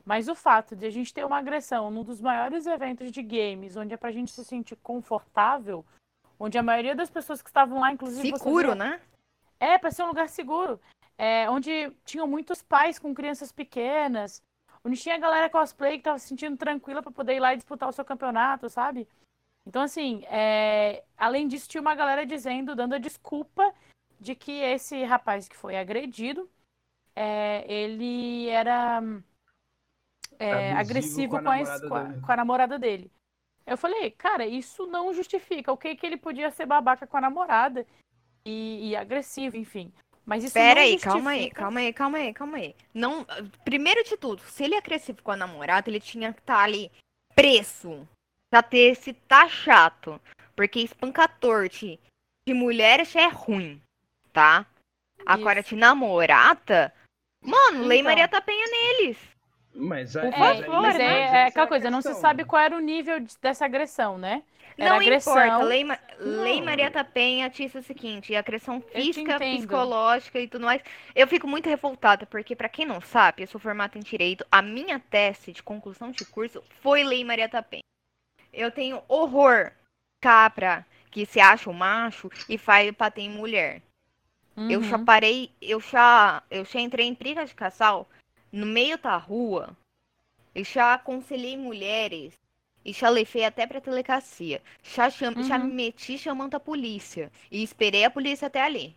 Mas 0.05 0.27
o 0.27 0.35
fato 0.35 0.75
de 0.75 0.85
a 0.85 0.89
gente 0.89 1.13
ter 1.13 1.25
uma 1.25 1.37
agressão 1.37 1.91
num 1.91 2.03
dos 2.03 2.21
maiores 2.21 2.65
eventos 2.65 3.11
de 3.11 3.21
games, 3.21 3.77
onde 3.77 3.93
é 3.93 3.97
pra 3.97 4.11
gente 4.11 4.31
se 4.31 4.43
sentir 4.43 4.75
confortável, 4.77 5.85
onde 6.39 6.57
a 6.57 6.63
maioria 6.63 6.95
das 6.95 7.09
pessoas 7.09 7.41
que 7.41 7.49
estavam 7.49 7.79
lá, 7.79 7.91
inclusive. 7.91 8.35
Seguro, 8.37 8.73
né? 8.73 8.99
É, 9.59 9.77
pra 9.77 9.91
ser 9.91 10.03
um 10.03 10.07
lugar 10.07 10.27
seguro. 10.27 10.79
É, 11.17 11.47
onde 11.49 11.91
tinham 12.03 12.25
muitos 12.25 12.63
pais 12.63 12.97
com 12.97 13.13
crianças 13.13 13.51
pequenas, 13.51 14.41
onde 14.83 14.99
tinha 14.99 15.15
a 15.15 15.19
galera 15.19 15.49
cosplay 15.49 15.97
que 15.97 16.03
tava 16.03 16.17
se 16.17 16.27
sentindo 16.27 16.57
tranquila 16.57 17.03
para 17.03 17.11
poder 17.11 17.35
ir 17.35 17.39
lá 17.39 17.53
e 17.53 17.57
disputar 17.57 17.87
o 17.87 17.93
seu 17.93 18.03
campeonato, 18.03 18.69
sabe? 18.69 19.07
Então, 19.65 19.83
assim, 19.83 20.23
é... 20.25 21.03
além 21.15 21.47
disso, 21.47 21.69
tinha 21.69 21.81
uma 21.81 21.93
galera 21.93 22.25
dizendo, 22.25 22.75
dando 22.75 22.95
a 22.95 22.97
desculpa 22.97 23.71
de 24.19 24.33
que 24.33 24.51
esse 24.51 25.03
rapaz 25.03 25.47
que 25.47 25.55
foi 25.55 25.77
agredido, 25.77 26.49
é... 27.15 27.71
ele 27.71 28.49
era 28.49 29.03
é, 30.43 30.73
agressivo 30.73 31.31
com 31.31 31.37
a, 31.37 31.41
com, 31.43 31.49
a, 31.49 31.79
com, 31.79 31.95
a, 31.95 32.13
com 32.25 32.31
a, 32.31 32.35
namorada 32.35 32.79
dele. 32.79 33.11
Eu 33.65 33.77
falei, 33.77 34.11
cara, 34.11 34.45
isso 34.45 34.87
não 34.87 35.13
justifica. 35.13 35.71
O 35.71 35.77
que 35.77 35.95
que 35.95 36.05
ele 36.05 36.17
podia 36.17 36.49
ser 36.51 36.65
babaca 36.65 37.05
com 37.05 37.17
a 37.17 37.21
namorada 37.21 37.85
e, 38.45 38.89
e 38.89 38.95
agressivo, 38.95 39.55
enfim. 39.57 39.91
Mas 40.25 40.43
isso 40.43 40.53
Pera 40.53 40.75
não 40.75 40.81
aí, 40.81 40.91
justifica... 40.93 41.13
calma 41.13 41.31
aí, 41.31 41.51
calma 41.51 41.79
aí, 41.79 41.93
calma 41.93 42.17
aí, 42.17 42.33
calma 42.33 42.57
aí. 42.57 42.75
Não, 42.93 43.25
primeiro 43.63 44.03
de 44.03 44.17
tudo, 44.17 44.41
se 44.43 44.63
ele 44.63 44.75
é 44.75 44.77
agressivo 44.77 45.21
com 45.21 45.31
a 45.31 45.35
namorada, 45.35 45.89
ele 45.89 45.99
tinha 45.99 46.33
que 46.33 46.39
estar 46.39 46.57
tá 46.57 46.63
ali 46.63 46.91
preso. 47.35 48.07
Pra 48.49 48.61
ter 48.61 48.91
esse 48.91 49.13
tá 49.13 49.47
chato. 49.47 50.19
Porque 50.55 50.81
espancator 50.81 51.69
de, 51.69 51.97
de 52.47 52.53
mulheres 52.53 53.15
é 53.15 53.27
ruim, 53.27 53.81
tá? 54.33 54.65
Agora 55.25 55.63
de 55.63 55.75
namorada, 55.75 56.93
mano, 57.41 57.77
então. 57.77 57.87
Lei 57.87 58.03
Maria 58.03 58.27
tá 58.27 58.41
Penha 58.41 58.67
neles. 58.67 59.17
Mas, 59.73 60.13
Por 60.13 60.25
aí- 60.25 60.31
favor, 60.31 60.63
aí- 60.63 60.69
mas 60.81 60.99
é, 60.99 61.03
é 61.21 61.43
aquela 61.45 61.65
a 61.65 61.69
coisa, 61.69 61.89
não 61.89 62.01
se 62.01 62.13
sabe 62.15 62.43
qual 62.43 62.61
era 62.61 62.75
o 62.75 62.79
nível 62.79 63.19
de- 63.19 63.37
dessa 63.41 63.65
agressão, 63.65 64.17
né? 64.17 64.43
Era 64.77 64.91
Não 64.91 64.97
agressão. 64.97 65.33
importa, 65.33 65.63
Lei, 65.63 65.83
Ma- 65.83 65.99
Lei 66.19 66.57
Não. 66.59 66.65
Maria 66.65 66.89
da 66.89 67.03
Penha 67.03 67.49
disse 67.49 67.77
o 67.77 67.83
seguinte, 67.83 68.35
agressão 68.35 68.81
física, 68.81 69.37
psicológica 69.39 70.39
e 70.39 70.47
tudo 70.47 70.65
mais. 70.65 70.81
Eu 71.15 71.27
fico 71.27 71.47
muito 71.47 71.67
revoltada, 71.69 72.25
porque 72.25 72.55
pra 72.55 72.69
quem 72.69 72.85
não 72.85 72.99
sabe, 73.01 73.43
eu 73.43 73.47
sou 73.47 73.59
formada 73.59 73.97
em 73.97 74.01
Direito, 74.01 74.45
a 74.51 74.61
minha 74.61 74.99
tese 74.99 75.51
de 75.51 75.61
conclusão 75.63 76.11
de 76.11 76.25
curso 76.25 76.63
foi 76.81 77.03
Lei 77.03 77.23
Maria 77.23 77.47
da 77.47 77.61
Penha. 77.61 77.83
Eu 78.53 78.71
tenho 78.71 79.01
horror 79.07 79.71
capra 80.21 80.85
que 81.09 81.25
se 81.25 81.39
acha 81.39 81.69
um 81.69 81.73
macho 81.73 82.29
e 82.47 82.57
faz 82.57 82.89
bater 82.91 83.21
em 83.21 83.29
mulher. 83.29 83.81
Eu 84.69 84.81
já 84.83 84.97
Uhum. 84.97 85.05
parei, 85.05 85.51
eu 85.61 85.79
já, 85.79 86.43
eu 86.51 86.63
já 86.65 86.79
entrei 86.79 87.07
em 87.07 87.13
briga 87.13 87.45
de 87.45 87.53
casal 87.55 88.07
no 88.51 88.65
meio 88.65 88.97
da 88.97 89.17
rua. 89.17 89.75
Eu 90.53 90.63
já 90.63 90.93
aconselhei 90.93 91.55
mulheres 91.57 92.33
e 92.83 92.91
já 92.91 93.09
levei 93.09 93.45
até 93.45 93.65
pra 93.65 93.79
delegacia. 93.79 94.61
Já, 94.83 95.09
cham, 95.09 95.33
já 95.43 95.57
Uhum. 95.57 95.65
me 95.65 95.73
meti 95.73 96.17
chamando 96.17 96.55
a 96.55 96.59
polícia 96.59 97.31
e 97.49 97.63
esperei 97.63 98.03
a 98.03 98.11
polícia 98.11 98.47
até 98.47 98.61
ali. 98.61 98.95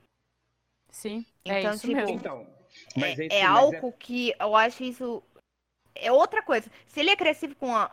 Sim, 0.90 1.24
é 1.44 1.60
Então, 1.60 1.74
isso 1.74 1.86
tipo, 1.86 1.94
mesmo. 1.96 2.10
Então, 2.10 2.46
mas 2.96 3.18
é, 3.18 3.26
esse- 3.26 3.36
é 3.36 3.46
mas 3.46 3.56
algo 3.56 3.92
que 3.92 4.34
eu 4.38 4.56
acho 4.56 4.82
isso 4.84 5.22
é 5.94 6.10
outra 6.10 6.42
coisa. 6.42 6.70
Se 6.86 7.00
ele 7.00 7.10
é 7.10 7.12
agressivo 7.12 7.54
com 7.56 7.74
a 7.76 7.90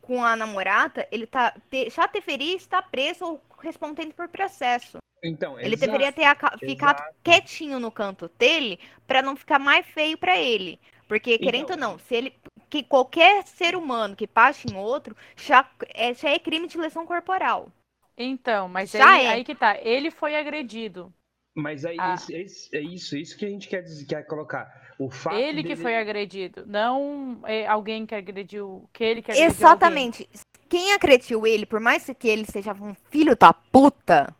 com 0.00 0.22
a 0.22 0.36
namorada, 0.36 1.08
ele 1.10 1.26
tá 1.26 1.52
te- 1.70 1.88
já 1.88 2.06
deveria 2.06 2.54
estar 2.54 2.82
preso 2.90 3.24
ou 3.24 3.42
respondendo 3.58 4.12
por 4.12 4.28
processo. 4.28 4.98
Então, 5.22 5.58
Ele 5.58 5.74
exato, 5.74 5.80
deveria 5.80 6.12
ter 6.12 6.36
ficado 6.58 6.98
exato. 6.98 7.14
quietinho 7.22 7.80
no 7.80 7.90
canto 7.90 8.28
dele 8.38 8.78
pra 9.06 9.22
não 9.22 9.34
ficar 9.34 9.58
mais 9.58 9.86
feio 9.86 10.18
pra 10.18 10.36
ele. 10.36 10.78
Porque, 11.08 11.38
querendo 11.38 11.70
ou 11.70 11.74
Então- 11.76 11.90
não, 11.92 11.98
se 11.98 12.14
ele. 12.14 12.34
Que 12.70 12.82
qualquer 12.82 13.44
ser 13.46 13.76
humano 13.76 14.16
que 14.16 14.26
passe 14.26 14.66
em 14.68 14.76
outro 14.76 15.14
já 15.36 15.68
é, 15.94 16.12
já 16.12 16.30
é 16.30 16.38
crime 16.38 16.66
de 16.66 16.76
lesão 16.76 17.06
corporal. 17.06 17.68
Então, 18.16 18.68
mas 18.68 18.90
Já 18.90 19.12
aí, 19.12 19.26
é. 19.26 19.28
aí 19.30 19.44
que 19.44 19.54
tá. 19.54 19.78
Ele 19.80 20.10
foi 20.10 20.34
agredido. 20.36 21.12
Mas 21.56 21.84
é 21.84 21.94
Ah. 21.98 22.14
isso, 22.14 22.32
é 22.34 22.40
isso, 22.40 22.74
é 22.74 22.80
isso, 22.80 23.38
que 23.38 23.44
a 23.46 23.48
gente 23.48 23.68
quer, 23.68 23.82
dizer, 23.82 24.06
quer 24.06 24.26
colocar. 24.26 24.66
O 24.98 25.08
fato 25.10 25.36
Ele 25.36 25.62
que 25.62 25.70
dele- 25.70 25.82
foi 25.82 25.96
agredido, 25.96 26.64
não 26.66 27.40
é, 27.44 27.66
alguém 27.66 28.06
que 28.06 28.14
agrediu, 28.14 28.88
que 28.92 29.02
ele 29.04 29.22
que 29.22 29.30
agrediu 29.30 29.46
alguém. 29.50 29.56
Exatamente. 29.56 30.28
Quem 30.68 30.92
agrediu 30.92 31.46
ele, 31.46 31.66
por 31.66 31.78
mais 31.80 32.08
que 32.18 32.26
ele 32.28 32.44
seja 32.44 32.72
um 32.72 32.94
filho 33.10 33.36
da 33.36 33.52
puta, 33.52 34.34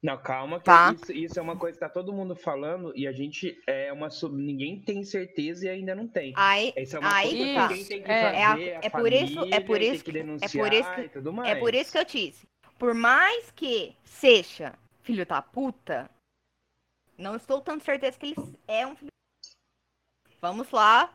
Não, 0.00 0.16
calma, 0.16 0.58
que 0.60 0.64
Tá. 0.66 0.92
isso, 0.94 1.12
isso 1.12 1.38
é 1.40 1.42
uma 1.42 1.56
coisa 1.58 1.76
que 1.76 1.80
tá 1.80 1.88
todo 1.88 2.12
mundo 2.12 2.36
falando 2.36 2.96
e 2.96 3.04
a 3.06 3.10
gente 3.12 3.60
é 3.66 3.92
uma. 3.92 4.10
sub- 4.10 4.36
Ninguém 4.40 4.80
tem 4.80 5.02
certeza 5.02 5.66
e 5.66 5.68
ainda 5.68 5.92
não 5.94 6.06
tem. 6.06 6.32
aí, 6.36 6.72
Essa 6.76 6.98
é 6.98 7.00
uma 7.00 7.14
aí 7.16 7.28
coisa 7.30 7.36
que 7.44 7.48
que 7.48 7.54
tá. 7.54 7.68
quem 7.68 7.84
tem 7.84 8.02
que 8.04 8.10
É, 8.10 8.22
fazer, 8.22 8.36
é 8.36 8.44
a- 8.44 8.54
a 8.54 8.84
é 8.84 8.90
por 8.90 9.12
isso- 9.12 9.40
é 9.40 9.60
por 9.60 9.66
família, 9.66 9.94
isso 9.94 10.04
que- 10.04 10.12
que 10.12 10.18
é 10.18 10.60
por 10.62 10.72
isso 10.72 10.94
que- 10.94 11.08
tudo 11.08 11.32
mais. 11.32 11.50
É 11.50 11.58
por 11.58 11.74
isso 11.74 11.90
que 11.92 11.98
eu 11.98 12.04
disse. 12.04 12.46
Por 12.78 12.94
mais 12.94 13.50
que 13.50 13.96
seja 14.04 14.78
filho 15.02 15.26
da 15.26 15.42
puta, 15.42 16.08
não 17.16 17.34
estou 17.34 17.60
tão 17.60 17.80
certeza 17.80 18.16
que 18.16 18.26
ele 18.26 18.36
é 18.68 18.86
um 18.86 18.94
filho. 18.94 19.10
Vamos 20.40 20.70
lá. 20.70 21.12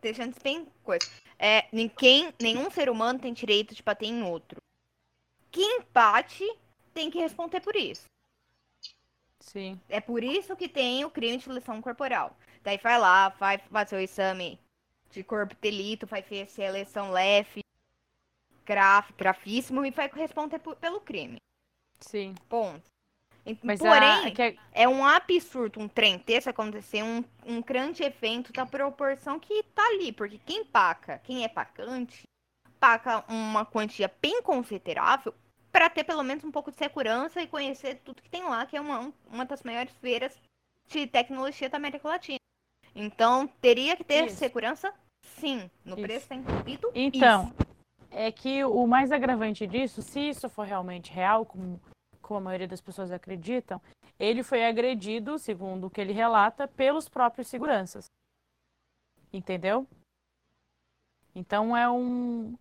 Deixando 0.00 0.34
bem 0.42 0.66
coisa. 0.82 1.06
É, 1.38 1.68
ninguém, 1.70 2.32
nenhum 2.40 2.70
ser 2.70 2.88
humano 2.88 3.18
tem 3.20 3.32
direito 3.34 3.74
de 3.74 3.82
bater 3.82 4.06
em 4.06 4.22
outro. 4.22 4.56
Quem 5.50 5.82
bate 5.92 6.42
tem 6.92 7.10
que 7.10 7.18
responder 7.18 7.60
por 7.60 7.74
isso. 7.76 8.04
Sim. 9.40 9.80
É 9.88 10.00
por 10.00 10.22
isso 10.22 10.54
que 10.56 10.68
tem 10.68 11.04
o 11.04 11.10
crime 11.10 11.38
de 11.38 11.48
lesão 11.48 11.80
corporal. 11.82 12.36
Daí 12.62 12.78
vai 12.78 12.98
lá, 12.98 13.28
vai 13.30 13.58
fazer 13.58 13.96
o 13.96 14.00
exame 14.00 14.58
de 15.10 15.24
corpo 15.24 15.54
de 15.54 15.60
delito, 15.60 16.06
vai 16.06 16.22
fazer 16.22 16.66
a 16.66 16.70
lesão 16.70 17.10
leve, 17.10 17.60
grave, 18.64 19.12
gravíssimo 19.16 19.84
e 19.84 19.90
vai 19.90 20.08
responder 20.14 20.58
por- 20.60 20.76
pelo 20.76 21.00
crime. 21.00 21.36
Sim. 22.00 22.34
Ponto. 22.48 22.82
Mas 23.62 23.80
Porém, 23.80 24.26
a, 24.26 24.30
que 24.30 24.42
é- 24.42 24.56
é 24.72 24.88
um 24.88 25.04
absurdo 25.04 25.80
um 25.80 25.88
trem 25.88 26.18
desse 26.18 26.48
acontecer, 26.48 27.02
um, 27.02 27.24
um 27.44 27.60
grande 27.60 28.04
evento 28.04 28.52
da 28.52 28.64
proporção 28.64 29.40
que 29.40 29.64
tá 29.74 29.84
ali. 29.88 30.12
Porque 30.12 30.38
quem 30.38 30.64
paga, 30.64 31.18
quem 31.18 31.42
é 31.42 31.48
pagante, 31.48 32.22
paga 32.78 33.24
uma 33.28 33.66
quantia 33.66 34.12
bem 34.22 34.40
considerável 34.42 35.34
para 35.72 35.88
ter 35.88 36.04
pelo 36.04 36.22
menos 36.22 36.44
um 36.44 36.50
pouco 36.52 36.70
de 36.70 36.76
segurança 36.76 37.40
e 37.40 37.48
conhecer 37.48 38.00
tudo 38.04 38.22
que 38.22 38.28
tem 38.28 38.42
lá, 38.44 38.66
que 38.66 38.76
é 38.76 38.80
uma, 38.80 39.12
uma 39.26 39.44
das 39.46 39.62
maiores 39.62 39.92
feiras 39.96 40.36
de 40.86 41.06
tecnologia 41.06 41.68
da 41.70 41.78
América 41.78 42.06
Latina. 42.06 42.38
Então, 42.94 43.48
teria 43.60 43.96
que 43.96 44.04
ter 44.04 44.26
Isso. 44.26 44.36
segurança, 44.36 44.92
sim. 45.22 45.70
No 45.84 45.96
Isso. 45.96 46.02
preço 46.02 46.28
tá 46.28 46.34
incluído 46.34 46.90
Então, 46.94 47.44
isso. 47.44 47.54
é 48.10 48.30
que 48.30 48.62
o 48.64 48.86
mais 48.86 49.10
agravante 49.10 49.66
disso, 49.66 50.02
se 50.02 50.20
isso 50.20 50.48
for 50.50 50.66
realmente 50.66 51.10
real, 51.10 51.46
como, 51.46 51.80
como 52.20 52.38
a 52.38 52.42
maioria 52.42 52.68
das 52.68 52.82
pessoas 52.82 53.10
acreditam, 53.10 53.80
ele 54.18 54.42
foi 54.42 54.64
agredido, 54.64 55.38
segundo 55.38 55.86
o 55.86 55.90
que 55.90 56.00
ele 56.00 56.12
relata, 56.12 56.68
pelos 56.68 57.08
próprios 57.08 57.48
seguranças. 57.48 58.04
Entendeu? 59.32 59.86
Então 61.34 61.74
é 61.74 61.88
um. 61.90 62.54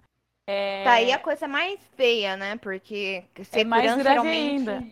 É, 0.51 0.83
Tá 0.83 0.93
aí 0.93 1.11
a 1.13 1.19
coisa 1.19 1.47
mais 1.47 1.79
feia, 1.95 2.35
né? 2.35 2.57
Porque 2.57 3.23
é 3.53 3.63
mais 3.63 3.83
segurança 3.91 4.03
grave 4.03 4.03
geralmente... 4.03 4.69
ainda. 4.69 4.87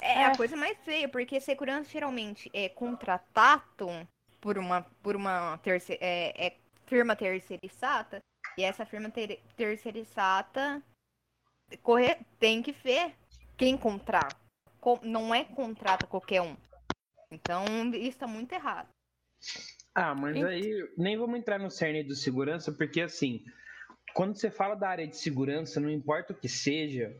É, 0.00 0.12
É. 0.20 0.24
a 0.26 0.36
coisa 0.36 0.56
mais 0.56 0.78
feia, 0.84 1.08
porque 1.08 1.40
segurança 1.40 1.90
geralmente 1.90 2.48
é 2.52 2.68
contratado 2.68 4.06
por 4.40 4.58
uma, 4.58 4.82
por 5.02 5.16
uma 5.16 5.58
terce- 5.58 5.98
é, 6.00 6.46
é 6.46 6.56
firma 6.86 7.16
terceirizada, 7.16 8.20
e 8.56 8.62
essa 8.62 8.86
firma 8.86 9.10
ter, 9.10 9.40
terceirizada 9.56 10.80
corre, 11.82 12.14
tem 12.38 12.62
que 12.62 12.70
ver 12.72 13.12
quem 13.56 13.76
contrata. 13.76 14.36
Co- 14.80 15.00
Não 15.02 15.34
é 15.34 15.42
contrata 15.44 16.06
qualquer 16.06 16.42
um. 16.42 16.56
Então, 17.32 17.64
isso 17.94 18.18
tá 18.18 18.26
muito 18.26 18.52
errado. 18.52 18.88
Ah, 19.94 20.14
mas 20.14 20.36
Ent- 20.36 20.46
aí 20.46 20.88
nem 20.96 21.16
vamos 21.16 21.38
entrar 21.38 21.58
no 21.58 21.70
cerne 21.70 22.04
do 22.04 22.14
segurança, 22.14 22.70
porque 22.70 23.00
assim, 23.00 23.42
quando 24.16 24.34
você 24.34 24.50
fala 24.50 24.74
da 24.74 24.88
área 24.88 25.06
de 25.06 25.16
segurança, 25.16 25.78
não 25.78 25.90
importa 25.90 26.32
o 26.32 26.36
que 26.36 26.48
seja, 26.48 27.14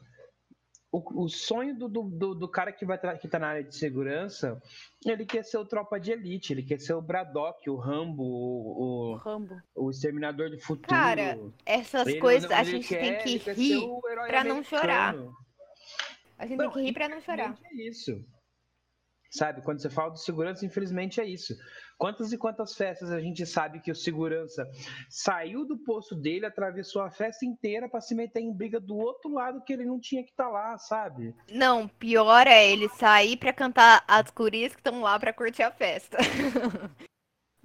o, 0.91 1.25
o 1.25 1.29
sonho 1.29 1.77
do, 1.79 1.89
do, 1.89 2.35
do- 2.35 2.49
cara 2.49 2.73
que 2.73 2.87
vai 2.87 2.99
que 3.19 3.29
tá 3.29 3.39
na 3.39 3.49
área 3.49 3.63
de 3.63 3.77
segurança, 3.77 4.59
ele 5.05 5.27
quer 5.27 5.45
ser 5.45 5.59
o 5.59 5.67
tropa 5.67 6.01
de 6.01 6.11
elite, 6.11 6.55
ele 6.55 6.63
quer 6.63 6.81
ser 6.81 6.95
o 6.95 7.03
Braddock, 7.03 7.69
o 7.69 7.77
Rambo, 7.77 8.23
o, 8.23 9.13
O 9.13 9.17
Rambo. 9.17 9.55
o, 9.75 9.91
exterminador 9.91 10.49
do 10.49 10.59
futuro. 10.59 10.89
Cara, 10.89 11.39
Essas 11.67 12.07
Ele 12.07 12.19
coisas 12.19 12.49
não- 12.51 12.57
a 12.57 12.65
gente 12.65 12.89
quer- 12.89 13.23
tem 13.23 13.39
que 13.39 13.53
rir. 13.53 13.81
pra 14.27 14.43
não 14.43 14.63
chorar. 14.65 15.15
A 16.39 16.47
gente 16.47 16.57
Não, 16.57 16.71
tem 16.71 16.73
que 16.81 16.87
rir 16.87 16.93
pra 16.95 17.09
não 17.11 17.21
chorar. 17.21 17.59
É 17.63 17.75
isso. 17.89 18.25
Sabe, 19.31 19.63
quando 19.63 19.81
você 19.81 19.91
fala 19.91 20.11
do 20.11 20.19
segurança, 20.19 20.65
infelizmente 20.65 21.21
é 21.21 21.25
isso. 21.25 21.55
Quantas 21.99 22.33
e 22.33 22.39
quantas 22.39 22.75
festas 22.75 23.11
a 23.11 23.21
gente 23.21 23.45
sabe 23.47 23.81
que 23.81 23.91
o 23.91 23.95
segurança 23.95 24.69
saiu 25.09 25.67
do 25.67 25.79
posto 25.79 26.15
dele, 26.15 26.47
atravessou 26.47 27.03
a 27.03 27.11
festa 27.11 27.45
inteira 27.45 27.89
pra 27.89 28.01
se 28.01 28.15
meter 28.15 28.41
em 28.41 28.53
briga 28.53 28.79
do 28.79 28.97
outro 28.97 29.33
lado 29.33 29.63
que 29.65 29.73
ele 29.73 29.85
não 29.85 29.99
tinha 29.99 30.23
que 30.23 30.31
estar 30.31 30.49
lá, 30.49 30.77
sabe? 30.79 31.35
Não, 31.51 31.89
pior 31.89 32.47
é 32.47 32.71
ele 32.71 32.89
sair 32.91 33.37
pra 33.37 33.53
cantar 33.53 34.05
as 34.07 34.31
gurias 34.31 34.73
que 34.75 34.81
estão 34.81 35.01
lá 35.01 35.19
pra 35.19 35.33
curtir 35.33 35.63
a 35.63 35.71
festa. 35.71 36.19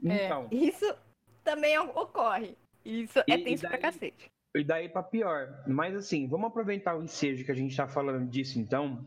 É. 0.04 0.26
Então, 0.26 0.48
Isso 0.52 0.96
também 1.44 1.78
ocorre. 1.78 2.58
Isso 2.84 3.20
é 3.20 3.24
E- 3.28 3.34
e 3.34 3.44
tenso 3.44 3.62
pra 3.62 3.70
daí- 3.72 3.82
cacete. 3.82 4.32
E 4.56 4.64
daí 4.64 4.90
pra 4.90 5.04
pior. 5.04 5.64
Mas 5.68 5.96
assim, 5.96 6.28
vamos 6.28 6.48
aproveitar 6.48 6.96
o 6.96 7.04
ensejo 7.04 7.46
que 7.46 7.52
a 7.52 7.56
gente 7.56 7.76
tá 7.76 7.88
falando 7.88 8.30
disso 8.30 8.60
então, 8.60 9.06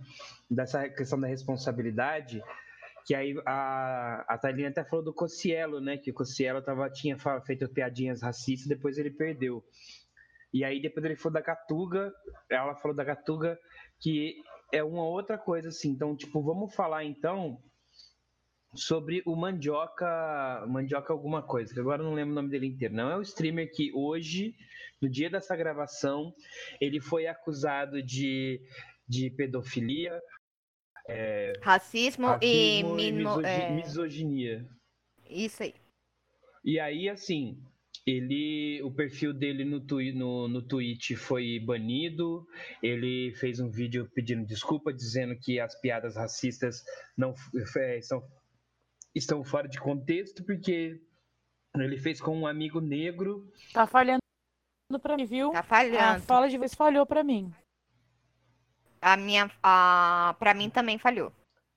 dessa 0.51 0.89
questão 0.89 1.21
da 1.21 1.27
responsabilidade, 1.27 2.43
que 3.07 3.15
aí 3.15 3.35
a, 3.45 4.25
a 4.29 4.39
Thailina 4.39 4.71
até 4.71 4.85
falou 4.85 5.05
do 5.05 5.13
Cossielo, 5.13 5.81
né? 5.81 5.99
Que 5.99 6.11
o 6.11 6.15
Cossielo 6.15 6.63
tava, 6.63 6.89
tinha 6.91 7.17
feito 7.45 7.69
piadinhas 7.69 8.23
racistas, 8.23 8.69
depois 8.69 8.97
ele 8.97 9.11
perdeu. 9.11 9.63
E 10.53 10.65
aí 10.65 10.81
depois 10.81 11.05
ele 11.05 11.17
falou 11.17 11.35
da 11.35 11.43
Catuga, 11.43 12.13
ela 12.49 12.75
falou 12.77 12.97
da 12.97 13.05
Catuga, 13.05 13.59
que 14.01 14.37
é 14.73 14.83
uma 14.83 15.05
outra 15.05 15.37
coisa 15.37 15.69
assim. 15.69 15.91
Então, 15.91 16.17
tipo, 16.17 16.43
vamos 16.43 16.75
falar 16.75 17.05
então 17.05 17.61
sobre 18.75 19.23
o 19.27 19.37
Mandioca, 19.37 20.65
Mandioca 20.69 21.13
alguma 21.13 21.43
coisa, 21.43 21.73
que 21.73 21.81
agora 21.81 22.03
eu 22.03 22.07
não 22.07 22.15
lembro 22.15 22.33
o 22.33 22.35
nome 22.35 22.49
dele 22.51 22.67
inteiro. 22.67 22.95
Não 22.95 23.11
é 23.11 23.17
o 23.17 23.23
streamer 23.23 23.71
que 23.73 23.93
hoje, 23.95 24.55
no 25.01 25.09
dia 25.09 25.31
dessa 25.31 25.57
gravação, 25.57 26.35
ele 26.81 27.01
foi 27.01 27.27
acusado 27.27 28.03
de, 28.03 28.61
de 29.09 29.31
pedofilia, 29.31 30.21
Racismo, 31.61 32.27
e, 32.27 32.81
racismo 32.81 32.99
e 32.99 33.13
mino- 33.13 33.37
misogi- 33.37 33.47
é, 33.47 33.71
misoginia. 33.71 34.69
Isso 35.29 35.63
aí. 35.63 35.75
E 36.65 36.81
aí, 36.81 37.11
assim, 37.11 37.63
ele, 38.07 38.81
o 38.83 38.91
perfil 38.91 39.35
dele 39.35 39.65
no, 39.67 39.81
twi 39.81 40.13
no, 40.13 40.49
no 40.49 40.63
Twitch 40.63 41.13
foi 41.15 41.61
banido. 41.61 42.47
Ele 42.83 43.35
fez 43.37 43.61
um 43.61 43.71
vídeo 43.71 44.11
pedindo 44.15 44.47
desculpa, 44.47 44.93
dizendo 44.95 45.37
que 45.39 45.61
as 45.61 45.79
piadas 45.79 46.17
racistas 46.17 46.83
não 47.17 47.35
é, 47.77 48.01
são, 48.01 48.23
estão 49.15 49.45
fora 49.45 49.69
de 49.69 49.79
contexto, 49.81 50.43
porque 50.45 51.01
Ele 51.77 51.99
fez 51.99 52.21
com 52.21 52.37
um 52.37 52.47
amigo 52.47 52.81
negro. 52.81 53.51
Tá 53.73 53.87
falhando 53.87 54.21
pra 55.03 55.17
mim, 55.17 55.25
viu? 55.25 55.51
Tá 55.51 55.61
A 55.61 55.63
falhando. 55.63 56.23
fala 56.23 56.49
de 56.49 56.57
vez 56.59 56.75
falhou 56.75 57.05
pra 57.05 57.25
mim. 57.25 57.53
A 59.01 59.17
minha. 59.17 59.51
A... 59.63 60.35
Pra 60.39 60.55
mim 60.55 60.71
também 60.71 60.99
falhou. 60.99 61.33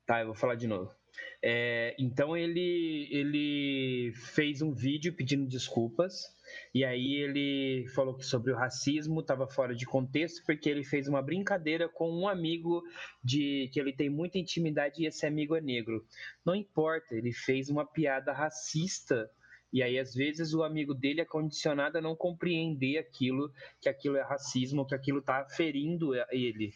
Tá, 0.05 0.21
eu 0.21 0.27
vou 0.27 0.35
falar 0.35 0.55
de 0.55 0.67
novo. 0.67 0.93
É, 1.41 1.95
então 1.99 2.35
ele, 2.35 3.07
ele 3.11 4.11
fez 4.33 4.61
um 4.61 4.73
vídeo 4.73 5.13
pedindo 5.13 5.47
desculpas. 5.47 6.35
E 6.73 6.83
aí 6.83 7.15
ele 7.15 7.87
falou 7.93 8.15
que 8.15 8.25
sobre 8.25 8.51
o 8.51 8.55
racismo 8.55 9.19
estava 9.19 9.47
fora 9.47 9.75
de 9.75 9.85
contexto 9.85 10.43
porque 10.45 10.69
ele 10.69 10.83
fez 10.83 11.07
uma 11.07 11.21
brincadeira 11.21 11.89
com 11.89 12.09
um 12.09 12.27
amigo 12.27 12.81
de 13.23 13.69
que 13.73 13.79
ele 13.79 13.93
tem 13.93 14.09
muita 14.09 14.37
intimidade 14.37 15.03
e 15.03 15.07
esse 15.07 15.25
amigo 15.25 15.55
é 15.55 15.61
negro. 15.61 16.05
Não 16.45 16.55
importa, 16.55 17.15
ele 17.15 17.33
fez 17.33 17.69
uma 17.69 17.85
piada 17.85 18.31
racista 18.31 19.29
e 19.71 19.83
aí 19.83 19.99
às 19.99 20.13
vezes 20.13 20.53
o 20.53 20.63
amigo 20.63 20.93
dele 20.93 21.21
é 21.21 21.25
condicionado 21.25 21.97
a 21.97 22.01
não 22.01 22.15
compreender 22.15 22.97
aquilo, 22.97 23.51
que 23.81 23.89
aquilo 23.89 24.15
é 24.15 24.21
racismo, 24.21 24.87
que 24.87 24.95
aquilo 24.95 25.19
está 25.19 25.45
ferindo 25.49 26.13
ele. 26.31 26.73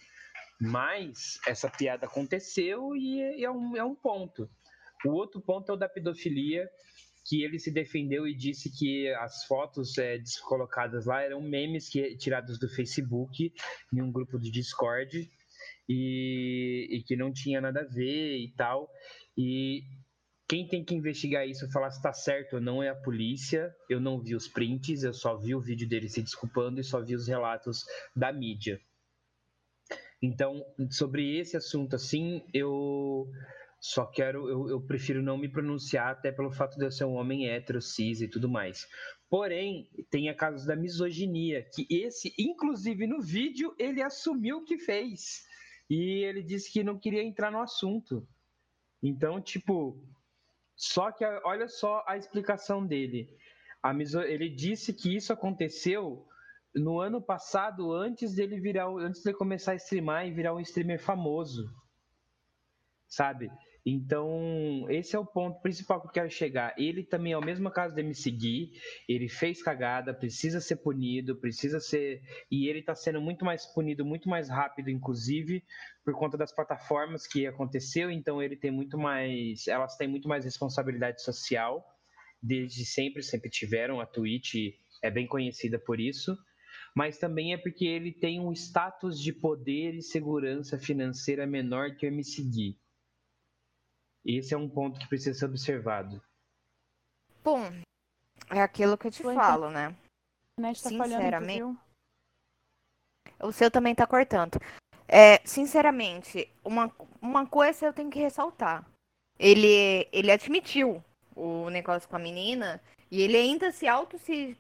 Mas 0.62 1.40
essa 1.48 1.68
piada 1.68 2.06
aconteceu 2.06 2.96
e 2.96 3.44
é 3.44 3.50
um, 3.50 3.76
é 3.76 3.84
um 3.84 3.96
ponto. 3.96 4.48
O 5.04 5.10
outro 5.10 5.42
ponto 5.42 5.72
é 5.72 5.74
o 5.74 5.78
da 5.78 5.90
pedofilia, 5.90 6.70
que 7.26 7.44
ele 7.44 7.58
se 7.58 7.72
defendeu 7.72 8.28
e 8.28 8.36
disse 8.36 8.72
que 8.72 9.10
as 9.16 9.44
fotos 9.46 9.98
é, 9.98 10.20
colocadas 10.48 11.08
lá 11.08 11.24
eram 11.24 11.42
memes 11.42 11.90
que, 11.90 12.16
tirados 12.16 12.60
do 12.60 12.70
Facebook, 12.70 13.52
em 13.92 14.02
um 14.04 14.12
grupo 14.12 14.38
de 14.40 14.52
Discord, 14.52 15.28
e, 15.90 16.88
e 16.92 17.04
que 17.04 17.16
não 17.16 17.34
tinha 17.34 17.60
nada 17.60 17.82
a 17.82 17.88
ver 17.88 18.38
e 18.38 18.54
tal. 18.56 18.88
E 19.36 19.84
quem 20.48 20.68
tem 20.68 20.84
que 20.84 20.94
investigar 20.94 21.48
isso, 21.48 21.72
falar 21.72 21.90
se 21.90 21.98
está 21.98 22.14
certo 22.14 22.58
ou 22.58 22.62
não 22.62 22.84
é 22.84 22.90
a 22.90 22.96
polícia. 22.96 23.74
Eu 23.90 24.00
não 24.00 24.22
vi 24.22 24.36
os 24.36 24.48
prints, 24.48 25.02
eu 25.02 25.14
só 25.14 25.38
vi 25.38 25.56
o 25.56 25.62
vídeo 25.62 25.90
dele 25.90 26.08
se 26.08 26.22
desculpando 26.22 26.80
e 26.80 26.84
só 26.84 27.02
vi 27.02 27.16
os 27.16 27.28
relatos 27.28 27.84
da 28.16 28.32
mídia. 28.32 28.80
Então, 30.22 30.64
sobre 30.90 31.38
esse 31.38 31.58
assunto, 31.58 31.96
assim, 31.96 32.44
eu 32.54 33.28
só 33.80 34.06
quero, 34.06 34.48
eu, 34.48 34.70
eu, 34.70 34.82
prefiro 34.82 35.24
não 35.24 35.38
me 35.38 35.50
pronunciar, 35.50 36.12
até 36.12 36.32
pelo 36.32 36.52
fato 36.52 36.78
de 36.78 36.86
eu 36.86 36.92
ser 36.92 37.06
um 37.06 37.16
homem 37.16 37.50
hétero, 37.50 37.82
cis 37.82 38.22
e 38.22 38.28
tudo 38.28 38.48
mais. 38.48 38.88
Porém, 39.28 39.90
tem 40.12 40.30
a 40.30 40.36
casos 40.36 40.66
da 40.66 40.76
misoginia, 40.76 41.64
que 41.64 41.88
esse, 41.90 42.34
inclusive 42.38 43.08
no 43.08 43.20
vídeo, 43.20 43.74
ele 43.80 44.02
assumiu 44.02 44.64
que 44.64 44.78
fez. 44.78 45.48
E 45.90 46.24
ele 46.24 46.44
disse 46.44 46.72
que 46.72 46.84
não 46.84 47.00
queria 47.00 47.24
entrar 47.24 47.52
no 47.52 47.60
assunto. 47.60 48.28
Então, 49.02 49.42
tipo, 49.42 50.00
só 50.76 51.12
que 51.12 51.26
olha 51.44 51.68
só 51.68 52.04
a 52.08 52.16
explicação 52.16 52.86
dele. 52.86 53.36
Miso... 53.96 54.22
Ele 54.22 54.50
disse 54.50 54.94
que 54.94 55.16
isso 55.16 55.34
aconteceu 55.34 56.28
no 56.74 57.00
ano 57.00 57.22
passado, 57.22 57.94
antes 57.94 58.34
dele 58.36 58.60
virar, 58.60 58.88
antes 58.88 59.22
de 59.22 59.34
começar 59.34 59.74
a 59.74 59.76
streamar 59.76 60.28
e 60.28 60.32
virar 60.32 60.54
um 60.54 60.60
streamer 60.60 61.00
famoso, 61.00 61.70
sabe? 63.08 63.52
Então, 63.86 64.86
esse 64.90 65.16
é 65.16 65.20
o 65.20 65.26
ponto 65.26 65.60
principal 65.60 66.00
que 66.00 66.08
eu 66.08 66.12
quero 66.12 66.30
chegar. 66.30 66.74
Ele 66.78 67.04
também 67.04 67.34
é 67.34 67.38
o 67.38 67.44
mesmo 67.44 67.70
caso 67.72 67.96
de 67.96 68.04
me 68.04 68.14
seguir. 68.14 68.74
Ele 69.10 69.28
fez 69.28 69.64
cagada, 69.64 70.14
precisa 70.14 70.62
ser 70.62 70.78
punido, 70.78 71.36
precisa 71.36 71.80
ser. 71.80 72.22
E 72.50 72.68
ele 72.68 72.80
está 72.80 72.94
sendo 72.94 73.20
muito 73.20 73.44
mais 73.44 73.66
punido, 73.66 74.06
muito 74.06 74.30
mais 74.30 74.50
rápido, 74.50 74.92
inclusive, 74.92 75.64
por 76.06 76.14
conta 76.14 76.38
das 76.38 76.54
plataformas 76.54 77.26
que 77.26 77.48
aconteceu. 77.48 78.12
Então, 78.12 78.42
ele 78.42 78.56
tem 78.56 78.70
muito 78.70 79.00
mais. 79.00 79.68
Elas 79.68 79.98
têm 79.98 80.08
muito 80.08 80.28
mais 80.28 80.46
responsabilidade 80.46 81.24
social. 81.24 81.84
Desde 82.42 82.86
sempre, 82.86 83.24
sempre 83.24 83.50
tiveram. 83.50 84.00
A 84.00 84.06
Twitch 84.06 84.76
é 85.02 85.10
bem 85.10 85.26
conhecida 85.26 85.80
por 85.80 86.00
isso 86.00 86.38
mas 86.96 87.18
também 87.18 87.54
é 87.54 87.58
porque 87.58 87.86
ele 87.86 88.12
tem 88.12 88.40
um 88.40 88.52
status 88.52 89.20
de 89.20 89.32
poder 89.32 89.96
e 89.96 90.02
segurança 90.02 90.78
financeira 90.78 91.48
menor 91.48 91.96
que 91.96 92.06
o 92.06 92.10
MC 92.10 92.44
Gui. 92.44 92.80
Esse 94.26 94.54
é 94.54 94.58
um 94.58 94.70
ponto 94.70 95.00
que 95.00 95.08
precisa 95.08 95.38
ser 95.38 95.46
observado. 95.46 96.22
Bom, 97.44 97.64
é 98.50 98.62
aquilo 98.62 98.98
que 98.98 99.08
eu 99.08 99.12
te 99.12 99.26
Oi, 99.26 99.34
falo, 99.34 99.70
né? 99.70 99.96
Tá 100.58 100.74
falhando, 100.74 100.76
Sinceramente. 100.76 101.58
viu? 101.58 101.78
O 103.42 103.52
seu 103.52 103.72
também 103.72 103.96
tá 103.96 104.06
cortando. 104.06 104.60
É, 105.08 105.40
sinceramente, 105.46 106.50
uma, 106.64 106.94
uma 107.22 107.48
coisa 107.48 107.88
eu 107.88 107.94
tenho 107.94 108.12
que 108.12 108.20
ressaltar. 108.20 108.86
Ele, 109.40 110.08
ele 110.12 110.32
admitiu 110.32 111.04
o 111.36 111.70
negócio 111.70 112.08
com 112.08 112.16
a 112.16 112.20
menina 112.20 112.80
e 113.10 113.22
ele 113.22 113.36
ainda 113.36 113.72
se 113.72 113.88
auto 113.88 114.20
se 114.20 114.56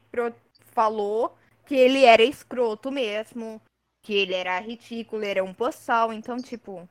falou 0.72 1.38
que 1.72 1.76
ele 1.78 2.04
era 2.04 2.22
escroto 2.22 2.92
mesmo, 2.92 3.62
que 4.04 4.14
ele 4.14 4.34
era 4.34 4.60
ridículo, 4.60 5.24
era 5.24 5.42
um 5.42 5.54
boçal. 5.54 6.12
Então, 6.12 6.36
tipo, 6.36 6.86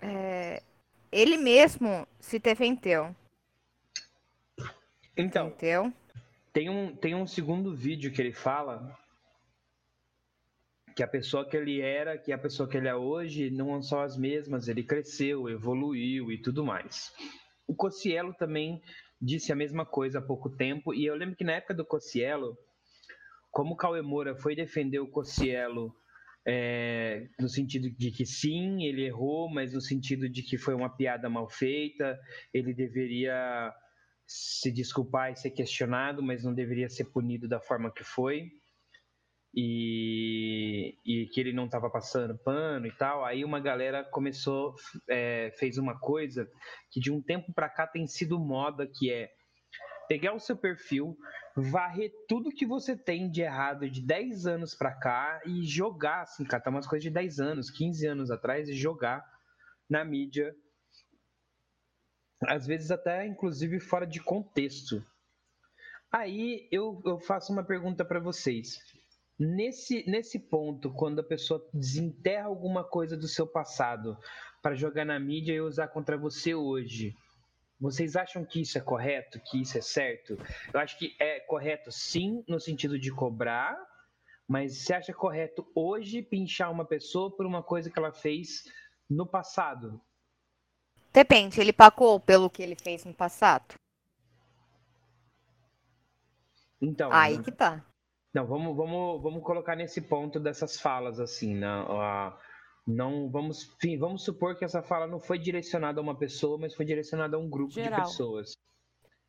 é, 0.00 0.60
ele 1.12 1.36
mesmo 1.36 2.04
se 2.18 2.40
defendeu, 2.40 3.14
Então, 5.16 5.46
entendeu? 5.46 5.92
tem 6.52 6.68
um, 6.68 6.96
tem 6.96 7.14
um 7.14 7.24
segundo 7.24 7.72
vídeo 7.72 8.10
que 8.10 8.20
ele 8.20 8.32
fala 8.32 8.98
que 10.96 11.02
a 11.04 11.06
pessoa 11.06 11.48
que 11.48 11.56
ele 11.56 11.80
era, 11.80 12.18
que 12.18 12.32
a 12.32 12.38
pessoa 12.38 12.68
que 12.68 12.76
ele 12.76 12.88
é 12.88 12.96
hoje, 12.96 13.48
não 13.48 13.80
são 13.80 14.00
as 14.00 14.16
mesmas, 14.16 14.66
ele 14.66 14.82
cresceu, 14.82 15.48
evoluiu 15.48 16.32
e 16.32 16.36
tudo 16.36 16.64
mais. 16.64 17.14
O 17.68 17.76
Cocielo 17.76 18.34
também 18.34 18.82
disse 19.20 19.52
a 19.52 19.56
mesma 19.56 19.86
coisa 19.86 20.18
há 20.18 20.22
pouco 20.22 20.50
tempo, 20.50 20.92
e 20.92 21.06
eu 21.06 21.14
lembro 21.14 21.36
que 21.36 21.44
na 21.44 21.52
época 21.52 21.74
do 21.74 21.84
Cocielo, 21.84 22.58
como 23.52 23.74
o 23.74 23.76
Cauê 23.76 24.02
Moura 24.02 24.34
foi 24.34 24.56
defender 24.56 24.98
o 24.98 25.06
Cocielo 25.06 25.94
é, 26.46 27.28
no 27.38 27.48
sentido 27.48 27.88
de 27.90 28.10
que 28.10 28.26
sim, 28.26 28.82
ele 28.84 29.04
errou, 29.04 29.48
mas 29.48 29.72
no 29.72 29.80
sentido 29.80 30.28
de 30.28 30.42
que 30.42 30.58
foi 30.58 30.74
uma 30.74 30.94
piada 30.94 31.28
mal 31.28 31.48
feita, 31.48 32.18
ele 32.52 32.74
deveria 32.74 33.72
se 34.26 34.72
desculpar 34.72 35.30
e 35.30 35.36
ser 35.36 35.50
questionado, 35.50 36.22
mas 36.22 36.42
não 36.42 36.54
deveria 36.54 36.88
ser 36.88 37.04
punido 37.12 37.46
da 37.46 37.60
forma 37.60 37.92
que 37.92 38.02
foi. 38.02 38.50
E, 39.54 40.96
e 41.04 41.26
que 41.26 41.38
ele 41.38 41.52
não 41.52 41.66
estava 41.66 41.90
passando 41.90 42.38
pano 42.42 42.86
e 42.86 42.96
tal. 42.96 43.22
Aí 43.22 43.44
uma 43.44 43.60
galera 43.60 44.02
começou, 44.02 44.74
é, 45.10 45.52
fez 45.58 45.76
uma 45.76 46.00
coisa 46.00 46.48
que 46.90 46.98
de 46.98 47.12
um 47.12 47.20
tempo 47.20 47.52
para 47.52 47.68
cá 47.68 47.86
tem 47.86 48.06
sido 48.06 48.40
moda, 48.40 48.86
que 48.86 49.12
é 49.12 49.28
pegar 50.08 50.34
o 50.34 50.40
seu 50.40 50.56
perfil, 50.56 51.16
varrer 51.56 52.12
tudo 52.28 52.52
que 52.52 52.66
você 52.66 52.96
tem 52.96 53.30
de 53.30 53.42
errado 53.42 53.88
de 53.88 54.00
10 54.00 54.46
anos 54.46 54.74
para 54.74 54.92
cá 54.92 55.40
e 55.46 55.64
jogar, 55.64 56.22
assim, 56.22 56.44
catar 56.44 56.70
umas 56.70 56.86
coisas 56.86 57.02
de 57.02 57.10
10 57.10 57.40
anos, 57.40 57.70
15 57.70 58.06
anos 58.06 58.30
atrás 58.30 58.68
e 58.68 58.74
jogar 58.74 59.24
na 59.88 60.04
mídia. 60.04 60.54
Às 62.46 62.66
vezes 62.66 62.90
até, 62.90 63.26
inclusive, 63.26 63.78
fora 63.78 64.06
de 64.06 64.20
contexto. 64.20 65.04
Aí 66.10 66.68
eu, 66.70 67.00
eu 67.06 67.18
faço 67.18 67.52
uma 67.52 67.64
pergunta 67.64 68.04
para 68.04 68.20
vocês. 68.20 68.78
Nesse, 69.38 70.08
nesse 70.08 70.38
ponto, 70.38 70.92
quando 70.92 71.20
a 71.20 71.24
pessoa 71.24 71.66
desenterra 71.72 72.46
alguma 72.46 72.84
coisa 72.84 73.16
do 73.16 73.26
seu 73.26 73.46
passado 73.46 74.16
para 74.60 74.74
jogar 74.74 75.04
na 75.04 75.18
mídia 75.18 75.52
e 75.52 75.60
usar 75.60 75.88
contra 75.88 76.16
você 76.16 76.54
hoje, 76.54 77.16
vocês 77.82 78.14
acham 78.14 78.44
que 78.44 78.60
isso 78.60 78.78
é 78.78 78.80
correto? 78.80 79.40
Que 79.40 79.60
isso 79.60 79.76
é 79.76 79.80
certo? 79.80 80.38
Eu 80.72 80.78
acho 80.78 80.96
que 80.96 81.16
é 81.18 81.40
correto 81.40 81.90
sim, 81.90 82.44
no 82.46 82.60
sentido 82.60 82.96
de 82.96 83.10
cobrar, 83.10 83.76
mas 84.46 84.78
você 84.84 84.94
acha 84.94 85.12
correto 85.12 85.66
hoje 85.74 86.22
pinchar 86.22 86.70
uma 86.70 86.84
pessoa 86.84 87.34
por 87.36 87.44
uma 87.44 87.60
coisa 87.60 87.90
que 87.90 87.98
ela 87.98 88.12
fez 88.12 88.62
no 89.10 89.26
passado? 89.26 90.00
Depende, 91.12 91.60
ele 91.60 91.72
pagou 91.72 92.20
pelo 92.20 92.48
que 92.48 92.62
ele 92.62 92.76
fez 92.76 93.04
no 93.04 93.12
passado? 93.12 93.74
Então, 96.80 97.12
Aí 97.12 97.42
que 97.42 97.50
tá. 97.50 97.84
não, 98.32 98.46
vamos, 98.46 98.76
vamos, 98.76 99.20
vamos 99.22 99.42
colocar 99.42 99.74
nesse 99.74 100.00
ponto 100.00 100.38
dessas 100.38 100.80
falas 100.80 101.18
assim, 101.18 101.56
né? 101.56 101.66
A- 101.66 102.38
não 102.86 103.30
vamos, 103.30 103.64
enfim, 103.76 103.98
vamos 103.98 104.24
supor 104.24 104.56
que 104.56 104.64
essa 104.64 104.82
fala 104.82 105.06
não 105.06 105.20
foi 105.20 105.38
direcionada 105.38 106.00
a 106.00 106.02
uma 106.02 106.16
pessoa, 106.18 106.58
mas 106.58 106.74
foi 106.74 106.84
direcionada 106.84 107.36
a 107.36 107.40
um 107.40 107.48
grupo 107.48 107.72
Geral. 107.72 108.00
de 108.00 108.06
pessoas, 108.06 108.56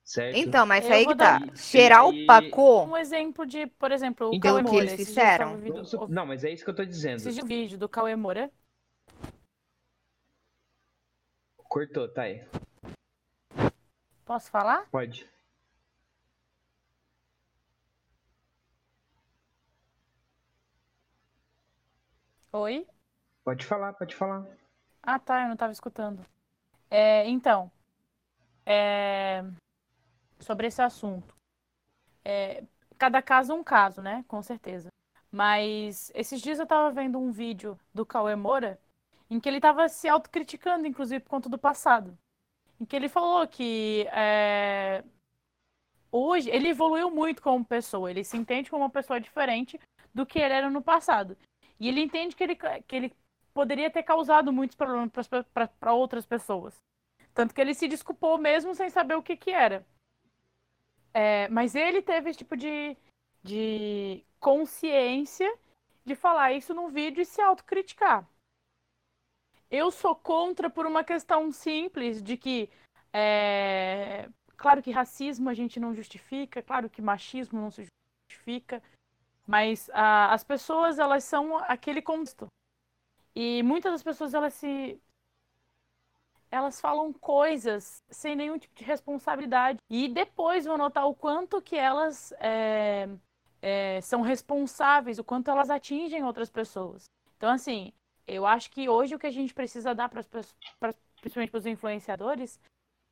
certo? 0.04 0.38
Então, 0.38 0.66
mas 0.66 0.86
Eu 0.86 0.94
aí 0.94 1.06
que 1.06 1.16
tá. 1.16 1.40
Geral 1.56 2.14
e- 2.14 2.26
pagou 2.26 2.88
Um 2.88 2.98
exemplo 2.98 3.46
de, 3.46 3.68
por 3.68 3.92
exemplo, 3.92 4.30
o 4.30 4.34
Então, 4.36 4.52
Cauê 4.52 4.64
Moura. 4.64 4.78
eles 4.80 4.96
fizeram? 4.96 5.60
Não, 6.10 6.26
mas 6.26 6.44
é 6.44 6.50
isso 6.52 6.64
que 6.64 6.70
eu 6.70 6.76
tô 6.76 6.84
dizendo. 6.86 7.28
Esse 7.30 7.44
vídeo 7.44 7.78
do 7.78 7.88
Cauê 7.88 8.16
Moura. 8.16 8.52
Cortou, 11.58 12.08
tá 12.08 12.24
aí. 12.24 12.44
Posso 14.26 14.50
falar? 14.50 14.88
Pode. 14.90 15.30
Oi? 22.52 22.86
Pode 23.44 23.66
falar, 23.66 23.94
pode 23.94 24.16
falar. 24.16 24.46
Ah, 25.02 25.20
tá, 25.20 25.44
eu 25.44 25.50
não 25.50 25.58
tava 25.58 25.74
escutando. 25.74 26.26
É, 26.90 27.28
então, 27.28 27.72
é, 28.66 29.44
sobre 30.40 30.68
esse 30.68 30.82
assunto. 30.82 31.36
É, 32.24 32.64
cada 32.98 33.22
caso 33.22 33.52
é 33.52 33.56
um 33.56 33.64
caso, 33.64 34.02
né? 34.02 34.24
Com 34.28 34.42
certeza. 34.42 34.90
Mas 35.32 36.12
esses 36.14 36.40
dias 36.40 36.60
eu 36.60 36.68
tava 36.68 36.92
vendo 36.92 37.18
um 37.20 37.32
vídeo 37.32 37.78
do 37.94 38.06
Cauê 38.06 38.36
Moura 38.36 38.80
em 39.30 39.40
que 39.40 39.50
ele 39.50 39.60
tava 39.60 39.90
se 39.90 40.08
autocriticando, 40.08 40.86
inclusive, 40.86 41.24
por 41.24 41.32
conta 41.32 41.50
do 41.50 41.58
passado. 41.58 42.18
Em 42.80 42.86
que 42.86 42.96
ele 42.96 43.10
falou 43.10 43.48
que 43.48 44.08
é, 44.12 45.04
hoje 46.12 46.50
ele 46.50 46.70
evoluiu 46.70 47.10
muito 47.10 47.42
como 47.42 47.66
pessoa, 47.66 48.12
ele 48.12 48.24
se 48.24 48.38
entende 48.38 48.70
como 48.70 48.84
uma 48.84 48.90
pessoa 48.90 49.20
diferente 49.20 49.80
do 50.14 50.26
que 50.26 50.40
ele 50.40 50.54
era 50.54 50.70
no 50.70 50.82
passado. 50.82 51.36
E 51.80 51.88
ele 51.88 52.02
entende 52.02 52.36
que 52.36 52.44
ele, 52.44 52.56
que 52.56 52.96
ele 52.96 53.16
poderia 53.54 53.90
ter 53.90 54.04
causado 54.04 54.52
muitos 54.52 54.76
problemas 54.76 55.12
para 55.80 55.94
outras 55.94 56.26
pessoas. 56.26 56.76
Tanto 57.34 57.54
que 57.54 57.62
ele 57.62 57.74
se 57.74 57.88
desculpou 57.88 58.38
mesmo 58.38 58.76
sem 58.76 58.90
saber 58.90 59.16
o 59.16 59.24
que, 59.24 59.36
que 59.36 59.52
era. 59.52 59.86
É, 61.14 61.48
mas 61.50 61.76
ele 61.76 62.02
teve 62.02 62.30
esse 62.30 62.40
tipo 62.40 62.58
de, 62.58 62.98
de 63.44 64.24
consciência 64.40 65.52
de 66.06 66.16
falar 66.16 66.54
isso 66.54 66.74
num 66.74 66.90
vídeo 66.90 67.22
e 67.22 67.26
se 67.26 67.42
autocriticar. 67.42 68.28
Eu 69.70 69.90
sou 69.90 70.16
contra 70.16 70.70
por 70.70 70.86
uma 70.86 71.04
questão 71.04 71.52
simples 71.52 72.22
de 72.22 72.38
que 72.38 72.70
é, 73.12 74.30
Claro 74.64 74.82
que 74.82 74.92
racismo 74.92 75.50
a 75.50 75.54
gente 75.54 75.78
não 75.78 75.94
justifica, 75.94 76.62
claro 76.62 76.90
que 76.90 77.02
machismo 77.02 77.60
não 77.60 77.70
se 77.70 77.86
justifica, 78.32 78.82
mas 79.46 79.90
ah, 79.94 80.34
as 80.34 80.42
pessoas 80.42 81.00
elas 81.00 81.26
são 81.26 81.58
aquele 81.58 82.02
contexto. 82.02 82.48
E 83.36 83.64
muitas 83.64 83.92
das 83.92 84.04
pessoas 84.04 84.34
elas 84.34 84.54
se 84.54 85.00
elas 86.52 86.80
falam 86.80 87.12
coisas 87.12 88.04
sem 88.10 88.36
nenhum 88.36 88.60
tipo 88.60 88.76
de 88.76 88.84
responsabilidade 88.84 89.80
e 89.90 90.08
depois 90.08 90.66
vão 90.66 90.78
notar 90.78 91.08
o 91.08 91.16
quanto 91.16 91.60
que 91.60 91.76
elas 91.76 92.32
é, 92.34 93.10
é, 93.60 94.00
são 94.02 94.22
responsáveis, 94.22 95.18
o 95.18 95.24
quanto 95.24 95.50
elas 95.50 95.72
atingem 95.72 96.24
outras 96.24 96.52
pessoas. 96.52 97.06
Então, 97.38 97.50
assim, 97.50 97.92
eu 98.28 98.46
acho 98.46 98.70
que 98.70 98.88
hoje 98.88 99.16
o 99.16 99.20
que 99.20 99.26
a 99.26 99.32
gente 99.32 99.52
precisa 99.52 99.96
dar 99.96 100.10
para 100.10 100.20
as 100.20 100.28
pessoas, 100.28 100.56
principalmente 101.20 101.50
para 101.50 101.58
os 101.58 101.66
influenciadores, 101.66 102.60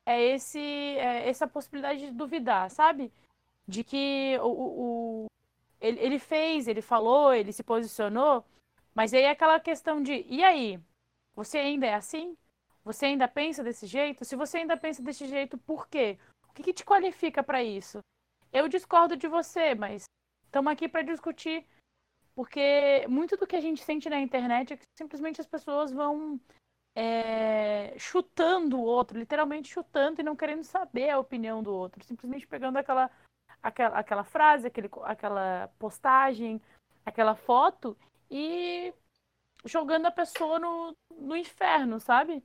é 0.06 0.22
esse 0.22 0.60
é 0.60 1.28
essa 1.28 1.46
possibilidade 1.46 2.00
de 2.00 2.12
duvidar, 2.12 2.70
sabe? 2.70 3.12
De 3.66 3.82
que 3.82 4.38
o, 4.40 5.24
o, 5.24 5.26
ele, 5.80 5.98
ele 6.00 6.18
fez, 6.20 6.68
ele 6.68 6.82
falou, 6.82 7.34
ele 7.34 7.52
se 7.52 7.62
posicionou, 7.64 8.44
mas 8.94 9.14
aí 9.14 9.22
é 9.22 9.30
aquela 9.30 9.58
questão 9.60 10.02
de 10.02 10.24
e 10.28 10.42
aí? 10.42 10.80
Você 11.34 11.58
ainda 11.58 11.86
é 11.86 11.94
assim? 11.94 12.36
Você 12.84 13.06
ainda 13.06 13.28
pensa 13.28 13.62
desse 13.62 13.86
jeito? 13.86 14.24
Se 14.24 14.36
você 14.36 14.58
ainda 14.58 14.76
pensa 14.76 15.02
desse 15.02 15.26
jeito, 15.26 15.56
por 15.56 15.88
quê? 15.88 16.18
O 16.48 16.52
que, 16.52 16.62
que 16.62 16.72
te 16.72 16.84
qualifica 16.84 17.42
para 17.42 17.62
isso? 17.62 18.00
Eu 18.52 18.68
discordo 18.68 19.16
de 19.16 19.26
você, 19.26 19.74
mas 19.74 20.04
estamos 20.44 20.70
aqui 20.70 20.88
para 20.88 21.02
discutir, 21.02 21.66
porque 22.34 23.06
muito 23.08 23.36
do 23.36 23.46
que 23.46 23.56
a 23.56 23.60
gente 23.60 23.82
sente 23.82 24.10
na 24.10 24.20
internet 24.20 24.74
é 24.74 24.76
que 24.76 24.84
simplesmente 24.98 25.40
as 25.40 25.46
pessoas 25.46 25.90
vão 25.90 26.38
é, 26.94 27.94
chutando 27.98 28.78
o 28.78 28.84
outro, 28.84 29.18
literalmente 29.18 29.72
chutando 29.72 30.20
e 30.20 30.24
não 30.24 30.36
querendo 30.36 30.64
saber 30.64 31.08
a 31.08 31.18
opinião 31.18 31.62
do 31.62 31.72
outro, 31.72 32.04
simplesmente 32.04 32.46
pegando 32.46 32.76
aquela, 32.76 33.10
aquela, 33.62 33.98
aquela 33.98 34.24
frase, 34.24 34.66
aquele, 34.66 34.90
aquela 35.04 35.70
postagem, 35.78 36.60
aquela 37.06 37.34
foto 37.34 37.96
e 38.32 38.94
jogando 39.64 40.06
a 40.06 40.10
pessoa 40.10 40.58
no, 40.58 40.96
no 41.10 41.36
inferno, 41.36 42.00
sabe? 42.00 42.42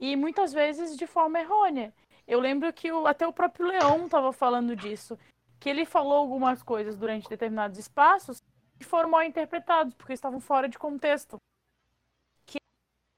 E 0.00 0.16
muitas 0.16 0.52
vezes 0.52 0.96
de 0.96 1.06
forma 1.06 1.40
errônea. 1.40 1.94
Eu 2.26 2.40
lembro 2.40 2.72
que 2.72 2.90
o, 2.90 3.06
até 3.06 3.26
o 3.26 3.32
próprio 3.32 3.68
Leão 3.68 4.06
estava 4.06 4.32
falando 4.32 4.74
disso, 4.74 5.16
que 5.60 5.70
ele 5.70 5.86
falou 5.86 6.18
algumas 6.18 6.60
coisas 6.62 6.96
durante 6.96 7.28
determinados 7.28 7.78
espaços 7.78 8.42
que 8.78 8.84
foram 8.84 9.10
mal 9.10 9.22
interpretados, 9.22 9.94
porque 9.94 10.12
estavam 10.12 10.40
fora 10.40 10.68
de 10.68 10.78
contexto 10.78 11.38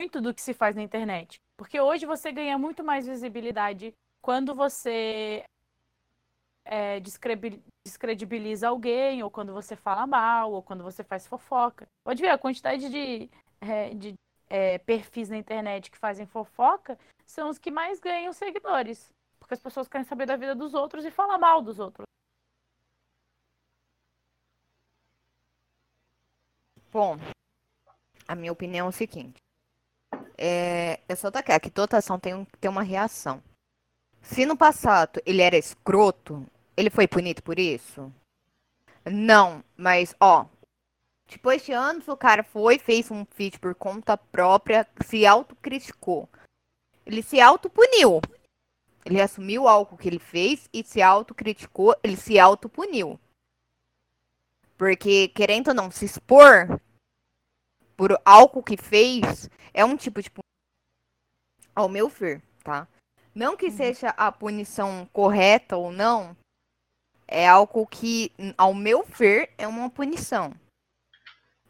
muito 0.00 0.20
do 0.20 0.32
que 0.32 0.40
se 0.40 0.54
faz 0.54 0.74
na 0.74 0.82
internet. 0.82 1.38
Porque 1.58 1.78
hoje 1.78 2.06
você 2.06 2.32
ganha 2.32 2.56
muito 2.56 2.82
mais 2.82 3.06
visibilidade 3.06 3.94
quando 4.22 4.54
você 4.54 5.44
é, 6.64 7.00
descredibiliza 7.90 8.68
alguém, 8.68 9.22
ou 9.22 9.30
quando 9.30 9.52
você 9.52 9.76
fala 9.76 10.06
mal, 10.06 10.52
ou 10.52 10.62
quando 10.62 10.82
você 10.82 11.04
faz 11.04 11.26
fofoca. 11.26 11.86
Pode 12.04 12.22
ver, 12.22 12.28
a 12.28 12.38
quantidade 12.38 12.88
de, 12.88 13.30
é, 13.60 13.94
de 13.94 14.14
é, 14.48 14.78
perfis 14.78 15.28
na 15.28 15.36
internet 15.36 15.90
que 15.90 15.98
fazem 15.98 16.26
fofoca 16.26 16.98
são 17.26 17.48
os 17.48 17.58
que 17.58 17.70
mais 17.70 18.00
ganham 18.00 18.32
seguidores. 18.32 19.12
Porque 19.38 19.54
as 19.54 19.60
pessoas 19.60 19.88
querem 19.88 20.06
saber 20.06 20.26
da 20.26 20.36
vida 20.36 20.54
dos 20.54 20.74
outros 20.74 21.04
e 21.04 21.10
falar 21.10 21.38
mal 21.38 21.60
dos 21.62 21.78
outros. 21.78 22.04
Bom, 26.92 27.16
a 28.26 28.34
minha 28.34 28.52
opinião 28.52 28.86
é 28.86 28.88
o 28.88 28.92
seguinte 28.92 29.40
é, 30.40 30.98
é 31.06 31.14
só 31.14 31.30
tacar 31.30 31.60
que 31.60 31.70
toda 31.70 31.98
ação 31.98 32.18
tem, 32.18 32.46
tem 32.58 32.70
uma 32.70 32.82
reação. 32.82 33.42
Se 34.22 34.46
no 34.46 34.56
passado 34.56 35.20
ele 35.26 35.42
era 35.42 35.56
escroto, 35.56 36.46
ele 36.76 36.90
foi 36.90 37.06
punido 37.06 37.42
por 37.42 37.58
isso? 37.58 38.12
Não, 39.04 39.64
mas 39.76 40.14
ó, 40.20 40.46
depois 41.26 41.64
de 41.64 41.72
anos 41.72 42.08
o 42.08 42.16
cara 42.16 42.42
foi, 42.42 42.78
fez 42.78 43.10
um 43.10 43.24
feat 43.24 43.58
por 43.58 43.74
conta 43.74 44.16
própria, 44.16 44.86
se 45.04 45.24
autocriticou. 45.24 46.28
Ele 47.06 47.22
se 47.22 47.40
autopuniu. 47.40 48.20
Ele 49.04 49.20
assumiu 49.20 49.66
algo 49.66 49.96
que 49.96 50.08
ele 50.08 50.18
fez 50.18 50.68
e 50.72 50.84
se 50.84 51.00
autocriticou, 51.00 51.96
ele 52.02 52.16
se 52.16 52.38
autopuniu. 52.38 53.18
Porque, 54.76 55.28
querendo 55.28 55.68
ou 55.68 55.74
não, 55.74 55.90
se 55.90 56.04
expor 56.04 56.80
por 57.96 58.18
algo 58.24 58.62
que 58.62 58.76
fez, 58.76 59.48
é 59.72 59.84
um 59.84 59.96
tipo 59.96 60.22
de 60.22 60.30
ao 61.74 61.88
meu 61.88 62.08
ver, 62.08 62.42
tá? 62.64 62.88
Não 63.34 63.56
que 63.56 63.66
uhum. 63.66 63.76
seja 63.76 64.08
a 64.10 64.32
punição 64.32 65.08
correta 65.12 65.76
ou 65.76 65.92
não, 65.92 66.36
é 67.30 67.46
algo 67.48 67.86
que, 67.86 68.32
ao 68.58 68.74
meu 68.74 69.04
ver, 69.04 69.54
é 69.56 69.66
uma 69.66 69.88
punição. 69.88 70.52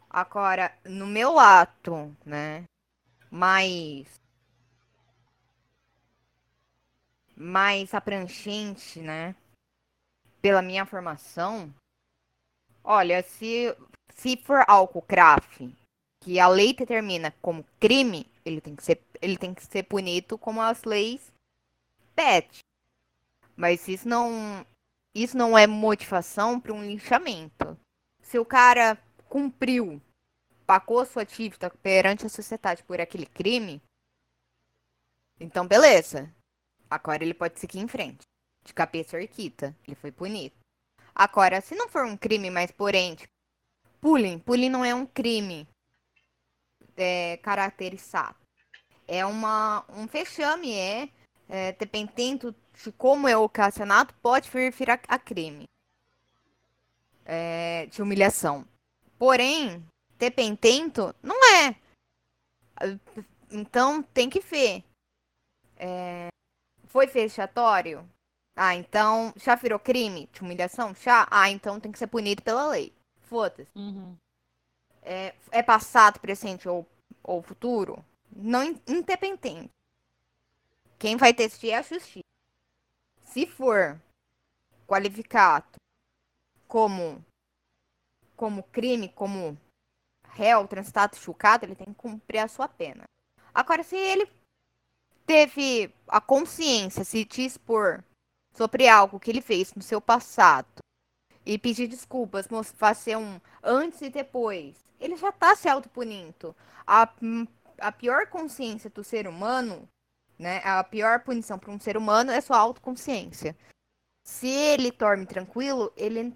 Agora, 0.09 0.75
no 0.83 1.05
meu 1.05 1.31
lado, 1.31 2.15
né, 2.25 2.65
mais 3.29 4.19
mais 7.35 7.93
abrangente, 7.93 8.99
né, 8.99 9.35
pela 10.41 10.61
minha 10.61 10.85
formação, 10.85 11.73
olha, 12.83 13.23
se 13.23 13.75
se 14.15 14.35
for 14.37 14.63
algo 14.67 15.03
grave 15.07 15.75
que 16.21 16.39
a 16.39 16.47
lei 16.47 16.73
determina 16.73 17.33
como 17.41 17.65
crime, 17.79 18.27
ele 18.45 18.61
tem 18.61 18.75
que 18.75 18.83
ser, 18.83 19.01
ele 19.21 19.37
tem 19.37 19.53
que 19.53 19.63
ser 19.63 19.83
punido 19.83 20.37
como 20.37 20.61
as 20.61 20.83
leis 20.83 21.31
pedem. 22.15 22.59
Mas 23.55 23.87
isso 23.87 24.07
não, 24.07 24.65
isso 25.13 25.37
não 25.37 25.57
é 25.57 25.67
motivação 25.67 26.59
para 26.59 26.73
um 26.73 26.83
linchamento. 26.83 27.77
Se 28.21 28.39
o 28.39 28.45
cara 28.45 28.97
cumpriu, 29.27 30.01
pagou 30.65 31.05
sua 31.05 31.25
dívida 31.25 31.69
perante 31.69 32.25
a 32.25 32.29
sociedade 32.29 32.83
por 32.83 33.01
aquele 33.01 33.25
crime, 33.25 33.81
então 35.39 35.67
beleza. 35.67 36.33
Agora 36.89 37.23
ele 37.23 37.33
pode 37.33 37.59
seguir 37.59 37.79
em 37.79 37.87
frente. 37.87 38.21
De 38.63 38.73
cabeça 38.73 39.19
erguida. 39.19 39.75
Ele 39.87 39.95
foi 39.95 40.11
punido. 40.11 40.55
Agora, 41.15 41.59
se 41.61 41.73
não 41.73 41.89
for 41.89 42.05
um 42.05 42.15
crime, 42.15 42.51
mas 42.51 42.69
porém, 42.71 43.15
tipo, 43.15 43.33
bullying, 43.99 44.37
bullying 44.37 44.69
não 44.69 44.85
é 44.85 44.93
um 44.93 45.05
crime 45.05 45.67
é, 46.95 47.37
caracterizado. 47.37 48.37
É 49.07 49.25
uma, 49.25 49.83
um 49.89 50.07
fechame, 50.07 50.73
é, 50.73 51.09
é 51.49 51.71
dependendo 51.73 52.55
de 52.70 52.70
como 52.97 53.27
é 53.27 53.35
ocasionado, 53.35 54.13
pode 54.21 54.49
vir 54.49 54.89
a, 54.89 54.99
a 55.07 55.19
crime 55.19 55.65
é, 57.25 57.85
de 57.87 58.01
humilhação. 58.01 58.65
Porém, 59.19 59.85
dependendo, 60.17 61.13
não 61.21 61.35
é. 61.55 61.75
Então, 63.51 64.01
tem 64.01 64.29
que 64.29 64.39
ver. 64.39 64.83
É, 65.75 66.29
foi 66.87 67.07
fechatório? 67.07 68.07
Ah, 68.55 68.75
então 68.75 69.33
já 69.35 69.55
virou 69.55 69.79
crime 69.79 70.29
de 70.31 70.41
humilhação? 70.41 70.93
Já? 70.95 71.27
Ah, 71.29 71.49
então 71.49 71.79
tem 71.79 71.91
que 71.91 71.99
ser 71.99 72.07
punido 72.07 72.41
pela 72.41 72.67
lei. 72.67 72.93
Foda-se. 73.21 73.71
Uhum 73.75 74.15
é, 75.01 75.33
é 75.51 75.63
passado, 75.63 76.19
presente 76.19 76.67
ou, 76.69 76.87
ou 77.23 77.41
futuro, 77.41 78.03
não 78.35 78.63
independente. 78.87 79.69
Quem 80.99 81.17
vai 81.17 81.33
decidir 81.33 81.71
é 81.71 81.77
a 81.77 81.81
justiça. 81.81 82.30
Se 83.31 83.47
for 83.47 83.97
qualificado 84.85 85.65
como 86.67 87.23
como 88.35 88.63
crime, 88.63 89.07
como 89.07 89.57
réu, 90.29 90.67
transitado 90.67 91.15
chocado, 91.15 91.63
ele 91.63 91.75
tem 91.75 91.87
que 91.87 91.93
cumprir 91.93 92.39
a 92.39 92.47
sua 92.47 92.67
pena. 92.67 93.03
Agora, 93.53 93.83
se 93.83 93.95
ele 93.95 94.29
teve 95.25 95.93
a 96.07 96.19
consciência, 96.19 97.05
se 97.05 97.23
te 97.23 97.45
expor 97.45 98.03
sobre 98.53 98.87
algo 98.87 99.19
que 99.19 99.29
ele 99.29 99.41
fez 99.41 99.73
no 99.75 99.81
seu 99.81 100.01
passado 100.01 100.79
e 101.45 101.57
pedir 101.57 101.87
desculpas, 101.87 102.47
fazer 102.73 103.15
um 103.15 103.39
antes 103.63 104.01
e 104.01 104.09
depois, 104.09 104.75
ele 104.99 105.15
já 105.15 105.31
tá 105.31 105.55
se 105.55 105.69
autopunindo. 105.69 106.55
A, 106.85 107.07
a 107.79 107.91
pior 107.91 108.27
consciência 108.27 108.89
do 108.89 109.03
ser 109.03 109.27
humano, 109.27 109.87
né? 110.41 110.59
A 110.63 110.83
pior 110.83 111.23
punição 111.23 111.57
para 111.59 111.71
um 111.71 111.79
ser 111.79 111.95
humano 111.95 112.31
é 112.31 112.41
sua 112.41 112.57
autoconsciência. 112.57 113.55
Se 114.25 114.47
ele 114.47 114.91
dorme 114.91 115.25
tranquilo, 115.25 115.93
ele, 115.95 116.35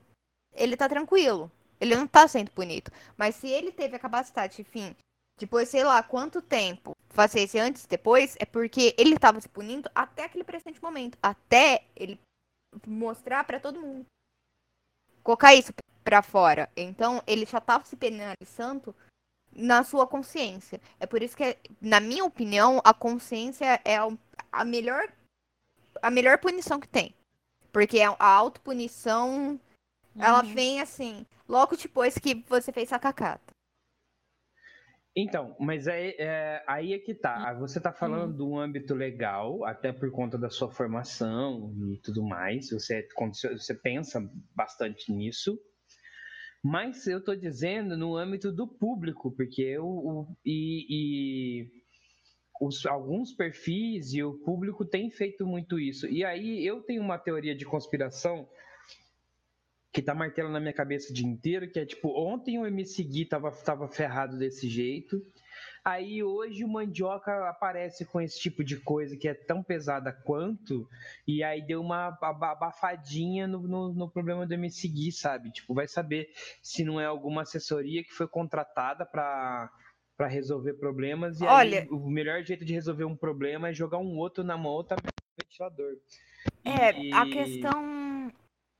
ele 0.53 0.77
tá 0.77 0.87
tranquilo. 0.87 1.51
Ele 1.79 1.95
não 1.95 2.07
tá 2.07 2.27
sendo 2.27 2.51
punido. 2.51 2.91
Mas 3.17 3.35
se 3.35 3.47
ele 3.47 3.71
teve 3.71 3.95
a 3.95 3.99
capacidade, 3.99 4.61
enfim, 4.61 4.95
depois, 5.37 5.67
sei 5.69 5.83
lá, 5.83 6.01
quanto 6.03 6.41
tempo 6.41 6.95
fazer 7.09 7.41
esse 7.41 7.59
antes 7.59 7.83
e 7.83 7.87
depois, 7.87 8.35
é 8.39 8.45
porque 8.45 8.95
ele 8.97 9.15
estava 9.15 9.41
se 9.41 9.49
punindo 9.49 9.89
até 9.93 10.23
aquele 10.23 10.43
presente 10.43 10.81
momento. 10.81 11.17
Até 11.21 11.85
ele 11.95 12.19
mostrar 12.85 13.43
para 13.43 13.59
todo 13.59 13.81
mundo. 13.81 14.05
Colocar 15.23 15.55
isso 15.55 15.73
para 16.03 16.21
fora. 16.21 16.69
Então, 16.77 17.21
ele 17.25 17.45
já 17.45 17.57
estava 17.57 17.83
se 17.83 17.95
penalizando 17.95 18.95
na 19.55 19.83
sua 19.83 20.05
consciência. 20.05 20.81
É 20.99 21.05
por 21.05 21.23
isso 21.23 21.37
que, 21.37 21.57
na 21.81 21.99
minha 21.99 22.25
opinião, 22.25 22.81
a 22.83 22.93
consciência 22.93 23.79
é 23.85 23.97
a 24.51 24.65
melhor 24.65 25.07
a 26.01 26.11
melhor 26.11 26.37
punição 26.37 26.79
que 26.79 26.87
tem. 26.87 27.15
Porque 27.71 27.99
a 28.01 28.15
autopunição, 28.19 29.51
uhum. 29.51 29.59
ela 30.17 30.41
vem 30.41 30.81
assim, 30.81 31.25
logo 31.47 31.75
depois 31.75 32.17
que 32.17 32.35
você 32.47 32.71
fez 32.71 32.91
a 32.93 32.99
cacata. 32.99 33.55
Então, 35.17 35.55
mas 35.57 35.87
é, 35.87 36.13
é, 36.19 36.63
aí 36.67 36.93
é 36.93 36.99
que 36.99 37.15
tá. 37.15 37.53
Você 37.53 37.79
tá 37.79 37.93
falando 37.93 38.33
hum. 38.33 38.35
de 38.35 38.43
um 38.43 38.59
âmbito 38.59 38.93
legal, 38.93 39.63
até 39.63 39.93
por 39.93 40.11
conta 40.11 40.37
da 40.37 40.49
sua 40.49 40.69
formação 40.69 41.73
e 41.89 41.97
tudo 41.99 42.21
mais. 42.21 42.69
Você, 42.69 43.07
você 43.17 43.73
pensa 43.73 44.29
bastante 44.53 45.13
nisso. 45.13 45.57
Mas 46.67 47.05
eu 47.05 47.23
tô 47.23 47.35
dizendo 47.35 47.95
no 47.95 48.17
âmbito 48.17 48.51
do 48.51 48.67
público, 48.67 49.31
porque 49.31 49.61
eu. 49.61 49.85
O, 49.85 50.35
e, 50.43 50.87
e 50.89 51.71
os, 52.59 52.83
alguns 52.87 53.31
perfis 53.33 54.15
e 54.15 54.23
o 54.23 54.33
público 54.39 54.83
têm 54.83 55.11
feito 55.11 55.45
muito 55.45 55.79
isso. 55.79 56.07
E 56.07 56.25
aí 56.25 56.65
eu 56.65 56.81
tenho 56.81 57.03
uma 57.03 57.19
teoria 57.19 57.55
de 57.55 57.65
conspiração 57.65 58.49
que 59.93 60.01
tá 60.01 60.15
martelando 60.15 60.53
na 60.53 60.59
minha 60.59 60.73
cabeça 60.73 61.11
o 61.11 61.13
dia 61.13 61.27
inteiro, 61.27 61.69
que 61.69 61.77
é 61.77 61.85
tipo, 61.85 62.09
ontem 62.19 62.57
o 62.57 62.65
MC 62.65 63.03
Gui 63.03 63.25
tava, 63.25 63.51
tava 63.51 63.87
ferrado 63.87 64.35
desse 64.35 64.67
jeito, 64.67 65.23
aí 65.85 66.23
hoje 66.23 66.63
o 66.63 66.67
Mandioca 66.67 67.47
aparece 67.47 68.05
com 68.05 68.19
esse 68.19 68.39
tipo 68.39 68.63
de 68.63 68.77
coisa 68.77 69.15
que 69.15 69.27
é 69.27 69.35
tão 69.35 69.61
pesada 69.61 70.11
quanto, 70.11 70.89
e 71.27 71.43
aí 71.43 71.61
deu 71.61 71.79
uma 71.79 72.17
abafadinha 72.19 73.47
no, 73.47 73.59
no, 73.59 73.93
no 73.93 74.09
problema 74.09 74.47
do 74.47 74.53
MC 74.55 74.87
Gui, 74.87 75.11
sabe? 75.11 75.51
Tipo, 75.51 75.75
vai 75.75 75.87
saber 75.87 76.31
se 76.61 76.83
não 76.83 76.99
é 76.99 77.05
alguma 77.05 77.43
assessoria 77.43 78.03
que 78.03 78.11
foi 78.11 78.27
contratada 78.27 79.05
para 79.05 79.71
para 80.17 80.27
resolver 80.27 80.75
problemas 80.75 81.41
e 81.41 81.43
Olha, 81.43 81.81
aí, 81.81 81.89
o 81.89 82.09
melhor 82.09 82.41
jeito 82.41 82.63
de 82.63 82.71
resolver 82.71 83.03
um 83.03 83.17
problema 83.17 83.67
é 83.67 83.73
jogar 83.73 83.97
um 83.97 84.17
outro 84.17 84.45
na 84.45 84.57
mão 84.57 84.71
outra 84.71 84.95
ventilador. 85.37 85.97
É, 86.63 86.97
e... 86.97 87.11
a 87.13 87.25
questão 87.25 88.31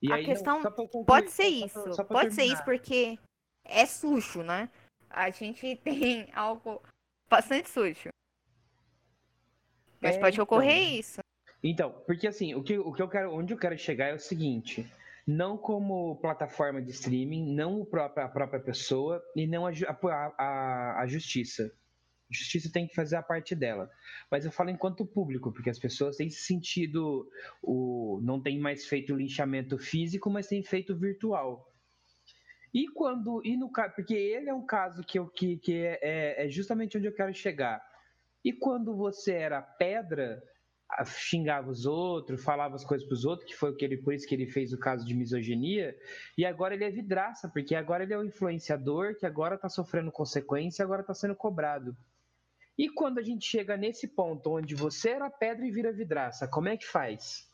e 0.02 0.12
a 0.12 0.16
aí, 0.16 0.26
questão 0.26 0.62
concluir, 0.62 1.06
pode 1.06 1.32
ser 1.32 1.48
isso. 1.48 1.84
pode 1.84 1.98
terminar. 1.98 2.32
ser 2.32 2.44
isso 2.46 2.64
porque 2.64 3.20
é 3.66 3.86
sujo, 3.86 4.44
né? 4.44 4.70
A 5.10 5.30
gente 5.30 5.76
tem 5.84 6.30
algo 6.34 6.82
bastante 7.30 7.70
sujo. 7.70 8.10
Mas 10.02 10.16
é, 10.16 10.20
pode 10.20 10.40
ocorrer 10.40 10.78
então, 10.78 11.00
isso. 11.00 11.20
Então, 11.64 11.92
porque 12.06 12.28
assim, 12.28 12.54
o 12.54 12.64
que, 12.64 12.78
o 12.78 12.94
que 12.94 13.02
eu 13.02 13.10
quero, 13.10 13.34
onde 13.34 13.54
eu 13.54 13.58
quero 13.58 13.78
chegar 13.78 14.08
é 14.08 14.14
o 14.14 14.20
seguinte: 14.20 14.86
não 15.26 15.58
como 15.58 16.18
plataforma 16.18 16.82
de 16.82 16.92
streaming, 16.92 17.54
não 17.54 17.82
a 17.82 17.86
própria, 17.86 18.26
a 18.26 18.30
própria 18.30 18.60
pessoa 18.60 19.24
e 19.36 19.48
não 19.48 19.66
a, 19.66 19.72
a, 20.38 21.02
a 21.02 21.08
justiça 21.08 21.72
justiça 22.30 22.72
tem 22.72 22.88
que 22.88 22.96
fazer 22.96 23.16
a 23.16 23.24
parte 23.24 23.56
dela. 23.56 23.90
Mas 24.30 24.46
eu 24.46 24.52
falo 24.52 24.70
enquanto 24.70 25.06
público, 25.06 25.52
porque 25.52 25.70
as 25.70 25.80
pessoas 25.80 26.18
têm 26.18 26.30
sentido 26.30 27.30
o 27.62 28.20
não 28.24 28.42
tem 28.42 28.60
mais 28.60 28.86
feito 28.86 29.16
linchamento 29.16 29.78
físico, 29.78 30.30
mas 30.30 30.48
tem 30.48 30.64
feito 30.64 30.96
virtual. 30.96 31.72
E 32.76 32.90
quando 32.90 33.42
e 33.46 33.56
no 33.56 33.72
porque 33.72 34.14
ele 34.14 34.50
é 34.50 34.54
um 34.54 34.66
caso 34.66 35.02
que 35.02 35.18
eu 35.18 35.30
que, 35.30 35.56
que 35.56 35.78
é, 35.78 35.98
é, 36.02 36.46
é 36.46 36.50
justamente 36.50 36.98
onde 36.98 37.08
eu 37.08 37.16
quero 37.16 37.34
chegar. 37.34 37.82
E 38.44 38.52
quando 38.52 38.94
você 38.94 39.32
era 39.32 39.62
pedra, 39.62 40.44
xingava 41.06 41.72
os 41.72 41.86
outros, 41.86 42.44
falava 42.44 42.76
as 42.76 42.84
coisas 42.84 43.08
para 43.08 43.16
os 43.16 43.24
outros, 43.24 43.50
que 43.50 43.56
foi 43.56 43.72
o 43.72 43.78
que 43.78 43.86
ele, 43.86 43.96
por 43.96 44.14
isso 44.14 44.28
que 44.28 44.36
ele 44.36 44.46
fez 44.46 44.74
o 44.74 44.78
caso 44.78 45.06
de 45.06 45.16
misoginia, 45.16 45.98
e 46.38 46.46
agora 46.46 46.74
ele 46.74 46.84
é 46.84 46.92
vidraça, 46.92 47.48
porque 47.48 47.76
agora 47.76 48.04
ele 48.04 48.14
é 48.14 48.18
o 48.18 48.26
influenciador 48.26 49.16
que 49.16 49.26
agora 49.26 49.56
está 49.56 49.70
sofrendo 49.70 50.12
consequência, 50.12 50.84
agora 50.84 51.00
está 51.00 51.14
sendo 51.14 51.34
cobrado. 51.34 51.96
E 52.78 52.90
quando 52.90 53.20
a 53.20 53.24
gente 53.24 53.46
chega 53.46 53.78
nesse 53.78 54.06
ponto 54.06 54.52
onde 54.52 54.76
você 54.76 55.12
era 55.12 55.30
pedra 55.30 55.66
e 55.66 55.72
vira 55.72 55.94
vidraça, 55.94 56.46
como 56.46 56.68
é 56.68 56.76
que 56.76 56.86
faz? 56.86 57.50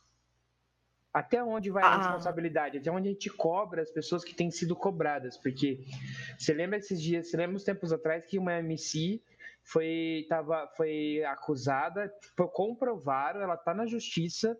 Até 1.13 1.43
onde 1.43 1.69
vai 1.69 1.83
a 1.83 1.87
ah. 1.87 1.97
responsabilidade? 1.97 2.77
Até 2.77 2.89
onde 2.89 3.09
a 3.09 3.11
gente 3.11 3.29
cobra 3.29 3.81
as 3.81 3.91
pessoas 3.91 4.23
que 4.23 4.33
têm 4.33 4.49
sido 4.49 4.75
cobradas? 4.75 5.37
Porque 5.37 5.79
você 6.37 6.53
lembra 6.53 6.77
esses 6.77 7.01
dias, 7.01 7.29
você 7.29 7.37
lembra 7.37 7.55
uns 7.55 7.63
tempos 7.63 7.91
atrás 7.91 8.25
que 8.25 8.37
uma 8.37 8.57
MC 8.59 9.21
foi, 9.63 10.25
tava, 10.29 10.67
foi 10.75 11.23
acusada, 11.25 12.11
comprovaram, 12.53 13.41
ela 13.41 13.55
está 13.55 13.73
na 13.73 13.85
justiça, 13.85 14.57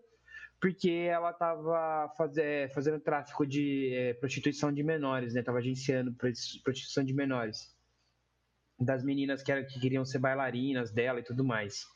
porque 0.60 0.90
ela 0.90 1.30
estava 1.30 2.12
faz, 2.16 2.36
é, 2.36 2.68
fazendo 2.68 3.00
tráfico 3.00 3.46
de 3.46 3.92
é, 3.94 4.14
prostituição 4.14 4.72
de 4.72 4.82
menores, 4.82 5.34
né? 5.34 5.40
Estava 5.40 5.58
agenciando 5.58 6.14
prostituição 6.14 7.02
de 7.02 7.12
menores 7.12 7.74
das 8.78 9.02
meninas 9.02 9.42
que, 9.42 9.50
era, 9.50 9.64
que 9.64 9.80
queriam 9.80 10.04
ser 10.04 10.18
bailarinas 10.18 10.90
dela 10.90 11.20
e 11.20 11.22
tudo 11.22 11.44
mais. 11.44 11.86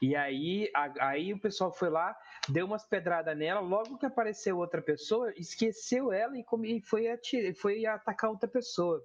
E 0.00 0.14
aí, 0.14 0.70
a, 0.74 1.08
aí 1.08 1.32
o 1.32 1.38
pessoal 1.38 1.72
foi 1.72 1.88
lá, 1.88 2.16
deu 2.48 2.66
umas 2.66 2.84
pedradas 2.84 3.36
nela, 3.36 3.60
logo 3.60 3.98
que 3.98 4.06
apareceu 4.06 4.58
outra 4.58 4.82
pessoa, 4.82 5.32
esqueceu 5.36 6.12
ela 6.12 6.36
e, 6.36 6.44
e 6.64 6.80
foi, 6.80 7.08
atir, 7.08 7.54
foi 7.54 7.86
atacar 7.86 8.30
outra 8.30 8.48
pessoa. 8.48 9.02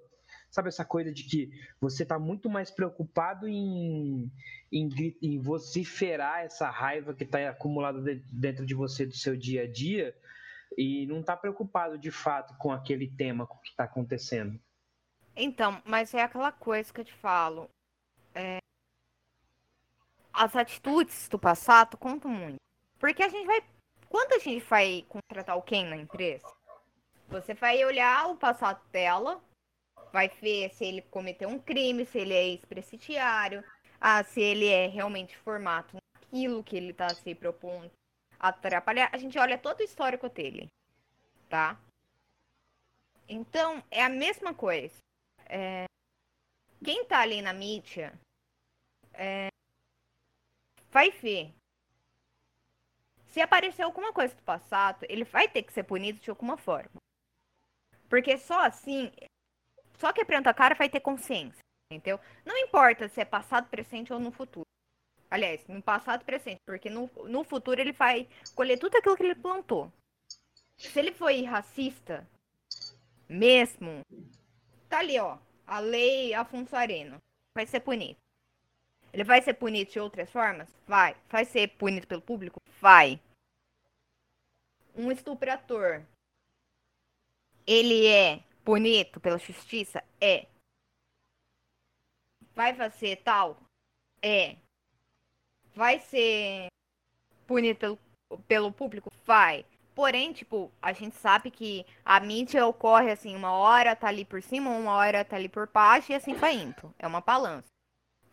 Sabe 0.50 0.68
essa 0.68 0.84
coisa 0.84 1.10
de 1.10 1.24
que 1.24 1.50
você 1.80 2.02
está 2.02 2.18
muito 2.18 2.50
mais 2.50 2.70
preocupado 2.70 3.48
em, 3.48 4.30
em, 4.70 5.16
em, 5.22 5.38
vociferar 5.40 6.40
essa 6.40 6.68
raiva 6.68 7.14
que 7.14 7.24
está 7.24 7.48
acumulada 7.48 8.00
dentro 8.30 8.66
de 8.66 8.74
você 8.74 9.06
do 9.06 9.14
seu 9.14 9.34
dia 9.34 9.62
a 9.62 9.66
dia 9.66 10.14
e 10.76 11.06
não 11.06 11.20
está 11.20 11.34
preocupado 11.36 11.98
de 11.98 12.10
fato 12.10 12.54
com 12.58 12.70
aquele 12.70 13.08
tema 13.08 13.46
que 13.46 13.70
está 13.70 13.84
acontecendo. 13.84 14.60
Então, 15.34 15.80
mas 15.84 16.12
é 16.12 16.22
aquela 16.22 16.52
coisa 16.52 16.92
que 16.92 17.00
eu 17.00 17.04
te 17.04 17.14
falo. 17.14 17.70
É... 18.34 18.58
As 20.42 20.56
atitudes 20.56 21.28
do 21.28 21.38
passado 21.38 21.96
contam 21.96 22.28
muito. 22.28 22.56
Porque 22.98 23.22
a 23.22 23.28
gente 23.28 23.46
vai. 23.46 23.62
Quando 24.08 24.32
a 24.32 24.40
gente 24.40 24.64
vai 24.64 25.06
contratar 25.08 25.54
alguém 25.54 25.86
na 25.86 25.96
empresa, 25.96 26.52
você 27.28 27.54
vai 27.54 27.84
olhar 27.84 28.28
o 28.28 28.36
passado 28.36 28.84
dela, 28.90 29.40
vai 30.12 30.28
ver 30.28 30.70
se 30.70 30.84
ele 30.84 31.00
cometeu 31.02 31.48
um 31.48 31.60
crime, 31.60 32.04
se 32.04 32.18
ele 32.18 32.34
é 32.34 32.44
ex-presidiário, 32.48 33.62
ah, 34.00 34.24
se 34.24 34.40
ele 34.40 34.66
é 34.66 34.88
realmente 34.88 35.36
formato 35.38 35.96
naquilo 36.12 36.64
que 36.64 36.76
ele 36.76 36.90
está 36.90 37.08
se 37.10 37.36
propondo 37.36 37.88
atrapalhar. 38.40 39.10
A 39.12 39.18
gente 39.18 39.38
olha 39.38 39.56
todo 39.56 39.78
o 39.78 39.84
histórico 39.84 40.28
dele, 40.28 40.66
tá? 41.48 41.78
Então, 43.28 43.80
é 43.92 44.02
a 44.02 44.08
mesma 44.08 44.52
coisa 44.52 44.98
é, 45.46 45.84
quem 46.84 47.04
tá 47.04 47.20
ali 47.20 47.40
na 47.40 47.52
mídia 47.52 48.12
é, 49.14 49.51
vai 50.92 51.10
ver. 51.10 51.52
Se 53.26 53.40
aparecer 53.40 53.82
alguma 53.82 54.12
coisa 54.12 54.34
do 54.34 54.42
passado, 54.42 55.04
ele 55.08 55.24
vai 55.24 55.48
ter 55.48 55.62
que 55.62 55.72
ser 55.72 55.82
punido 55.82 56.20
de 56.20 56.30
alguma 56.30 56.56
forma. 56.56 57.00
Porque 58.08 58.36
só 58.36 58.60
assim, 58.66 59.10
só 59.94 60.12
que 60.12 60.20
a 60.20 60.54
cara 60.54 60.74
vai 60.74 60.88
ter 60.88 61.00
consciência, 61.00 61.58
entendeu? 61.90 62.20
Não 62.44 62.56
importa 62.58 63.08
se 63.08 63.20
é 63.20 63.24
passado, 63.24 63.70
presente 63.70 64.12
ou 64.12 64.20
no 64.20 64.30
futuro. 64.30 64.66
Aliás, 65.30 65.66
no 65.66 65.82
passado 65.82 66.24
presente, 66.24 66.60
porque 66.66 66.90
no, 66.90 67.10
no 67.24 67.42
futuro 67.42 67.80
ele 67.80 67.92
vai 67.92 68.28
colher 68.54 68.78
tudo 68.78 68.96
aquilo 68.96 69.16
que 69.16 69.22
ele 69.22 69.34
plantou. 69.34 69.90
Se 70.76 70.98
ele 70.98 71.12
foi 71.12 71.42
racista, 71.42 72.28
mesmo, 73.26 74.02
Tá 74.92 74.98
ali, 74.98 75.18
ó. 75.18 75.38
A 75.66 75.80
lei 75.80 76.34
Afonso 76.34 76.76
Areno. 76.76 77.16
Vai 77.56 77.64
ser 77.64 77.80
punido. 77.80 78.21
Ele 79.12 79.24
vai 79.24 79.42
ser 79.42 79.54
punido 79.54 79.90
de 79.90 80.00
outras 80.00 80.30
formas? 80.30 80.68
Vai. 80.86 81.14
Vai 81.28 81.44
ser 81.44 81.68
punido 81.76 82.06
pelo 82.06 82.22
público? 82.22 82.60
Vai. 82.80 83.20
Um 84.94 85.12
estuprador. 85.12 86.02
Ele 87.66 88.06
é 88.06 88.42
punido 88.64 89.20
pela 89.20 89.38
justiça? 89.38 90.02
É. 90.20 90.46
Vai 92.54 92.74
fazer 92.74 93.16
tal? 93.22 93.58
É. 94.22 94.56
Vai 95.74 95.98
ser 96.00 96.68
punido 97.46 97.78
pelo, 97.78 97.98
pelo 98.48 98.72
público? 98.72 99.10
Vai. 99.24 99.66
Porém, 99.94 100.32
tipo, 100.32 100.72
a 100.80 100.92
gente 100.92 101.16
sabe 101.16 101.50
que 101.50 101.84
a 102.02 102.18
mídia 102.18 102.66
ocorre 102.66 103.10
assim, 103.10 103.36
uma 103.36 103.52
hora 103.52 103.94
tá 103.94 104.08
ali 104.08 104.24
por 104.24 104.42
cima, 104.42 104.70
uma 104.70 104.92
hora 104.92 105.22
tá 105.22 105.36
ali 105.36 105.50
por 105.50 105.68
baixo 105.68 106.12
e 106.12 106.14
assim 106.14 106.32
vai 106.32 106.54
indo. 106.54 106.94
É 106.98 107.06
uma 107.06 107.20
balança. 107.20 107.68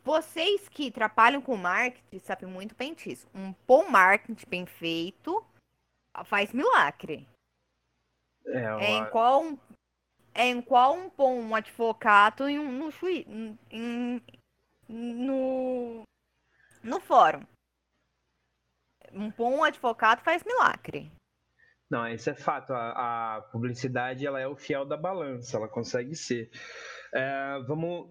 Vocês 0.10 0.68
que 0.70 0.89
trabalham 0.89 1.39
com 1.39 1.55
marketing 1.55 2.18
sabem 2.18 2.49
muito 2.49 2.74
bem 2.74 2.95
disso. 2.95 3.28
Um 3.32 3.53
bom 3.68 3.88
marketing 3.88 4.49
bem 4.49 4.66
feito 4.66 5.45
faz 6.26 6.51
milagre. 6.51 7.28
É, 8.47 8.57
É 8.57 8.89
em 8.89 9.01
uma- 9.01 9.12
qual 9.12 9.43
um, 9.43 9.60
é 10.34 10.45
em 10.47 10.64
qual 10.64 10.95
um 10.95 11.12
bom 11.12 11.53
advogado 11.53 12.49
em 12.49 12.57
um, 12.57 12.72
no 12.72 12.89
juiz, 12.89 13.24
em, 13.70 14.20
no 14.89 16.01
no 16.82 16.99
fórum. 16.99 17.45
Um 19.12 19.30
bom 19.30 19.64
advogado 19.64 20.24
faz 20.24 20.43
milagre. 20.43 21.12
Não, 21.88 22.07
isso 22.07 22.32
é 22.32 22.34
fato. 22.34 22.74
A, 22.74 23.36
a 23.38 23.41
publicidade 23.43 24.26
ela 24.26 24.39
é 24.39 24.47
o 24.47 24.55
fiel 24.55 24.88
da 24.88 24.97
balança, 24.97 25.55
ela 25.55 25.68
consegue 25.68 26.16
ser. 26.16 26.49
É, 27.14 27.60
vamos, 27.68 28.10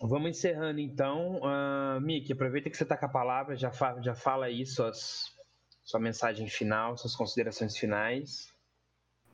vamos 0.00 0.30
encerrando 0.30 0.80
então. 0.80 1.40
Uh, 1.40 2.00
Miki, 2.00 2.32
aproveita 2.32 2.70
que 2.70 2.76
você 2.76 2.82
está 2.82 2.96
com 2.96 3.06
a 3.06 3.10
palavra, 3.10 3.56
já, 3.56 3.72
fa, 3.72 4.00
já 4.02 4.14
fala 4.14 4.46
aí 4.46 4.64
suas, 4.66 5.34
sua 5.82 6.00
mensagem 6.00 6.48
final, 6.48 6.96
suas 6.96 7.14
considerações 7.14 7.76
finais. 7.76 8.52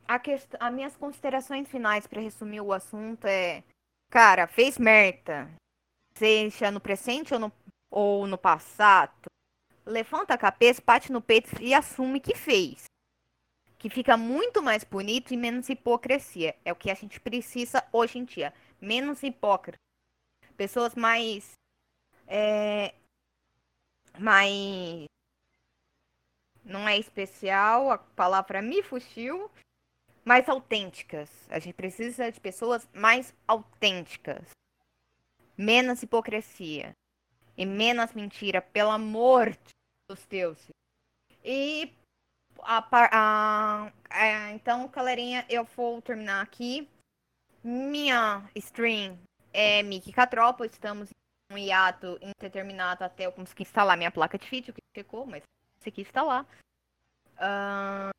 A 0.07 0.19
quest... 0.19 0.55
As 0.59 0.73
minhas 0.73 0.97
considerações 0.97 1.69
finais 1.69 2.07
para 2.07 2.21
resumir 2.21 2.61
o 2.61 2.73
assunto 2.73 3.27
é, 3.27 3.65
cara, 4.11 4.47
fez 4.47 4.79
merda, 4.79 5.51
seja 6.15 6.71
no 6.71 6.81
presente 6.81 7.33
ou 7.35 7.41
no, 7.41 7.53
ou 7.91 8.27
no 8.27 8.39
passado, 8.39 9.13
levanta 9.87 10.35
a 10.35 10.39
cabeça, 10.39 10.83
bate 10.85 11.11
no 11.11 11.21
peito 11.21 11.51
e 11.61 11.75
assume 11.75 12.21
que 12.21 12.35
fez. 12.35 12.85
Que 13.79 13.91
fica 13.91 14.17
muito 14.17 14.63
mais 14.63 14.85
bonito 14.85 15.35
e 15.35 15.37
menos 15.37 15.69
hipocrisia. 15.69 16.55
É 16.65 16.73
o 16.73 16.77
que 16.77 16.91
a 16.91 16.95
gente 16.95 17.19
precisa 17.19 17.83
hoje 17.93 18.19
em 18.19 18.25
dia. 18.25 18.55
Menos 18.81 19.25
hipócrita. 19.25 19.79
Pessoas 20.57 20.95
mais. 20.95 21.53
É, 22.27 22.95
mais. 24.19 25.07
Não 26.65 26.89
é 26.89 26.97
especial, 26.97 27.91
a 27.91 27.99
palavra 27.99 28.63
me 28.63 28.83
fugiu. 28.83 29.51
Mais 30.25 30.49
autênticas. 30.49 31.29
A 31.49 31.59
gente 31.59 31.75
precisa 31.75 32.31
de 32.31 32.41
pessoas 32.41 32.89
mais 32.95 33.35
autênticas. 33.47 34.51
Menos 35.59 36.03
hipocrisia. 36.03 36.95
E 37.57 37.67
menos 37.67 38.13
mentira, 38.13 38.63
pelo 38.63 38.91
amor 38.91 39.57
dos 40.09 40.25
deuses. 40.27 40.71
E 41.45 41.93
a, 42.61 42.87
a, 42.93 43.93
a, 44.09 44.53
então, 44.53 44.87
galerinha, 44.89 45.45
eu 45.49 45.65
vou 45.65 46.01
terminar 46.01 46.41
aqui. 46.41 46.89
Minha 47.65 48.49
stream 48.55 49.19
é 49.53 49.83
Miki 49.83 50.13
Catropa. 50.13 50.67
Estamos 50.67 51.11
em 51.11 51.55
um 51.55 51.59
hiato 51.59 52.19
indeterminado 52.21 53.05
até 53.05 53.27
eu 53.27 53.33
conseguir 53.33 53.63
instalar 53.63 53.97
minha 53.97 54.11
placa 54.11 54.39
de 54.39 54.49
vídeo, 54.49 54.73
que 54.73 54.83
ficou, 54.95 55.27
mas 55.27 55.43
consegui 55.79 56.03
instalar. 56.03 56.47
Uh, 57.35 58.11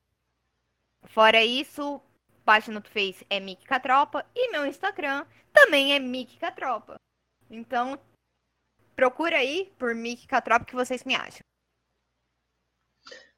fora 1.07 1.43
isso, 1.43 2.01
página 2.43 2.79
do 2.79 2.89
Face 2.89 3.25
é 3.29 3.39
Miki 3.39 3.65
Catropa 3.65 4.25
e 4.35 4.51
meu 4.51 4.65
Instagram 4.65 5.25
também 5.51 5.93
é 5.93 5.99
Miki 5.99 6.37
Catropa. 6.37 6.95
Então, 7.49 7.99
procura 8.95 9.37
aí 9.37 9.73
por 9.77 9.95
Miki 9.95 10.27
Catropa 10.27 10.65
que 10.65 10.75
vocês 10.75 11.03
me 11.03 11.15
acham. 11.15 11.41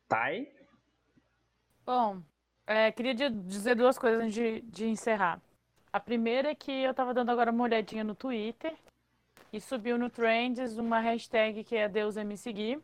Thay? 0.08 0.54
Bom, 1.86 2.24
é, 2.68 2.91
queria 2.91 3.14
dizer 3.14 3.76
duas 3.76 3.98
coisas 3.98 4.22
antes 4.22 4.34
de, 4.34 4.62
de 4.62 4.86
encerrar. 4.88 5.41
A 5.96 6.00
primeira 6.02 6.50
é 6.52 6.56
que 6.56 6.74
eu 6.74 6.93
tava 6.93 7.14
dando 7.14 7.30
agora 7.30 7.52
uma 7.52 7.64
olhadinha 7.64 8.04
no 8.04 8.14
Twitter 8.14 8.76
e 9.54 9.62
subiu 9.62 9.98
no 9.98 10.10
Trends 10.10 10.78
uma 10.78 11.00
hashtag 11.00 11.64
que 11.64 11.74
é 11.74 11.88
Deus 11.88 12.18
me 12.18 12.36
seguir. 12.36 12.84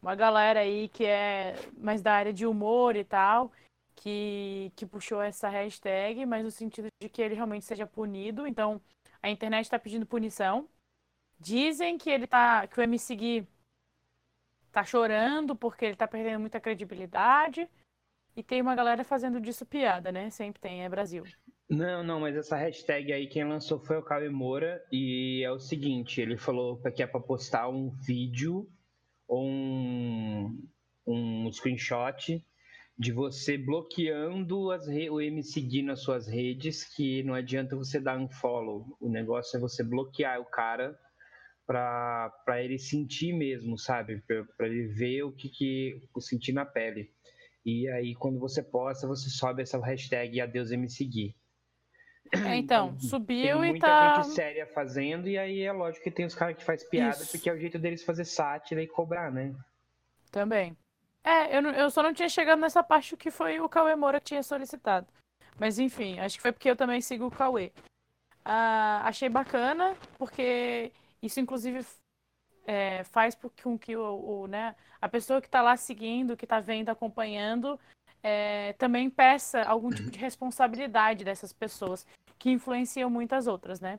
Uma 0.00 0.14
galera 0.14 0.60
aí 0.60 0.88
que 0.88 1.04
é 1.04 1.54
mais 1.76 2.00
da 2.00 2.14
área 2.14 2.32
de 2.32 2.46
humor 2.46 2.96
e 2.96 3.04
tal, 3.04 3.52
que, 3.94 4.72
que 4.74 4.86
puxou 4.86 5.20
essa 5.20 5.50
hashtag, 5.50 6.24
mas 6.24 6.42
no 6.42 6.50
sentido 6.50 6.86
de 6.98 7.10
que 7.10 7.20
ele 7.20 7.34
realmente 7.34 7.66
seja 7.66 7.86
punido. 7.86 8.46
Então, 8.46 8.80
a 9.22 9.28
internet 9.28 9.66
está 9.66 9.78
pedindo 9.78 10.06
punição. 10.06 10.66
Dizem 11.38 11.98
que 11.98 12.08
ele 12.08 12.26
tá. 12.26 12.66
que 12.66 12.80
o 12.80 12.88
me 12.88 12.98
seguir 12.98 13.46
tá 14.72 14.82
chorando 14.82 15.54
porque 15.54 15.84
ele 15.84 15.96
tá 15.96 16.08
perdendo 16.08 16.40
muita 16.40 16.58
credibilidade. 16.58 17.68
E 18.34 18.42
tem 18.42 18.62
uma 18.62 18.74
galera 18.74 19.04
fazendo 19.04 19.38
disso 19.38 19.66
piada, 19.66 20.10
né? 20.10 20.30
Sempre 20.30 20.58
tem, 20.58 20.82
é 20.82 20.88
Brasil. 20.88 21.24
Não, 21.70 22.02
não, 22.02 22.18
mas 22.18 22.36
essa 22.36 22.56
hashtag 22.56 23.12
aí 23.12 23.28
quem 23.28 23.44
lançou 23.44 23.78
foi 23.78 23.96
o 23.96 24.02
Cauê 24.02 24.28
Moura 24.28 24.84
e 24.90 25.40
é 25.44 25.52
o 25.52 25.60
seguinte, 25.60 26.20
ele 26.20 26.36
falou 26.36 26.82
que 26.82 27.00
é 27.00 27.06
para 27.06 27.20
postar 27.20 27.68
um 27.68 27.90
vídeo 27.90 28.68
ou 29.28 29.46
um, 29.46 30.68
um 31.06 31.52
screenshot 31.52 32.44
de 32.98 33.12
você 33.12 33.56
bloqueando 33.56 34.72
as 34.72 34.88
o 34.88 35.18
me 35.30 35.44
seguir 35.44 35.82
nas 35.82 36.00
suas 36.00 36.26
redes, 36.26 36.84
que 36.84 37.22
não 37.22 37.34
adianta 37.34 37.76
você 37.76 38.00
dar 38.00 38.18
um 38.18 38.28
follow. 38.28 38.96
O 39.00 39.08
negócio 39.08 39.56
é 39.56 39.60
você 39.60 39.84
bloquear 39.84 40.40
o 40.40 40.44
cara 40.46 40.98
para 41.66 42.60
ele 42.64 42.80
sentir 42.80 43.32
mesmo, 43.32 43.78
sabe? 43.78 44.20
Para 44.56 44.66
ele 44.66 44.88
ver 44.88 45.22
o 45.22 45.32
que, 45.32 45.48
que 45.48 46.02
sentir 46.20 46.52
na 46.52 46.66
pele. 46.66 47.12
E 47.64 47.88
aí, 47.88 48.14
quando 48.16 48.40
você 48.40 48.60
posta, 48.60 49.06
você 49.06 49.30
sobe 49.30 49.62
essa 49.62 49.78
hashtag 49.78 50.40
Adeus 50.40 50.72
me 50.76 50.90
seguir. 50.90 51.39
É, 52.32 52.56
então, 52.56 52.98
subiu 52.98 53.60
tem 53.60 53.68
e 53.68 53.70
muita 53.70 53.86
tá. 53.86 54.22
gente 54.22 54.34
séria 54.34 54.66
fazendo, 54.66 55.28
e 55.28 55.36
aí 55.36 55.62
é 55.62 55.72
lógico 55.72 56.04
que 56.04 56.10
tem 56.10 56.26
os 56.26 56.34
caras 56.34 56.56
que 56.56 56.64
faz 56.64 56.84
piada, 56.84 57.22
Isso. 57.22 57.30
porque 57.32 57.50
é 57.50 57.52
o 57.52 57.58
jeito 57.58 57.78
deles 57.78 58.02
fazer 58.04 58.24
sátira 58.24 58.82
e 58.82 58.86
cobrar, 58.86 59.30
né? 59.30 59.54
Também. 60.30 60.76
É, 61.22 61.56
eu, 61.56 61.62
não- 61.62 61.72
eu 61.72 61.90
só 61.90 62.02
não 62.02 62.14
tinha 62.14 62.28
chegado 62.28 62.60
nessa 62.60 62.82
parte 62.82 63.16
que 63.16 63.30
foi 63.30 63.60
o 63.60 63.68
Cauê 63.68 63.94
Moura 63.94 64.20
que 64.20 64.26
tinha 64.26 64.42
solicitado. 64.42 65.06
Mas 65.58 65.78
enfim, 65.78 66.18
acho 66.18 66.36
que 66.36 66.42
foi 66.42 66.52
porque 66.52 66.70
eu 66.70 66.76
também 66.76 67.00
sigo 67.00 67.26
o 67.26 67.30
Cauê. 67.30 67.72
Ah, 68.44 69.02
achei 69.04 69.28
bacana, 69.28 69.94
porque 70.16 70.90
isso 71.22 71.38
inclusive 71.40 71.84
é, 72.66 73.04
faz 73.04 73.36
com 73.62 73.78
que 73.78 73.94
o, 73.96 74.42
o, 74.42 74.46
né, 74.46 74.74
a 75.00 75.08
pessoa 75.08 75.40
que 75.40 75.48
está 75.48 75.60
lá 75.60 75.76
seguindo, 75.76 76.36
que 76.36 76.46
está 76.46 76.60
vendo, 76.60 76.88
acompanhando, 76.88 77.78
é, 78.22 78.72
também 78.74 79.08
peça 79.08 79.62
algum 79.62 79.90
tipo 79.90 80.10
de 80.10 80.18
responsabilidade 80.18 81.24
dessas 81.24 81.52
pessoas 81.52 82.06
que 82.38 82.50
influenciam 82.50 83.10
muitas 83.10 83.46
outras, 83.46 83.80
né? 83.80 83.98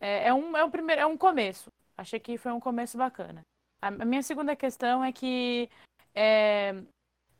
É, 0.00 0.28
é 0.28 0.34
um, 0.34 0.56
é 0.56 0.64
um 0.64 0.70
primeiro, 0.70 1.02
é 1.02 1.06
um 1.06 1.16
começo. 1.16 1.70
Achei 1.96 2.18
que 2.18 2.36
foi 2.36 2.52
um 2.52 2.60
começo 2.60 2.98
bacana. 2.98 3.42
A, 3.80 3.88
a 3.88 4.04
minha 4.04 4.22
segunda 4.22 4.56
questão 4.56 5.04
é 5.04 5.12
que 5.12 5.70
é, 6.14 6.74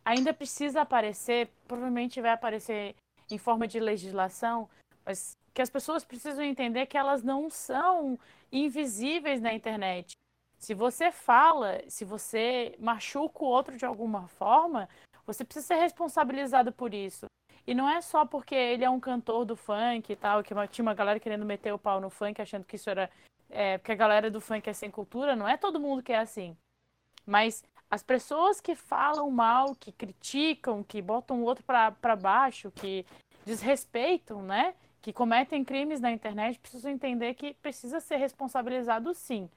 ainda 0.04 0.32
precisa 0.32 0.82
aparecer, 0.82 1.48
provavelmente 1.66 2.20
vai 2.20 2.32
aparecer 2.32 2.94
em 3.30 3.38
forma 3.38 3.66
de 3.66 3.80
legislação, 3.80 4.68
mas 5.04 5.36
que 5.52 5.62
as 5.62 5.70
pessoas 5.70 6.04
precisam 6.04 6.44
entender 6.44 6.86
que 6.86 6.98
elas 6.98 7.22
não 7.22 7.48
são 7.48 8.18
invisíveis 8.50 9.40
na 9.40 9.54
internet. 9.54 10.16
Se 10.58 10.74
você 10.74 11.10
fala, 11.10 11.82
se 11.88 12.04
você 12.04 12.74
machuca 12.78 13.44
o 13.44 13.48
outro 13.48 13.76
de 13.76 13.84
alguma 13.84 14.26
forma, 14.28 14.88
você 15.26 15.44
precisa 15.44 15.66
ser 15.66 15.76
responsabilizado 15.76 16.72
por 16.72 16.92
isso. 16.92 17.26
E 17.66 17.74
não 17.74 17.88
é 17.88 18.00
só 18.00 18.26
porque 18.26 18.54
ele 18.54 18.84
é 18.84 18.90
um 18.90 19.00
cantor 19.00 19.44
do 19.44 19.56
funk 19.56 20.12
e 20.12 20.16
tal, 20.16 20.42
que 20.42 20.54
tinha 20.68 20.82
uma 20.82 20.94
galera 20.94 21.18
querendo 21.18 21.46
meter 21.46 21.72
o 21.72 21.78
pau 21.78 22.00
no 22.00 22.10
funk, 22.10 22.40
achando 22.40 22.64
que 22.64 22.76
isso 22.76 22.90
era. 22.90 23.10
É, 23.48 23.78
porque 23.78 23.92
a 23.92 23.96
galera 23.96 24.30
do 24.30 24.40
funk 24.40 24.68
é 24.68 24.72
sem 24.72 24.90
cultura, 24.90 25.36
não 25.36 25.46
é 25.46 25.56
todo 25.56 25.80
mundo 25.80 26.02
que 26.02 26.12
é 26.12 26.18
assim. 26.18 26.56
Mas 27.26 27.62
as 27.90 28.02
pessoas 28.02 28.60
que 28.60 28.74
falam 28.74 29.30
mal, 29.30 29.74
que 29.74 29.92
criticam, 29.92 30.82
que 30.82 31.00
botam 31.00 31.40
o 31.40 31.44
outro 31.44 31.64
pra 31.64 32.16
baixo, 32.16 32.70
que 32.70 33.06
desrespeitam, 33.44 34.42
né? 34.42 34.74
Que 35.00 35.12
cometem 35.12 35.64
crimes 35.64 36.00
na 36.00 36.10
internet, 36.10 36.58
precisam 36.58 36.90
entender 36.90 37.34
que 37.34 37.54
precisa 37.54 38.00
ser 38.00 38.16
responsabilizado 38.16 39.14
sim. 39.14 39.48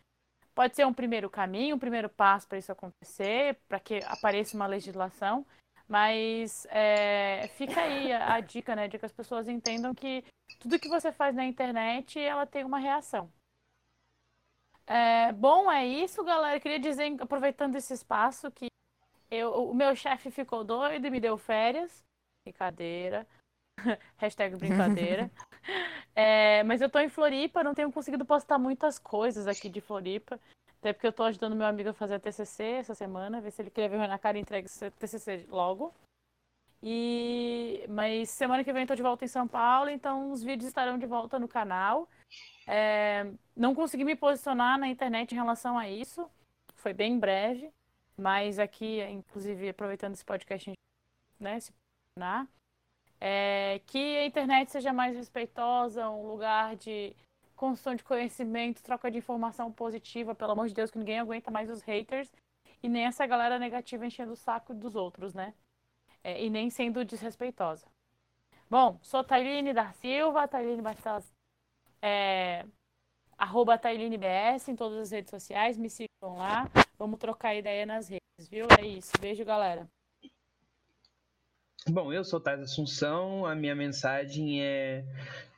Pode 0.58 0.76
ser 0.76 0.88
um 0.88 0.93
primeiro 0.93 1.30
caminho, 1.30 1.76
um 1.76 1.80
primeiro 1.80 2.10
passo 2.10 2.47
para 2.47 2.58
isso 2.58 2.72
acontecer, 2.72 3.60
para 3.68 3.80
que 3.80 3.99
apareça 4.05 4.55
uma 4.55 4.66
legislação, 4.66 5.45
mas 5.88 6.66
é, 6.72 7.47
fica 7.49 7.80
aí 7.80 8.12
a, 8.12 8.34
a 8.34 8.39
dica, 8.39 8.76
né, 8.76 8.88
de 8.88 8.97
que 8.97 9.05
as 9.05 9.12
pessoas 9.12 9.47
entendam 9.47 9.93
que 9.93 10.26
tudo 10.60 10.80
que 10.80 10.89
você 10.89 11.12
faz 11.12 11.36
na 11.36 11.45
internet, 11.45 12.20
ela 12.20 12.47
tem 12.47 12.66
uma 12.66 12.80
reação. 12.80 13.32
É, 14.88 15.32
bom, 15.32 15.72
é 15.72 15.86
isso, 15.86 16.24
galera. 16.24 16.60
Queria 16.60 16.80
dizer, 16.80 17.16
aproveitando 17.22 17.76
esse 17.76 17.93
espaço, 17.93 18.49
que 18.49 18.66
eu, 19.30 19.70
o 19.70 19.76
meu 19.76 19.95
chefe 19.95 20.32
ficou 20.32 20.64
doido 20.64 21.05
e 21.05 21.12
me 21.12 21.20
deu 21.20 21.38
férias. 21.38 22.03
Brincadeira. 22.43 23.28
Hashtag 24.17 24.55
brincadeira. 24.55 25.32
É, 26.19 26.63
mas 26.63 26.82
eu 26.82 26.89
tô 26.89 26.97
em 26.97 27.09
Floripa, 27.09 27.63
não 27.63 27.75
tenho 27.75 27.91
conseguido 27.91 28.25
postar 28.25 28.57
muitas 28.57 28.97
coisas 28.97 29.45
aqui 29.45 29.69
de 29.69 29.80
Floripa. 29.80 30.39
Até 30.80 30.91
porque 30.91 31.05
eu 31.05 31.11
tô 31.13 31.21
ajudando 31.21 31.55
meu 31.55 31.67
amigo 31.67 31.89
a 31.89 31.93
fazer 31.93 32.15
a 32.15 32.19
TCC 32.19 32.63
essa 32.63 32.95
semana, 32.95 33.39
ver 33.39 33.51
se 33.51 33.61
ele 33.61 33.69
quer 33.69 33.88
ver 33.88 33.99
na 33.99 34.17
cara 34.17 34.36
e 34.36 34.41
entrega 34.41 34.65
esse 34.65 34.89
TCC 34.91 35.45
logo. 35.47 35.93
E 36.82 37.86
mas 37.89 38.30
semana 38.30 38.63
que 38.63 38.71
vem 38.73 38.84
eu 38.84 38.88
tô 38.88 38.95
de 38.95 39.01
volta 39.03 39.25
em 39.25 39.28
São 39.28 39.47
Paulo, 39.47 39.91
então 39.91 40.32
os 40.32 40.43
vídeos 40.43 40.67
estarão 40.67 40.97
de 40.97 41.05
volta 41.05 41.38
no 41.38 41.47
canal. 41.47 42.09
É, 42.65 43.32
não 43.55 43.75
consegui 43.75 44.03
me 44.03 44.15
posicionar 44.15 44.80
na 44.80 44.88
internet 44.88 45.32
em 45.32 45.36
relação 45.36 45.78
a 45.78 45.89
isso, 45.89 46.30
foi 46.75 46.93
bem 46.93 47.19
breve, 47.19 47.71
mas 48.17 48.59
aqui, 48.59 49.01
inclusive, 49.03 49.69
aproveitando 49.69 50.13
esse 50.13 50.25
podcast, 50.25 50.71
né, 51.39 51.59
se 51.59 51.71
posicionar, 51.71 52.47
é, 53.20 53.82
que 53.86 54.18
a 54.18 54.26
internet 54.26 54.72
seja 54.72 54.93
mais 54.93 55.15
respeitosa, 55.15 56.09
um 56.09 56.28
lugar 56.28 56.76
de 56.76 57.15
construção 57.55 57.95
de 57.95 58.03
conhecimento, 58.03 58.84
troca 58.84 59.09
de 59.09 59.18
informação 59.18 59.72
positiva, 59.72 60.36
pelo 60.36 60.51
amor 60.51 60.68
de 60.68 60.76
Deus, 60.76 60.91
que 60.91 60.99
ninguém 60.99 61.20
aguenta 61.20 61.49
mais 61.49 61.70
os 61.70 61.82
haters 61.82 62.32
e 62.84 62.88
nem 62.88 63.05
essa 63.05 63.26
galera 63.26 63.57
negativa 63.57 64.05
enchendo 64.05 64.34
o 64.34 64.36
saco 64.36 64.74
dos 64.74 64.95
outros, 64.95 65.34
né? 65.34 65.53
É, 66.24 66.43
e 66.43 66.49
nem 66.49 66.70
sendo 66.70 67.03
desrespeitosa. 67.03 67.88
Bom, 68.70 68.99
sou 69.01 69.24
Tailine 69.24 69.74
da 69.74 69.91
Silva, 69.93 70.47
Tailine 70.47 70.82
Bastas, 70.82 71.34
é, 72.01 72.65
arroba 73.38 73.78
TailineBS 73.78 74.68
em 74.68 74.76
todas 74.76 74.99
as 74.99 75.11
redes 75.11 75.30
sociais, 75.30 75.78
me 75.78 75.89
sigam 75.89 76.38
lá, 76.38 76.70
vamos 76.97 77.20
trocar 77.20 77.55
ideia 77.55 77.86
nas 77.86 78.07
redes, 78.07 78.47
viu? 78.49 78.68
É 78.80 78.86
isso, 78.86 79.11
beijo 79.20 79.45
galera. 79.45 79.88
Bom, 81.89 82.11
eu 82.11 82.21
sou 82.23 82.41
Tais 82.41 82.59
Assunção, 82.59 83.45
a 83.45 83.55
minha 83.55 83.73
mensagem 83.73 84.61
é 84.61 85.05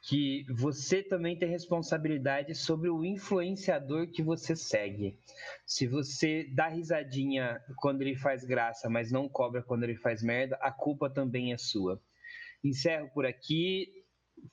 que 0.03 0.45
você 0.47 1.01
também 1.01 1.35
tem 1.35 1.49
responsabilidade 1.49 2.53
sobre 2.53 2.87
o 2.87 3.03
influenciador 3.03 4.07
que 4.07 4.21
você 4.21 4.55
segue. 4.55 5.17
Se 5.65 5.87
você 5.87 6.43
dá 6.53 6.67
risadinha 6.67 7.59
quando 7.77 8.03
ele 8.03 8.15
faz 8.15 8.43
graça, 8.43 8.87
mas 8.87 9.11
não 9.11 9.27
cobra 9.27 9.63
quando 9.63 9.83
ele 9.83 9.95
faz 9.95 10.21
merda, 10.21 10.55
a 10.61 10.71
culpa 10.71 11.09
também 11.09 11.51
é 11.51 11.57
sua. 11.57 11.99
Encerro 12.63 13.09
por 13.09 13.25
aqui. 13.25 13.87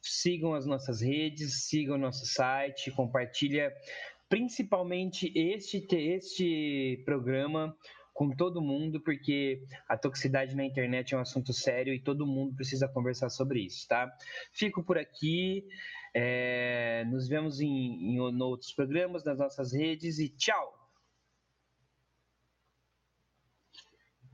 Sigam 0.00 0.54
as 0.54 0.64
nossas 0.64 1.02
redes, 1.02 1.66
sigam 1.68 1.98
nosso 1.98 2.24
site, 2.24 2.90
compartilha 2.90 3.70
principalmente 4.28 5.30
este, 5.36 5.86
este 5.92 7.02
programa 7.04 7.76
com 8.16 8.30
todo 8.30 8.62
mundo, 8.62 8.98
porque 8.98 9.62
a 9.86 9.94
toxicidade 9.94 10.56
na 10.56 10.64
internet 10.64 11.12
é 11.14 11.18
um 11.18 11.20
assunto 11.20 11.52
sério 11.52 11.92
e 11.92 12.00
todo 12.00 12.26
mundo 12.26 12.56
precisa 12.56 12.88
conversar 12.88 13.28
sobre 13.28 13.60
isso, 13.60 13.86
tá? 13.86 14.10
Fico 14.52 14.82
por 14.82 14.96
aqui, 14.96 15.68
é, 16.14 17.04
nos 17.04 17.28
vemos 17.28 17.60
em, 17.60 17.68
em, 17.68 18.16
em 18.16 18.40
outros 18.40 18.72
programas, 18.72 19.22
nas 19.22 19.38
nossas 19.38 19.74
redes 19.74 20.18
e 20.18 20.30
tchau! 20.30 20.74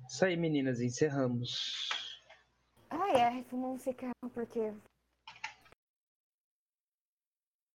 Isso 0.09 0.25
aí, 0.25 0.37
meninas, 0.37 0.81
encerramos. 0.81 1.89
Ai, 2.89 3.41
é, 3.41 3.43
fumar 3.43 3.71
um 3.71 3.79
cigarro 3.79 4.31
porque 4.33 4.73